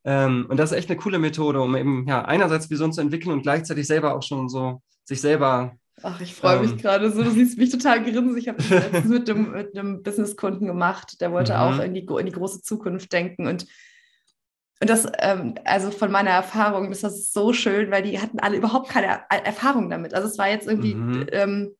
Ähm, 0.04 0.46
und 0.48 0.58
das 0.58 0.72
ist 0.72 0.78
echt 0.78 0.90
eine 0.90 0.98
coole 0.98 1.18
Methode, 1.18 1.60
um 1.60 1.76
eben 1.76 2.06
ja 2.06 2.24
einerseits 2.24 2.70
Visionen 2.70 2.92
zu 2.92 3.00
entwickeln 3.00 3.32
und 3.32 3.42
gleichzeitig 3.42 3.86
selber 3.86 4.14
auch 4.14 4.22
schon 4.22 4.48
so 4.48 4.82
sich 5.04 5.20
selber 5.20 5.76
Ach, 6.02 6.20
ich 6.20 6.34
freue 6.34 6.60
mich 6.60 6.70
ähm. 6.70 6.78
gerade 6.78 7.10
so. 7.10 7.24
Du 7.24 7.30
siehst 7.30 7.58
mich 7.58 7.70
total 7.70 8.04
grinsen. 8.04 8.36
Ich 8.36 8.46
habe 8.48 8.62
das 8.62 9.04
mit 9.04 9.26
dem, 9.26 9.50
mit 9.50 9.76
einem 9.76 10.04
Businesskunden 10.04 10.66
gemacht, 10.66 11.20
der 11.20 11.32
wollte 11.32 11.54
mhm. 11.54 11.58
auch 11.58 11.78
in 11.80 11.92
die, 11.92 12.06
in 12.06 12.26
die 12.26 12.32
große 12.32 12.62
Zukunft 12.62 13.12
denken. 13.12 13.48
Und 13.48 13.66
und 14.80 14.88
das, 14.88 15.06
ähm, 15.18 15.54
also 15.64 15.90
von 15.90 16.12
meiner 16.12 16.30
Erfahrung, 16.30 16.92
ist 16.92 17.02
das 17.02 17.32
so 17.32 17.52
schön, 17.52 17.90
weil 17.90 18.02
die 18.02 18.20
hatten 18.20 18.38
alle 18.38 18.56
überhaupt 18.56 18.88
keine 18.88 19.22
Erfahrung 19.28 19.90
damit. 19.90 20.14
Also 20.14 20.28
es 20.28 20.38
war 20.38 20.48
jetzt 20.48 20.68
irgendwie, 20.68 20.94
mhm. 20.94 21.26
ähm, 21.32 21.74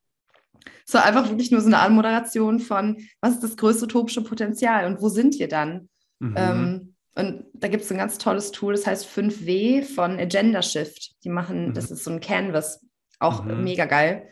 war 0.91 1.05
einfach 1.05 1.29
wirklich 1.29 1.51
nur 1.51 1.61
so 1.61 1.69
eine 1.69 1.79
Anmoderation 1.79 2.59
von, 2.59 2.97
was 3.21 3.35
ist 3.35 3.45
das 3.45 3.57
größte 3.57 3.85
utopische 3.85 4.25
Potenzial 4.25 4.87
und 4.87 5.01
wo 5.01 5.09
sind 5.09 5.39
wir 5.39 5.49
dann? 5.49 5.89
Mhm. 6.19 6.35
Ähm, 6.37 6.95
und 7.15 7.45
da 7.53 7.69
gibt 7.69 7.85
es 7.85 7.91
ein 7.91 7.99
ganz 7.99 8.19
tolles 8.19 8.53
Tool, 8.53 8.75
das 8.75 8.87
heißt 8.87 9.07
5W 9.07 9.85
von 9.85 10.19
Agenda 10.19 10.63
Shift. 10.63 11.17
Die 11.25 11.29
machen, 11.29 11.69
mhm. 11.69 11.75
das 11.75 11.91
ist 11.91 12.05
so 12.05 12.11
ein 12.11 12.21
Canvas, 12.21 12.87
auch 13.19 13.45
mhm. 13.45 13.65
mega 13.65 13.87
geil. 13.87 14.29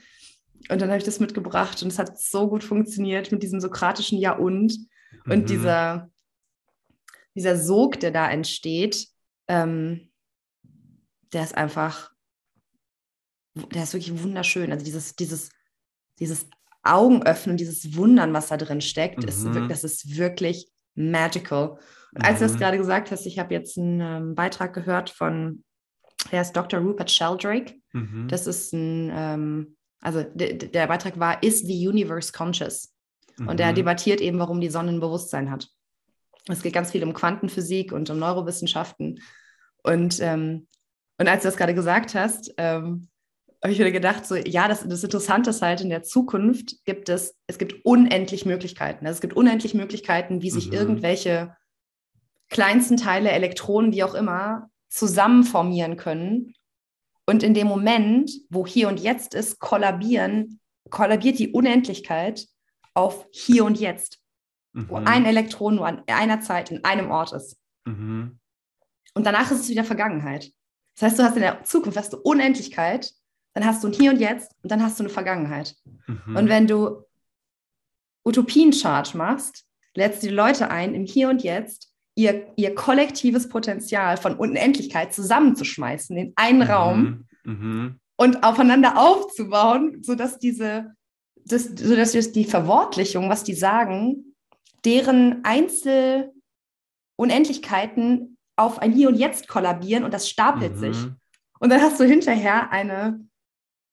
Und 0.68 0.80
dann 0.80 0.88
habe 0.88 0.98
ich 0.98 1.04
das 1.04 1.20
mitgebracht 1.20 1.82
und 1.82 1.88
es 1.88 1.98
hat 1.98 2.18
so 2.18 2.48
gut 2.48 2.64
funktioniert 2.64 3.32
mit 3.32 3.42
diesem 3.42 3.60
sokratischen 3.60 4.18
Ja 4.18 4.32
und 4.32 4.76
und 5.26 5.42
mhm. 5.42 5.46
dieser 5.46 6.10
dieser 7.36 7.56
Sog, 7.58 8.00
der 8.00 8.10
da 8.10 8.28
entsteht, 8.30 9.08
ähm, 9.46 10.10
der 11.32 11.44
ist 11.44 11.54
einfach, 11.54 12.10
der 13.54 13.82
ist 13.82 13.92
wirklich 13.92 14.22
wunderschön. 14.22 14.72
Also 14.72 14.84
dieses, 14.84 15.14
dieses, 15.16 15.50
dieses 16.18 16.46
Augenöffnen, 16.82 17.58
dieses 17.58 17.94
Wundern, 17.94 18.32
was 18.32 18.48
da 18.48 18.56
drin 18.56 18.80
steckt, 18.80 19.18
mhm. 19.18 19.28
ist, 19.28 19.46
das 19.68 19.84
ist 19.84 20.16
wirklich 20.16 20.68
magical. 20.94 21.78
Mhm. 22.16 22.24
Als 22.24 22.38
du 22.38 22.44
das 22.44 22.54
mhm. 22.54 22.58
gerade 22.58 22.78
gesagt 22.78 23.10
hast, 23.10 23.26
ich 23.26 23.38
habe 23.38 23.54
jetzt 23.54 23.78
einen 23.78 24.00
ähm, 24.00 24.34
Beitrag 24.34 24.72
gehört 24.74 25.10
von, 25.10 25.64
der 26.32 26.42
ist 26.42 26.52
Dr. 26.52 26.80
Rupert 26.80 27.10
Sheldrake. 27.10 27.74
Mhm. 27.92 28.26
Das 28.28 28.46
ist 28.46 28.72
ein, 28.72 29.10
ähm, 29.14 29.76
also 30.00 30.22
der 30.22 30.86
Beitrag 30.86 31.18
war, 31.18 31.42
Is 31.42 31.60
the 31.60 31.88
Universe 31.88 32.32
Conscious? 32.32 32.92
Und 33.38 33.60
er 33.60 33.72
mhm. 33.72 33.74
debattiert 33.74 34.20
eben, 34.20 34.38
warum 34.38 34.60
die 34.60 34.70
Sonne 34.70 34.92
ein 34.92 35.00
Bewusstsein 35.00 35.50
hat. 35.50 35.68
Es 36.48 36.62
geht 36.62 36.72
ganz 36.72 36.92
viel 36.92 37.04
um 37.04 37.12
Quantenphysik 37.12 37.92
und 37.92 38.08
um 38.08 38.18
Neurowissenschaften. 38.18 39.20
Und, 39.82 40.20
ähm, 40.20 40.68
und 41.18 41.28
als 41.28 41.42
du 41.42 41.48
das 41.48 41.56
gerade 41.56 41.74
gesagt 41.74 42.14
hast, 42.14 42.54
ähm, 42.56 43.08
habe 43.62 43.72
ich 43.72 43.78
wieder 43.78 43.90
gedacht, 43.90 44.24
so, 44.26 44.36
ja, 44.36 44.68
das, 44.68 44.86
das 44.88 45.02
Interessante 45.02 45.50
ist 45.50 45.62
halt, 45.62 45.80
in 45.80 45.90
der 45.90 46.02
Zukunft 46.02 46.84
gibt 46.84 47.08
es, 47.08 47.36
es 47.46 47.58
gibt 47.58 47.84
unendlich 47.84 48.46
Möglichkeiten. 48.46 49.06
Also 49.06 49.16
es 49.16 49.20
gibt 49.20 49.34
unendlich 49.34 49.74
Möglichkeiten, 49.74 50.40
wie 50.40 50.50
sich 50.50 50.68
mhm. 50.68 50.74
irgendwelche 50.74 51.54
kleinsten 52.48 52.96
Teile, 52.96 53.30
Elektronen, 53.30 53.92
wie 53.92 54.04
auch 54.04 54.14
immer, 54.14 54.70
zusammenformieren 54.88 55.96
können. 55.96 56.54
Und 57.26 57.42
in 57.42 57.54
dem 57.54 57.66
Moment, 57.66 58.30
wo 58.50 58.66
hier 58.66 58.88
und 58.88 59.00
jetzt 59.00 59.34
ist, 59.34 59.58
kollabieren, 59.58 60.60
kollabiert 60.90 61.38
die 61.38 61.52
Unendlichkeit 61.52 62.46
auf 62.94 63.26
hier 63.32 63.64
und 63.64 63.80
jetzt 63.80 64.20
mhm. 64.76 64.88
wo 64.88 64.96
ein 64.96 65.24
Elektron 65.24 65.74
nur 65.74 65.86
an 65.86 66.02
einer 66.06 66.40
Zeit 66.40 66.70
in 66.70 66.84
einem 66.84 67.10
Ort 67.10 67.32
ist. 67.32 67.58
Mhm. 67.84 68.38
Und 69.14 69.24
danach 69.24 69.50
ist 69.50 69.60
es 69.60 69.68
wieder 69.68 69.84
Vergangenheit. 69.84 70.52
Das 70.94 71.10
heißt, 71.10 71.18
du 71.18 71.24
hast 71.24 71.36
in 71.36 71.42
der 71.42 71.64
Zukunft 71.64 71.98
hast 71.98 72.12
du 72.12 72.18
Unendlichkeit, 72.18 73.10
dann 73.54 73.64
hast 73.64 73.82
du 73.82 73.88
ein 73.88 73.94
Hier 73.94 74.10
und 74.10 74.20
Jetzt 74.20 74.52
und 74.62 74.70
dann 74.70 74.82
hast 74.82 74.98
du 74.98 75.04
eine 75.04 75.12
Vergangenheit. 75.12 75.74
Mhm. 75.84 76.36
Und 76.36 76.48
wenn 76.48 76.66
du 76.66 77.02
Utopien-Charge 78.24 79.16
machst, 79.16 79.64
lädst 79.94 80.22
du 80.22 80.28
die 80.28 80.34
Leute 80.34 80.70
ein, 80.70 80.94
im 80.94 81.06
Hier 81.06 81.30
und 81.30 81.42
Jetzt 81.42 81.92
ihr, 82.16 82.48
ihr 82.56 82.74
kollektives 82.74 83.48
Potenzial 83.48 84.16
von 84.16 84.34
Unendlichkeit 84.34 85.14
zusammenzuschmeißen 85.14 86.16
in 86.16 86.32
einen 86.34 86.60
mhm. 86.60 86.64
Raum 86.64 87.26
mhm. 87.44 88.00
und 88.16 88.42
aufeinander 88.42 88.98
aufzubauen, 88.98 90.02
sodass 90.02 90.38
diese, 90.38 90.94
das, 91.44 91.64
sodass 91.64 92.32
die 92.32 92.46
Verwortlichung, 92.46 93.28
was 93.30 93.44
die 93.44 93.54
sagen, 93.54 94.34
deren 94.84 95.44
Einzelunendlichkeiten 95.44 98.36
auf 98.56 98.80
ein 98.80 98.90
Hier 98.92 99.08
und 99.08 99.16
Jetzt 99.16 99.46
kollabieren 99.46 100.02
und 100.04 100.14
das 100.14 100.28
stapelt 100.28 100.74
mhm. 100.76 100.78
sich. 100.78 100.96
Und 101.60 101.70
dann 101.70 101.82
hast 101.82 102.00
du 102.00 102.04
hinterher 102.04 102.72
eine, 102.72 103.20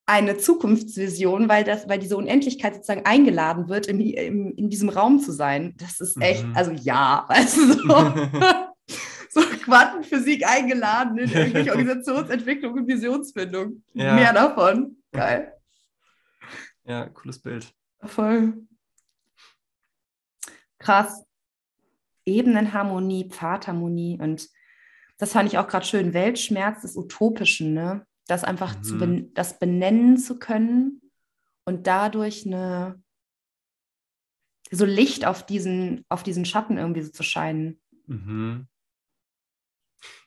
eine 0.05 0.37
Zukunftsvision, 0.37 1.47
weil, 1.47 1.63
das, 1.63 1.87
weil 1.87 1.99
diese 1.99 2.17
Unendlichkeit 2.17 2.75
sozusagen 2.75 3.05
eingeladen 3.05 3.69
wird, 3.69 3.87
im, 3.87 3.99
im, 4.01 4.53
in 4.55 4.69
diesem 4.69 4.89
Raum 4.89 5.19
zu 5.19 5.31
sein. 5.31 5.75
Das 5.77 6.01
ist 6.01 6.21
echt, 6.21 6.45
mhm. 6.45 6.55
also 6.55 6.71
ja, 6.71 7.25
weißt 7.27 7.57
du, 7.57 7.73
so, 7.73 7.79
so 9.41 9.41
Quantenphysik 9.63 10.45
eingeladen 10.45 11.17
in 11.17 11.31
irgendwelche 11.31 11.71
Organisationsentwicklung 11.75 12.73
und 12.73 12.87
Visionsfindung. 12.87 13.83
Ja. 13.93 14.15
Mehr 14.15 14.33
davon. 14.33 14.97
Geil. 15.11 15.53
Ja, 16.85 17.07
cooles 17.07 17.39
Bild. 17.39 17.73
Voll 18.03 18.53
krass. 20.83 21.25
Ebenenharmonie, 22.25 23.29
Pfadharmonie 23.29 24.19
und 24.21 24.49
das 25.17 25.31
fand 25.33 25.51
ich 25.51 25.57
auch 25.57 25.67
gerade 25.67 25.85
schön. 25.85 26.13
Weltschmerz 26.13 26.81
des 26.81 26.95
Utopischen, 26.95 27.73
ne? 27.73 28.05
Das 28.27 28.43
einfach 28.43 28.77
mhm. 28.77 28.83
zu 28.83 28.97
ben 28.97 29.33
das 29.33 29.59
benennen 29.59 30.17
zu 30.17 30.39
können 30.39 31.01
und 31.65 31.87
dadurch 31.87 32.45
eine 32.45 33.01
so 34.71 34.85
Licht 34.85 35.25
auf 35.25 35.45
diesen, 35.45 36.05
auf 36.09 36.23
diesen 36.23 36.45
Schatten 36.45 36.77
irgendwie 36.77 37.01
so 37.01 37.11
zu 37.11 37.23
scheinen. 37.23 37.79
Mhm. 38.07 38.67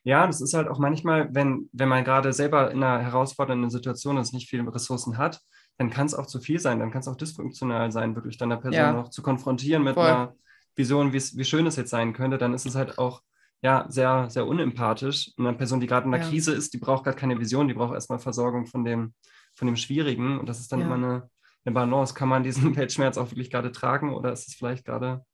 Ja, 0.04 0.26
das 0.26 0.40
ist 0.40 0.54
halt 0.54 0.68
auch 0.68 0.78
manchmal, 0.78 1.34
wenn, 1.34 1.68
wenn 1.72 1.88
man 1.88 2.04
gerade 2.04 2.32
selber 2.32 2.70
in 2.70 2.82
einer 2.82 3.02
herausfordernden 3.02 3.70
Situation 3.70 4.16
ist, 4.18 4.32
nicht 4.32 4.48
viele 4.48 4.72
Ressourcen 4.72 5.18
hat, 5.18 5.40
dann 5.78 5.90
kann 5.90 6.06
es 6.06 6.14
auch 6.14 6.26
zu 6.26 6.40
viel 6.40 6.60
sein, 6.60 6.78
dann 6.78 6.90
kann 6.90 7.00
es 7.00 7.08
auch 7.08 7.16
dysfunktional 7.16 7.90
sein, 7.90 8.14
wirklich 8.14 8.38
dann 8.38 8.50
der 8.50 8.56
Person 8.56 8.80
Ja. 8.80 8.92
noch 8.92 9.10
zu 9.10 9.22
konfrontieren 9.22 9.82
mit 9.82 9.94
Voll. 9.94 10.06
einer 10.06 10.34
Vision, 10.76 11.12
wie 11.12 11.44
schön 11.44 11.66
es 11.66 11.76
jetzt 11.76 11.90
sein 11.90 12.12
könnte, 12.12 12.38
dann 12.38 12.54
ist 12.54 12.66
es 12.66 12.76
halt 12.76 12.98
auch 12.98 13.22
ja, 13.62 13.86
sehr, 13.88 14.28
sehr 14.30 14.46
unempathisch. 14.46 15.32
Und 15.36 15.46
eine 15.46 15.56
Person, 15.56 15.80
die 15.80 15.86
gerade 15.86 16.06
in 16.06 16.12
der 16.12 16.20
Ja. 16.20 16.28
Krise 16.28 16.52
ist, 16.52 16.72
die 16.74 16.78
braucht 16.78 17.04
gerade 17.04 17.16
keine 17.16 17.38
Vision, 17.38 17.68
die 17.68 17.74
braucht 17.74 17.94
erstmal 17.94 18.18
Versorgung 18.18 18.66
von 18.66 18.84
dem, 18.84 19.14
von 19.54 19.66
dem 19.66 19.76
Schwierigen. 19.76 20.38
Und 20.38 20.48
das 20.48 20.60
ist 20.60 20.70
dann 20.72 20.80
Ja. 20.80 20.86
immer 20.86 20.94
eine, 20.96 21.30
eine 21.64 21.74
Balance. 21.74 22.14
Kann 22.14 22.28
man 22.28 22.42
diesen 22.42 22.62
Weltschmerz 22.76 23.18
auch 23.18 23.30
wirklich 23.30 23.50
gerade 23.50 23.72
tragen 23.72 24.14
oder 24.14 24.32
ist 24.32 24.46
es 24.48 24.54
vielleicht 24.54 24.84
gerade 24.84 25.24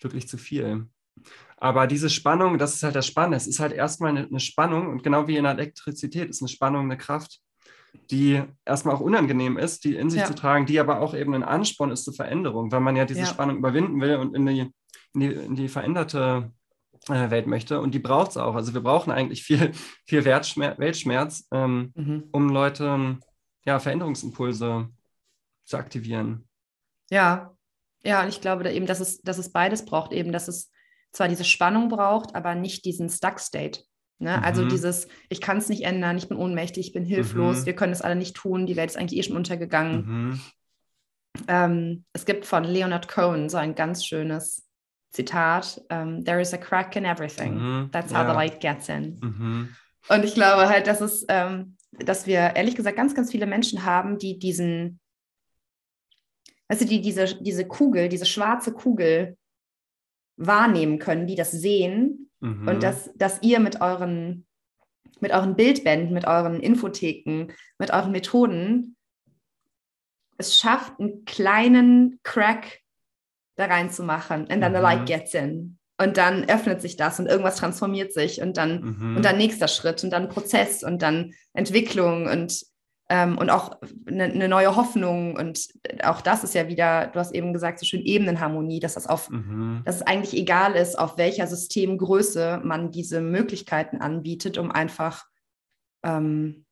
wirklich 0.00 0.28
zu 0.28 0.36
viel? 0.38 0.86
Aber 1.56 1.86
diese 1.88 2.10
Spannung, 2.10 2.58
das 2.58 2.74
ist 2.74 2.82
halt 2.84 2.94
das 2.94 3.06
Spannende. 3.06 3.36
Es 3.36 3.46
ist 3.48 3.58
halt 3.58 3.72
erstmal 3.72 4.10
eine, 4.10 4.26
eine 4.26 4.40
Spannung 4.40 4.88
und 4.88 5.02
genau 5.02 5.26
wie 5.26 5.36
in 5.36 5.44
der 5.44 5.52
Elektrizität 5.54 6.28
ist 6.30 6.40
eine 6.42 6.48
Spannung 6.48 6.84
eine 6.84 6.96
Kraft, 6.96 7.40
die 8.10 8.42
erstmal 8.64 8.94
auch 8.94 9.00
unangenehm 9.00 9.56
ist, 9.58 9.82
die 9.84 9.96
in 9.96 10.10
sich 10.10 10.20
Ja. 10.20 10.26
zu 10.26 10.34
tragen, 10.34 10.66
die 10.66 10.78
aber 10.78 11.00
auch 11.00 11.14
eben 11.14 11.34
ein 11.34 11.42
Ansporn 11.42 11.90
ist 11.90 12.04
zur 12.04 12.14
Veränderung, 12.14 12.70
weil 12.70 12.80
man 12.80 12.94
ja 12.96 13.04
diese 13.06 13.20
Ja. 13.20 13.26
Spannung 13.26 13.56
überwinden 13.56 14.00
will 14.00 14.16
und 14.16 14.36
in 14.36 14.46
die, 14.46 14.72
in 15.14 15.20
die, 15.20 15.26
in 15.32 15.54
die 15.56 15.68
veränderte 15.68 16.52
Welt 17.08 17.46
möchte. 17.46 17.80
Und 17.80 17.94
die 17.94 17.98
braucht 17.98 18.30
es 18.32 18.36
auch. 18.36 18.54
Also 18.54 18.74
wir 18.74 18.80
brauchen 18.82 19.10
eigentlich 19.10 19.42
viel, 19.42 19.72
viel 20.06 20.24
Wertschmer 20.24 20.78
Weltschmerz, 20.78 21.46
ähm, 21.52 21.92
Mhm. 21.94 22.24
um 22.32 22.48
Leute 22.50 23.18
ja, 23.64 23.78
Veränderungsimpulse 23.78 24.88
zu 25.64 25.76
aktivieren. 25.76 26.48
Ja, 27.10 27.54
ja, 28.04 28.22
und 28.22 28.28
ich 28.28 28.40
glaube 28.40 28.64
da 28.64 28.70
eben, 28.70 28.86
dass 28.86 29.00
es, 29.00 29.20
dass 29.22 29.38
es 29.38 29.52
beides 29.52 29.84
braucht, 29.84 30.12
eben, 30.12 30.32
dass 30.32 30.48
es 30.48 30.70
zwar 31.12 31.28
diese 31.28 31.44
Spannung 31.44 31.88
braucht, 31.88 32.34
aber 32.34 32.54
nicht 32.54 32.84
diesen 32.84 33.08
Stuck-State. 33.10 33.82
Ne? 34.20 34.42
Also 34.42 34.64
Mhm. 34.64 34.68
dieses, 34.68 35.08
ich 35.28 35.40
kann 35.40 35.58
es 35.58 35.68
nicht 35.68 35.82
ändern, 35.84 36.16
ich 36.18 36.28
bin 36.28 36.36
ohnmächtig, 36.38 36.86
ich 36.88 36.92
bin 36.92 37.04
hilflos, 37.04 37.62
Mhm. 37.62 37.66
wir 37.66 37.74
können 37.76 37.92
es 37.92 38.02
alle 38.02 38.16
nicht 38.16 38.36
tun, 38.36 38.66
die 38.66 38.76
Welt 38.76 38.90
ist 38.90 38.96
eigentlich 38.96 39.18
eh 39.18 39.22
schon 39.22 39.36
untergegangen. 39.36 40.06
Mhm. 40.06 40.40
Ähm, 41.46 42.04
es 42.12 42.24
gibt 42.24 42.46
von 42.46 42.64
Leonard 42.64 43.08
Cohen 43.08 43.48
so 43.48 43.56
ein 43.58 43.74
ganz 43.74 44.04
schönes 44.04 44.67
Zitat: 45.18 45.82
ähm, 45.90 46.24
There 46.24 46.40
is 46.40 46.54
a 46.54 46.56
crack 46.58 46.94
in 46.94 47.04
everything. 47.04 47.54
Mhm. 47.54 47.90
That's 47.90 48.12
how 48.12 48.18
Ja. 48.22 48.28
the 48.30 48.34
light 48.34 48.60
gets 48.60 48.88
in. 48.88 49.18
Mhm. 49.20 49.68
Und 50.08 50.24
ich 50.24 50.34
glaube 50.34 50.68
halt, 50.68 50.86
dass 50.86 51.00
es, 51.00 51.26
ähm, 51.28 51.76
dass 51.92 52.26
wir 52.26 52.54
ehrlich 52.54 52.76
gesagt 52.76 52.96
ganz, 52.96 53.14
ganz 53.16 53.32
viele 53.32 53.46
Menschen 53.46 53.84
haben, 53.84 54.18
die 54.18 54.38
diesen, 54.38 55.00
du, 56.68 56.84
die 56.84 57.00
diese, 57.00 57.34
diese 57.42 57.66
Kugel, 57.66 58.08
diese 58.08 58.26
schwarze 58.26 58.72
Kugel 58.72 59.36
wahrnehmen 60.36 60.98
können, 61.00 61.26
die 61.26 61.34
das 61.34 61.50
sehen 61.50 62.30
Mhm. 62.40 62.68
und 62.68 62.82
dass, 62.84 63.10
dass 63.16 63.42
ihr 63.42 63.58
mit 63.58 63.80
euren, 63.80 64.46
mit 65.18 65.32
euren 65.32 65.56
Bildbänden, 65.56 66.14
mit 66.14 66.24
euren 66.28 66.60
Infotheken, 66.60 67.48
mit 67.78 67.90
euren 67.92 68.12
Methoden 68.12 68.94
es 70.36 70.56
schafft, 70.56 71.00
einen 71.00 71.24
kleinen 71.24 72.20
Crack 72.22 72.78
da 73.58 73.66
reinzumachen 73.66 74.48
and 74.50 74.62
then 74.62 74.72
the 74.72 74.78
Mhm. 74.78 74.82
light 74.82 75.06
gets 75.06 75.34
in. 75.34 75.78
Und 76.00 76.16
dann 76.16 76.48
öffnet 76.48 76.80
sich 76.80 76.96
das 76.96 77.18
und 77.18 77.26
irgendwas 77.26 77.56
transformiert 77.56 78.12
sich 78.12 78.40
und 78.40 78.56
dann 78.56 78.96
Mhm. 78.98 79.16
und 79.16 79.24
dann 79.24 79.36
nächster 79.36 79.66
Schritt 79.68 80.04
und 80.04 80.10
dann 80.10 80.28
Prozess 80.28 80.84
und 80.84 81.02
dann 81.02 81.32
Entwicklung 81.54 82.26
und, 82.28 82.64
ähm, 83.10 83.36
und 83.36 83.50
auch 83.50 83.76
eine, 84.06 84.24
eine 84.24 84.48
neue 84.48 84.76
Hoffnung. 84.76 85.34
Und 85.34 85.66
auch 86.04 86.20
das 86.20 86.44
ist 86.44 86.54
ja 86.54 86.68
wieder, 86.68 87.08
du 87.08 87.18
hast 87.18 87.34
eben 87.34 87.52
gesagt, 87.52 87.80
so 87.80 87.86
schön 87.86 88.02
Ebenenharmonie, 88.02 88.78
dass 88.78 88.94
das 88.94 89.08
auf, 89.08 89.28
Mhm. 89.28 89.82
dass 89.84 89.96
es 89.96 90.02
eigentlich 90.02 90.40
egal 90.40 90.74
ist, 90.76 90.96
auf 90.96 91.18
welcher 91.18 91.48
Systemgröße 91.48 92.60
man 92.62 92.92
diese 92.92 93.20
Möglichkeiten 93.20 93.96
anbietet, 94.00 94.56
um 94.56 94.70
einfach 94.70 95.24
ähm, 96.04 96.64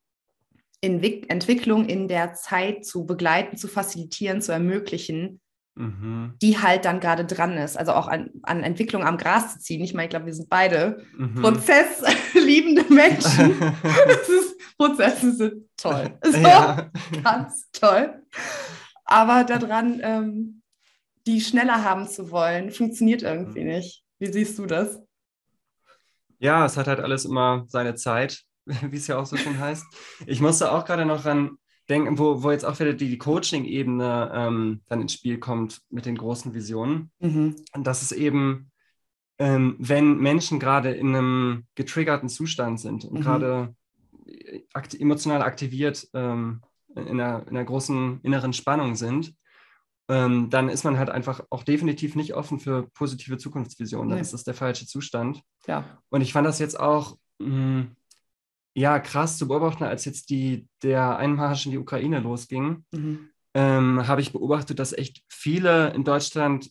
Entwick 0.83 1.29
Entwicklung 1.31 1.87
in 1.87 2.07
der 2.07 2.35
Zeit 2.35 2.85
zu 2.85 3.07
begleiten, 3.07 3.57
zu 3.57 3.67
facilitieren, 3.67 4.41
zu 4.41 4.53
ermöglichen, 4.53 5.41
Mhm. 5.79 6.35
die 6.41 6.59
halt 6.59 6.85
dann 6.87 7.01
gerade 7.01 7.25
dran 7.27 7.57
ist. 7.59 7.77
Also 7.77 7.93
auch 7.93 8.09
an, 8.09 8.31
an 8.43 8.63
Entwicklung 8.63 9.05
am 9.05 9.19
Gras 9.19 9.53
zu 9.55 9.59
ziehen. 9.61 9.83
Ich 9.85 9.93
meine, 9.93 10.05
ich 10.07 10.11
glaube, 10.11 10.27
wir 10.27 10.35
sind 10.35 10.49
beide 10.49 11.05
Mhm. 11.17 11.35
prozessliebende 11.43 12.85
Menschen. 12.93 13.51
Ist, 13.61 14.57
Prozesse 14.79 15.33
sind 15.35 15.65
toll. 15.77 16.19
So, 16.25 16.37
ja. 16.39 16.91
ganz 17.23 17.71
toll. 17.73 18.23
Aber 19.05 19.45
daran, 19.45 20.01
ähm, 20.03 20.63
die 21.27 21.41
schneller 21.41 21.85
haben 21.85 22.09
zu 22.09 22.31
wollen, 22.31 22.71
funktioniert 22.71 23.23
irgendwie 23.23 23.61
Mhm. 23.63 23.69
nicht. 23.69 24.03
Wie 24.19 24.33
siehst 24.33 24.59
du 24.59 24.67
das? 24.67 25.01
ja, 26.39 26.67
es 26.67 26.77
hat 26.77 26.87
halt 26.87 27.01
alles 27.01 27.25
immer 27.25 27.65
seine 27.69 27.95
Zeit, 27.95 28.43
wie 28.67 28.97
es 28.97 29.07
ja 29.07 29.19
auch 29.19 29.27
so 29.27 29.37
schön 29.37 29.59
heißt. 29.59 29.85
Ich 30.27 30.41
musste 30.41 30.71
auch 30.73 30.85
gerade 30.85 31.07
noch 31.07 31.25
ran 31.25 31.57
denken, 31.89 32.19
wo, 32.19 32.43
wo 32.43 32.51
jetzt 32.51 32.65
auch 32.65 32.79
wieder 32.81 32.93
die, 32.95 33.09
die 33.09 33.19
Coaching-Ebene 33.19 34.31
ähm, 34.35 34.81
dann 34.89 35.01
ins 35.03 35.13
Spiel 35.13 35.39
kommt 35.39 35.83
mit 35.91 36.05
den 36.07 36.17
großen 36.19 36.53
Visionen. 36.55 37.11
Und 37.21 37.57
das 37.87 38.03
ist 38.03 38.13
eben, 38.13 38.71
ähm, 39.39 39.77
wenn 39.79 40.19
Menschen 40.19 40.59
gerade 40.59 40.93
in 40.93 41.15
einem 41.15 41.65
getriggerten 41.75 42.29
Zustand 42.29 42.81
sind 42.81 43.05
und 43.05 43.19
Mhm. 43.21 43.23
gerade 43.23 43.75
akt 44.73 44.99
emotional 44.99 45.43
aktiviert 45.43 46.09
ähm, 46.15 46.63
in, 46.95 47.09
einer, 47.21 47.43
in 47.43 47.51
einer 47.51 47.65
großen 47.65 48.21
inneren 48.23 48.53
Spannung 48.53 48.97
sind, 48.97 49.35
ähm, 50.09 50.51
dann 50.51 50.69
ist 50.69 50.85
man 50.85 50.99
halt 50.99 51.11
einfach 51.11 51.41
auch 51.51 51.63
definitiv 51.65 52.17
nicht 52.17 52.35
offen 52.35 52.59
für 52.61 52.89
positive 52.95 53.39
Zukunftsvisionen. 53.39 54.09
Dann 54.09 54.19
Nee. 54.19 54.23
ist 54.23 54.33
das 54.33 54.45
der 54.45 54.55
falsche 54.55 54.87
Zustand. 54.87 55.43
Ja. 55.67 55.85
Und 56.11 56.21
ich 56.23 56.33
fand 56.33 56.47
das 56.47 56.59
jetzt 56.59 56.79
auch 56.79 57.17
mh, 57.39 57.87
ja 58.77 58.99
krass 59.01 59.39
zu 59.39 59.49
beobachten, 59.49 59.85
als 59.85 60.05
jetzt 60.05 60.29
die, 60.29 60.69
der 60.83 61.17
Einmarsch 61.17 61.65
in 61.65 61.73
die 61.73 61.79
Ukraine 61.79 62.21
losging 62.21 62.85
Mhm. 62.93 63.31
ähm, 63.55 64.07
habe 64.07 64.21
ich 64.21 64.33
beobachtet, 64.33 64.79
dass 64.79 64.93
echt 64.93 65.23
viele 65.29 65.95
in 65.95 66.05
Deutschland 66.05 66.71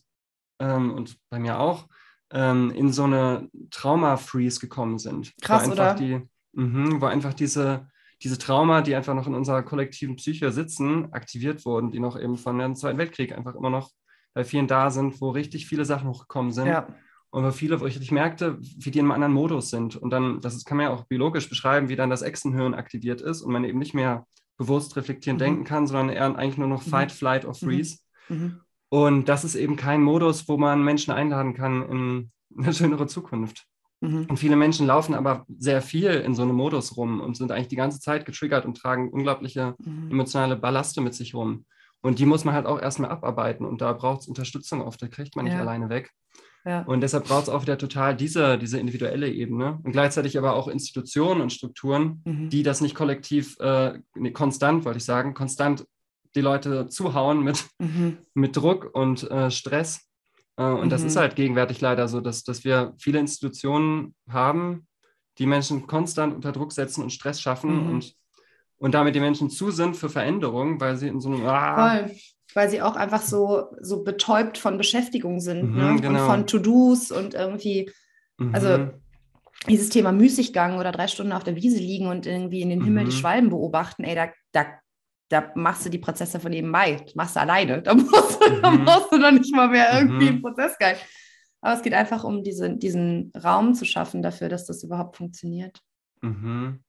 ähm, 0.60 0.94
und 0.94 1.18
bei 1.30 1.40
mir 1.40 1.58
auch 1.58 1.88
ähm, 2.30 2.70
in 2.70 2.92
so 2.92 3.04
eine 3.04 3.50
Trauma-Freeze 3.70 4.60
gekommen 4.60 4.98
sind. 4.98 5.32
Krass, 5.42 5.66
wo 5.66 5.72
einfach 5.72 5.84
oder? 5.84 5.94
Die, 5.94 6.20
mhm, 6.52 7.00
wo 7.00 7.06
einfach 7.06 7.34
diese, 7.34 7.88
diese 8.22 8.38
Trauma, 8.38 8.82
die 8.82 8.94
einfach 8.94 9.14
noch 9.14 9.26
in 9.26 9.34
unserer 9.34 9.64
kollektiven 9.64 10.14
Psyche 10.16 10.52
sitzen, 10.52 11.12
aktiviert 11.12 11.64
wurden, 11.64 11.90
die 11.90 12.00
noch 12.00 12.18
eben 12.18 12.36
von 12.36 12.58
dem 12.58 12.76
Zweiten 12.76 12.98
Weltkrieg 12.98 13.36
einfach 13.36 13.56
immer 13.56 13.70
noch 13.70 13.90
bei 14.32 14.44
vielen 14.44 14.68
da 14.68 14.90
sind, 14.90 15.20
wo 15.20 15.30
richtig 15.30 15.66
viele 15.66 15.84
Sachen 15.84 16.08
hochgekommen 16.08 16.52
sind. 16.52 16.66
Ja. 16.66 16.86
Und 17.36 17.44
wo 17.44 17.50
viele, 17.50 17.80
wo 17.80 17.84
ich 17.86 17.96
richtig 17.96 18.12
merkte, 18.12 18.56
wie 18.60 18.90
die 18.90 18.98
in 18.98 19.04
einem 19.04 19.12
anderen 19.12 19.34
Modus 19.34 19.68
sind. 19.68 19.94
Und 19.94 20.08
dann, 20.08 20.40
das 20.40 20.64
kann 20.64 20.78
man 20.78 20.86
ja 20.86 20.92
auch 20.94 21.04
biologisch 21.04 21.50
beschreiben, 21.50 21.90
wie 21.90 21.96
dann 21.96 22.08
das 22.08 22.22
Echsenhirn 22.22 22.72
aktiviert 22.72 23.20
ist 23.20 23.42
und 23.42 23.52
man 23.52 23.62
eben 23.64 23.78
nicht 23.78 23.92
mehr 23.92 24.26
bewusst 24.56 24.96
reflektierend 24.96 25.40
Mhm. 25.40 25.44
denken 25.44 25.64
kann, 25.64 25.86
sondern 25.86 26.08
eher 26.08 26.24
eigentlich 26.34 26.56
nur 26.56 26.66
noch 26.68 26.86
Mhm. 26.86 26.90
Fight, 26.90 27.12
Flight 27.12 27.44
or 27.44 27.52
Freeze. 27.54 27.98
Mhm. 28.30 28.60
Und 28.88 29.28
das 29.28 29.44
ist 29.44 29.54
eben 29.54 29.76
kein 29.76 30.02
Modus, 30.02 30.48
wo 30.48 30.56
man 30.56 30.82
Menschen 30.82 31.12
einladen 31.12 31.52
kann 31.52 31.82
in 31.90 32.30
eine 32.56 32.72
schönere 32.72 33.06
Zukunft. 33.06 33.66
Mhm. 34.00 34.24
Und 34.30 34.38
viele 34.38 34.56
Menschen 34.56 34.86
laufen 34.86 35.14
aber 35.14 35.44
sehr 35.58 35.82
viel 35.82 36.12
in 36.12 36.34
so 36.34 36.40
einem 36.40 36.54
Modus 36.56 36.96
rum 36.96 37.20
und 37.20 37.36
sind 37.36 37.52
eigentlich 37.52 37.68
die 37.68 37.76
ganze 37.76 38.00
Zeit 38.00 38.24
getriggert 38.24 38.64
und 38.64 38.78
tragen 38.78 39.10
unglaubliche 39.10 39.74
Mhm. 39.84 40.10
emotionale 40.10 40.56
Ballaste 40.56 41.02
mit 41.02 41.12
sich 41.12 41.34
rum. 41.34 41.66
Und 42.00 42.18
die 42.18 42.24
muss 42.24 42.44
man 42.46 42.54
halt 42.54 42.64
auch 42.64 42.80
erstmal 42.80 43.10
abarbeiten. 43.10 43.66
Und 43.66 43.82
da 43.82 43.92
braucht 43.92 44.22
es 44.22 44.26
Unterstützung 44.28 44.80
oft, 44.80 45.02
da 45.02 45.08
kriegt 45.08 45.36
man 45.36 45.44
nicht 45.44 45.54
Ja. 45.54 45.60
alleine 45.60 45.90
weg. 45.90 46.10
Ja. 46.66 46.82
Und 46.82 47.00
deshalb 47.00 47.28
braucht 47.28 47.44
es 47.44 47.48
auch 47.48 47.62
wieder 47.62 47.78
total 47.78 48.16
diese, 48.16 48.58
diese 48.58 48.78
individuelle 48.80 49.30
Ebene 49.30 49.78
und 49.84 49.92
gleichzeitig 49.92 50.36
aber 50.36 50.54
auch 50.56 50.66
Institutionen 50.66 51.40
und 51.40 51.52
Strukturen, 51.52 52.22
Mhm. 52.24 52.50
die 52.50 52.62
das 52.64 52.80
nicht 52.80 52.96
kollektiv, 52.96 53.56
äh, 53.60 54.00
nee, 54.16 54.32
konstant, 54.32 54.84
wollte 54.84 54.98
ich 54.98 55.04
sagen, 55.04 55.32
konstant 55.32 55.86
die 56.34 56.40
Leute 56.40 56.88
zuhauen 56.88 57.42
mit, 57.44 57.64
Mhm. 57.78 58.18
mit 58.34 58.56
Druck 58.56 58.90
und 58.94 59.30
äh, 59.30 59.50
Stress. 59.50 60.08
Äh, 60.56 60.64
und 60.64 60.90
das 60.90 61.02
Mhm. 61.02 61.06
ist 61.06 61.16
halt 61.16 61.36
gegenwärtig 61.36 61.80
leider 61.80 62.08
so, 62.08 62.20
dass, 62.20 62.42
dass 62.42 62.64
wir 62.64 62.94
viele 62.98 63.20
Institutionen 63.20 64.14
haben, 64.28 64.86
die 65.38 65.46
Menschen 65.46 65.86
konstant 65.86 66.34
unter 66.34 66.50
Druck 66.50 66.72
setzen 66.72 67.02
und 67.04 67.10
Stress 67.12 67.40
schaffen 67.40 67.84
Mhm. 67.84 67.90
und, 67.90 68.14
und 68.78 68.92
damit 68.94 69.14
die 69.14 69.20
Menschen 69.20 69.50
zu 69.50 69.70
sind 69.70 69.96
für 69.96 70.08
Veränderung, 70.08 70.80
weil 70.80 70.96
sie 70.96 71.06
in 71.08 71.20
so 71.20 71.28
einem 71.30 71.46
ah. 71.46 72.06
Weil 72.56 72.70
sie 72.70 72.80
auch 72.82 72.96
einfach 72.96 73.20
so, 73.22 73.66
so 73.80 74.02
betäubt 74.02 74.56
von 74.58 74.78
Beschäftigung 74.78 75.40
sind 75.40 75.74
Mhm, 75.74 75.80
ne? 75.80 75.96
genau. 76.00 76.08
und 76.22 76.26
von 76.26 76.46
To-Dos 76.46 77.10
und 77.12 77.34
irgendwie 77.34 77.90
also 78.52 78.78
mhm, 78.78 78.90
dieses 79.68 79.88
Thema 79.90 80.12
Müßiggang 80.12 80.78
oder 80.78 80.90
drei 80.92 81.06
Stunden 81.06 81.32
auf 81.32 81.44
der 81.44 81.56
Wiese 81.56 81.78
liegen 81.78 82.06
und 82.06 82.26
irgendwie 82.26 82.60
in 82.62 82.68
den 82.70 82.80
Himmel 82.82 83.04
die 83.04 83.10
Mhm. 83.12 83.16
Schwalben 83.20 83.50
beobachten, 83.50 84.04
ey, 84.04 84.14
da, 84.14 84.28
da, 84.52 84.66
da 85.28 85.52
machst 85.54 85.84
du 85.86 85.90
die 85.90 85.98
Prozesse 85.98 86.38
von 86.40 86.50
nebenbei. 86.50 86.96
Das 87.04 87.14
machst 87.14 87.36
du 87.36 87.40
alleine. 87.40 87.82
Da 87.82 87.94
musst, 87.94 88.40
du- 88.40 88.60
da 88.62 88.70
Mhm. 88.70 88.84
brauchst 88.84 89.12
du 89.12 89.18
noch 89.18 89.32
nicht 89.32 89.54
mal 89.54 89.68
mehr 89.68 89.92
irgendwie 89.98 90.24
Mhm. 90.24 90.28
einen 90.36 90.42
Prozessguide. 90.42 90.98
Aber 91.62 91.74
es 91.74 91.82
geht 91.82 91.94
einfach 91.94 92.24
um 92.24 92.42
diese, 92.44 92.76
diesen 92.76 93.32
Raum 93.42 93.74
zu 93.74 93.84
schaffen 93.84 94.22
dafür, 94.22 94.48
dass 94.48 94.66
das 94.66 94.82
überhaupt 94.84 95.16
funktioniert. 95.16 95.80
Mhm. 96.22 96.80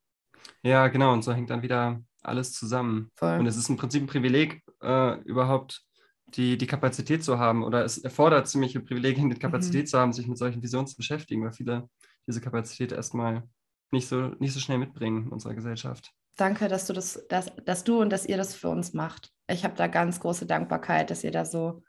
Ja, 0.63 0.87
genau. 0.87 1.13
Und 1.13 1.23
so 1.23 1.33
hängt 1.33 1.49
dann 1.49 1.61
wieder 1.61 2.01
alles 2.27 2.53
zusammen. 2.53 3.09
Voll. 3.15 3.39
Und 3.39 3.45
es 3.47 3.57
ist 3.57 3.69
im 3.69 3.77
Prinzip 3.77 4.03
ein 4.03 4.07
Privileg, 4.07 4.61
äh, 4.81 5.19
überhaupt 5.21 5.83
die, 6.35 6.57
die 6.57 6.67
Kapazität 6.67 7.23
zu 7.23 7.39
haben. 7.39 7.63
Oder 7.63 7.85
es 7.85 7.97
erfordert 7.97 8.47
ziemliche 8.47 8.79
Privilegien, 8.81 9.29
die 9.29 9.39
Kapazität 9.39 9.83
Mhm. 9.83 9.87
zu 9.87 9.99
haben, 9.99 10.13
sich 10.13 10.27
mit 10.27 10.37
solchen 10.37 10.61
Visionen 10.61 10.87
zu 10.87 10.95
beschäftigen, 10.97 11.43
weil 11.43 11.53
viele 11.53 11.89
diese 12.27 12.41
Kapazität 12.41 12.91
erstmal 12.91 13.43
nicht 13.91 14.07
so, 14.09 14.29
nicht 14.39 14.53
so 14.53 14.59
schnell 14.59 14.77
mitbringen 14.77 15.27
in 15.27 15.31
unserer 15.31 15.53
Gesellschaft. 15.53 16.11
Danke, 16.35 16.67
dass 16.67 16.85
du 16.85 16.93
das, 16.93 17.25
dass, 17.29 17.49
dass 17.65 17.83
du 17.83 18.01
und 18.01 18.11
dass 18.11 18.25
ihr 18.25 18.37
das 18.37 18.53
für 18.53 18.69
uns 18.69 18.93
macht. 18.93 19.31
ich 19.49 19.63
habe 19.63 19.75
da 19.75 19.87
ganz 19.87 20.19
große 20.19 20.45
Dankbarkeit, 20.45 21.09
dass 21.09 21.23
ihr 21.23 21.31
da 21.31 21.45
so, 21.45 21.83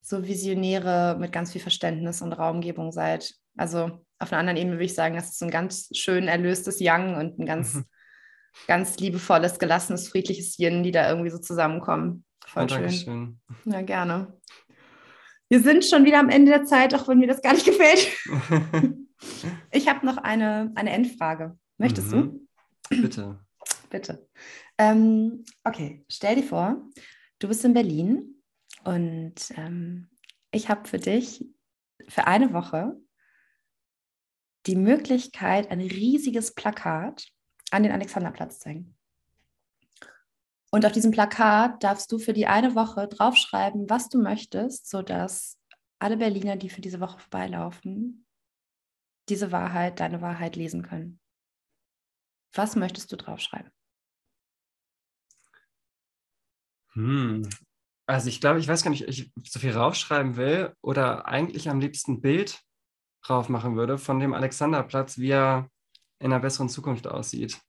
so 0.00 0.24
Visionäre 0.26 1.16
mit 1.18 1.32
ganz 1.32 1.52
viel 1.52 1.60
Verständnis 1.60 2.22
und 2.22 2.32
Raumgebung 2.32 2.92
seid. 2.92 3.34
Also 3.56 4.04
auf 4.18 4.32
einer 4.32 4.38
anderen 4.40 4.56
Ebene 4.58 4.76
würde 4.76 4.84
ich 4.84 4.94
sagen, 4.94 5.16
das 5.16 5.30
ist 5.30 5.42
ein 5.42 5.50
ganz 5.50 5.88
schön 5.92 6.28
erlöstes 6.28 6.78
Young 6.80 7.16
und 7.16 7.38
ein 7.38 7.46
ganz, 7.46 7.74
mhm. 7.74 7.84
ganz 8.66 8.98
liebevolles, 8.98 9.58
gelassenes, 9.58 10.08
friedliches 10.08 10.58
Yin, 10.58 10.82
die 10.82 10.92
da 10.92 11.08
irgendwie 11.08 11.30
so 11.30 11.38
zusammenkommen. 11.38 12.24
Voll 12.46 12.62
ja, 12.62 12.68
schön. 12.68 12.80
Dankeschön. 12.80 13.40
Ja, 13.64 13.82
gerne. 13.82 14.40
Wir 15.48 15.60
sind 15.60 15.84
schon 15.84 16.04
wieder 16.04 16.20
am 16.20 16.30
Ende 16.30 16.52
der 16.52 16.64
Zeit, 16.64 16.94
auch 16.94 17.06
wenn 17.08 17.18
mir 17.18 17.28
das 17.28 17.42
gar 17.42 17.52
nicht 17.52 17.66
gefällt. 17.66 18.08
ich 19.70 19.88
habe 19.88 20.06
noch 20.06 20.18
eine, 20.18 20.72
eine 20.74 20.90
Endfrage. 20.90 21.58
Möchtest 21.78 22.12
mhm. 22.12 22.46
du? 22.90 23.02
Bitte. 23.02 23.38
Bitte. 23.90 24.28
Ähm, 24.78 25.44
okay, 25.62 26.04
stell 26.08 26.36
dir 26.36 26.42
vor, 26.42 26.82
du 27.38 27.48
bist 27.48 27.64
in 27.64 27.74
Berlin 27.74 28.42
und 28.82 29.34
ähm, 29.56 30.08
ich 30.50 30.68
habe 30.68 30.88
für 30.88 30.98
dich 30.98 31.46
für 32.08 32.26
eine 32.26 32.52
Woche 32.52 32.96
die 34.66 34.76
Möglichkeit, 34.76 35.70
ein 35.70 35.80
riesiges 35.80 36.54
Plakat 36.54 37.28
an 37.74 37.82
den 37.82 37.92
Alexanderplatz 37.92 38.60
zu 38.60 38.70
hängen. 38.70 38.96
Und 40.70 40.84
auf 40.86 40.92
diesem 40.92 41.10
Plakat 41.10 41.82
darfst 41.84 42.10
du 42.10 42.18
für 42.18 42.32
die 42.32 42.46
eine 42.46 42.74
Woche 42.74 43.06
draufschreiben, 43.06 43.88
was 43.88 44.08
du 44.08 44.20
möchtest, 44.20 44.88
sodass 44.88 45.58
alle 45.98 46.16
Berliner, 46.16 46.56
die 46.56 46.68
für 46.68 46.80
diese 46.80 47.00
Woche 47.00 47.18
vorbeilaufen, 47.18 48.26
diese 49.28 49.52
Wahrheit, 49.52 50.00
deine 50.00 50.20
Wahrheit 50.20 50.56
lesen 50.56 50.82
können. 50.82 51.20
Was 52.52 52.76
möchtest 52.76 53.10
du 53.12 53.16
draufschreiben? 53.16 53.70
Hm. 56.92 57.48
Also 58.06 58.28
ich 58.28 58.40
glaube, 58.40 58.60
ich 58.60 58.68
weiß 58.68 58.82
gar 58.82 58.90
nicht, 58.90 59.04
ob 59.04 59.08
ich 59.08 59.30
so 59.50 59.58
viel 59.58 59.72
raufschreiben 59.72 60.36
will 60.36 60.74
oder 60.82 61.26
eigentlich 61.26 61.70
am 61.70 61.80
liebsten 61.80 62.14
ein 62.14 62.20
Bild 62.20 62.60
drauf 63.22 63.48
machen 63.48 63.76
würde 63.76 63.96
von 63.96 64.20
dem 64.20 64.34
Alexanderplatz, 64.34 65.18
wie 65.18 65.30
er 65.30 65.70
in 66.18 66.32
einer 66.32 66.40
besseren 66.40 66.68
Zukunft 66.68 67.06
aussieht. 67.06 67.60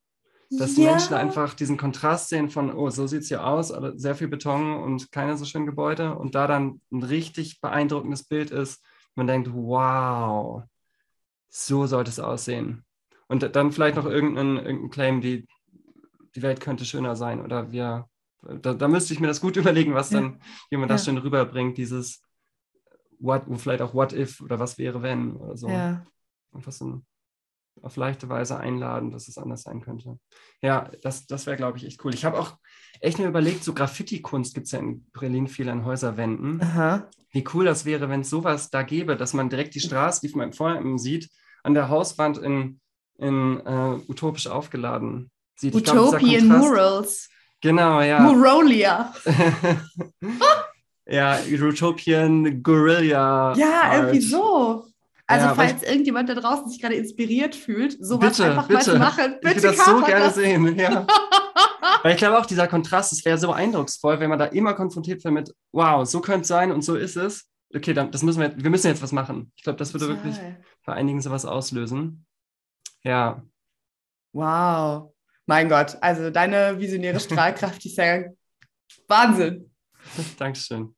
Dass 0.52 0.78
ja. 0.78 0.84
die 0.84 0.90
Menschen 0.92 1.14
einfach 1.16 1.54
diesen 1.54 1.78
Kontrast 1.78 2.30
sehen 2.30 2.50
von, 2.50 2.72
oh, 2.72 2.90
so 2.90 3.08
sieht 3.08 3.22
es 3.22 3.30
hier 3.30 3.46
aus, 3.46 3.72
aber 3.72 3.98
sehr 3.98 4.16
viel 4.16 4.28
Beton 4.28 4.76
und 4.76 5.12
keine 5.12 5.38
so 5.38 5.46
schönen 5.46 5.66
Gebäude. 5.66 6.16
Und 6.16 6.36
da 6.36 6.48
dann 6.48 6.82
ein 6.92 7.04
richtig 7.04 7.62
beeindruckendes 7.62 8.24
Bild 8.24 8.52
ist, 8.52 8.84
man 9.16 9.28
denkt, 9.28 9.50
wow, 9.52 10.64
so 11.50 11.88
sollte 11.88 12.12
es 12.12 12.20
aussehen. 12.20 12.84
Und 13.28 13.56
dann 13.56 13.72
vielleicht 13.72 13.96
noch 13.96 14.06
irgendein, 14.06 14.58
irgendein 14.58 14.90
Claim, 14.92 15.22
die, 15.22 15.48
die 16.36 16.42
Welt 16.42 16.60
könnte 16.60 16.86
schöner 16.86 17.16
sein. 17.16 17.42
Oder 17.42 17.72
wir, 17.72 18.08
da, 18.62 18.74
da 18.74 18.88
müsste 18.88 19.14
ich 19.14 19.20
mir 19.20 19.28
das 19.28 19.42
gut 19.42 19.58
überlegen, 19.58 19.96
was 19.96 20.10
dann 20.10 20.40
jemand 20.70 20.92
ja. 20.92 20.96
das 20.96 21.06
schön 21.06 21.18
rüberbringt, 21.18 21.78
dieses 21.78 22.22
What, 23.18 23.44
vielleicht 23.58 23.82
auch 23.82 23.94
What 23.94 24.14
if 24.14 24.42
oder 24.42 24.60
was 24.60 24.78
wäre, 24.78 25.02
wenn 25.02 25.36
oder 25.38 25.58
so. 25.58 25.70
Ja. 25.70 26.06
Was 26.52 26.78
so 26.78 27.02
auf 27.86 27.98
leichte 27.98 28.30
Weise 28.30 28.58
einladen, 28.60 29.12
dass 29.12 29.28
es 29.28 29.38
anders 29.38 29.62
sein 29.62 29.80
könnte. 29.82 30.18
Ja, 30.62 30.90
das, 31.04 31.28
das 31.28 31.46
wäre, 31.46 31.56
glaube 31.56 31.78
ich, 31.78 31.86
echt 31.86 32.04
cool. 32.04 32.14
Ich 32.14 32.26
habe 32.26 32.40
auch 32.40 32.58
echt 33.00 33.20
mir 33.20 33.28
überlegt, 33.28 33.64
so 33.64 33.74
Graffiti-Kunst 33.74 34.56
gibt 34.56 34.66
es 34.66 34.72
ja 34.72 34.80
in 34.80 35.06
Berlin 35.14 35.48
viel 35.48 35.70
an 35.70 35.86
Häuserwänden. 35.86 36.62
Aha. 36.62 37.08
Wie 37.32 37.46
cool 37.54 37.66
das 37.66 37.86
wäre, 37.86 38.10
wenn 38.10 38.22
es 38.22 38.30
sowas 38.30 38.72
da 38.72 38.82
gäbe, 38.82 39.16
dass 39.16 39.34
man 39.34 39.50
direkt 39.50 39.76
die 39.76 39.80
Straße, 39.80 40.28
die 40.28 40.36
man 40.36 40.52
vorher 40.52 40.82
sieht, 40.98 41.30
an 41.64 41.76
der 41.76 41.90
Hauswand 41.90 42.40
in, 42.40 42.80
in 43.20 43.62
uh, 43.62 44.02
utopisch 44.08 44.48
aufgeladen 44.48 45.30
sieht. 45.56 45.76
Utopian 45.76 46.50
glaub, 46.50 46.62
Murals. 46.62 47.30
Genau, 47.62 48.02
ja. 48.02 48.20
Murolia. 48.20 49.14
ja, 51.06 51.40
Utopian 51.52 52.64
Guerilla. 52.64 53.54
Ja, 53.56 53.82
Art. 53.84 53.94
irgendwie 53.96 54.22
so. 54.22 54.88
Also 55.28 55.48
ja, 55.48 55.56
falls 55.56 55.82
ich, 55.82 55.90
irgendjemand 55.90 56.30
da 56.30 56.36
draußen 56.36 56.70
sich 56.70 56.80
gerade 56.80 56.96
inspiriert 56.96 57.56
fühlt, 57.56 57.98
sowas 58.04 58.38
bitte, 58.38 58.52
einfach 58.52 58.68
bitte. 58.68 58.74
mal 58.74 58.84
zu 58.84 58.98
machen, 58.98 59.38
bitte. 59.42 59.58
Ich 59.58 59.64
würde 59.64 59.78
das 59.78 59.86
so 59.86 60.02
gerne 60.02 60.26
das. 60.26 60.36
sehen, 60.36 60.78
ja. 60.78 61.08
Weil 62.04 62.12
ich 62.12 62.18
glaube 62.18 62.38
auch, 62.38 62.46
dieser 62.46 62.68
Kontrast, 62.68 63.12
es 63.12 63.26
wäre 63.26 63.38
so 63.40 63.52
eindrucksvoll, 63.52 64.20
wenn 64.20 64.30
man 64.30 64.38
da 64.38 64.46
immer 64.46 64.76
konfrontiert 64.76 65.24
wird 65.24 65.34
mit, 65.34 65.56
wow, 65.72 66.08
so 66.08 66.22
könnte 66.22 66.42
es 66.42 66.48
sein 66.48 66.72
und 66.72 66.84
so 66.84 66.96
ist 66.96 67.16
es. 67.16 67.50
Okay, 67.76 67.94
dann, 67.94 68.12
das 68.12 68.22
müssen 68.22 68.42
wir, 68.42 68.56
wir 68.56 68.70
müssen 68.70 68.88
jetzt 68.88 69.02
was 69.02 69.12
machen. 69.12 69.52
Ich 69.56 69.64
glaube, 69.64 69.80
das 69.80 69.94
würde 69.94 70.08
Total. 70.08 70.24
wirklich 70.24 70.40
bei 70.86 70.94
einigen 70.94 71.22
sowas 71.22 71.46
auslösen. 71.46 72.26
Ja. 73.02 73.44
Wow. 74.34 75.12
Mein 75.48 75.70
Gott, 75.70 75.98
also 76.02 76.30
deine 76.30 76.80
visionäre 76.80 77.20
Strahlkraft 77.20 77.84
ist 77.86 77.98
ja 77.98 78.26
Wahnsinn. 79.08 79.72
Dankeschön. 80.38 80.96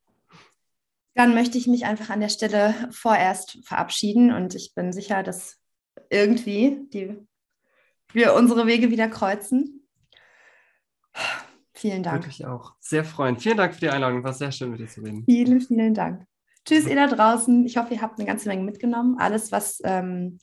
Dann 1.18 1.34
möchte 1.34 1.58
ich 1.58 1.66
mich 1.66 1.84
einfach 1.84 2.10
an 2.10 2.20
der 2.20 2.28
Stelle 2.28 2.76
vorerst 2.92 3.58
verabschieden 3.64 4.32
und 4.32 4.54
ich 4.54 4.72
bin 4.76 4.92
sicher, 4.92 5.24
dass 5.24 5.58
irgendwie 6.10 6.78
die, 6.92 7.18
wir 8.12 8.34
unsere 8.34 8.68
Wege 8.68 8.92
wieder 8.92 9.08
kreuzen. 9.08 9.84
Vielen 11.74 12.04
Dank. 12.04 12.22
Wirklich 12.22 12.46
auch. 12.46 12.74
Sehr 12.78 13.04
freuen. 13.04 13.36
Vielen 13.36 13.56
Dank 13.56 13.74
für 13.74 13.80
die 13.80 13.88
Einladung. 13.88 14.22
War 14.22 14.32
sehr 14.32 14.52
schön, 14.52 14.70
mit 14.70 14.78
dir 14.78 14.86
zu 14.86 15.00
reden. 15.00 15.24
Vielen, 15.24 15.60
vielen 15.60 15.92
Dank. 15.92 16.24
Tschüss, 16.64 16.86
ihr 16.86 16.94
da 16.94 17.08
draußen. 17.08 17.66
Ich 17.66 17.76
hoffe, 17.78 17.94
ihr 17.94 18.00
habt 18.00 18.20
eine 18.20 18.26
ganze 18.28 18.48
Menge 18.48 18.62
mitgenommen. 18.62 19.16
Alles, 19.18 19.50
was 19.50 19.80
ähm, 19.82 20.38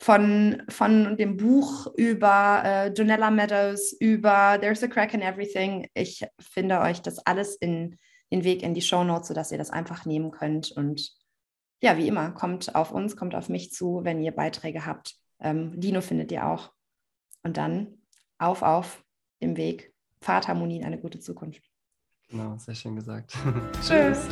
von, 0.00 0.64
von 0.68 1.16
dem 1.16 1.36
Buch 1.36 1.86
über 1.96 2.62
äh, 2.64 2.92
Donella 2.92 3.30
Meadows, 3.30 3.92
über 3.92 4.58
There's 4.60 4.82
a 4.82 4.88
Crack 4.88 5.14
in 5.14 5.22
Everything. 5.22 5.88
Ich 5.94 6.26
finde 6.40 6.80
euch 6.80 7.02
das 7.02 7.20
alles 7.20 7.54
in 7.54 8.00
den 8.30 8.44
Weg 8.44 8.62
in 8.62 8.74
die 8.74 8.82
Show 8.82 9.04
Notes, 9.04 9.28
sodass 9.28 9.52
ihr 9.52 9.58
das 9.58 9.70
einfach 9.70 10.04
nehmen 10.04 10.30
könnt. 10.30 10.72
Und 10.72 11.12
ja, 11.80 11.96
wie 11.96 12.08
immer, 12.08 12.30
kommt 12.32 12.74
auf 12.74 12.90
uns, 12.92 13.16
kommt 13.16 13.34
auf 13.34 13.48
mich 13.48 13.72
zu, 13.72 14.00
wenn 14.04 14.20
ihr 14.20 14.32
Beiträge 14.32 14.86
habt. 14.86 15.16
Ähm, 15.40 15.80
Dino 15.80 16.00
findet 16.00 16.32
ihr 16.32 16.46
auch. 16.46 16.72
Und 17.42 17.56
dann 17.56 17.98
auf, 18.38 18.62
auf 18.62 19.04
im 19.38 19.56
Weg. 19.56 19.94
Fahrtharmonie 20.20 20.78
in 20.78 20.84
eine 20.84 20.98
gute 20.98 21.20
Zukunft. 21.20 21.62
Genau, 22.28 22.56
sehr 22.58 22.74
schön 22.74 22.96
gesagt. 22.96 23.36
Tschüss. 23.82 24.26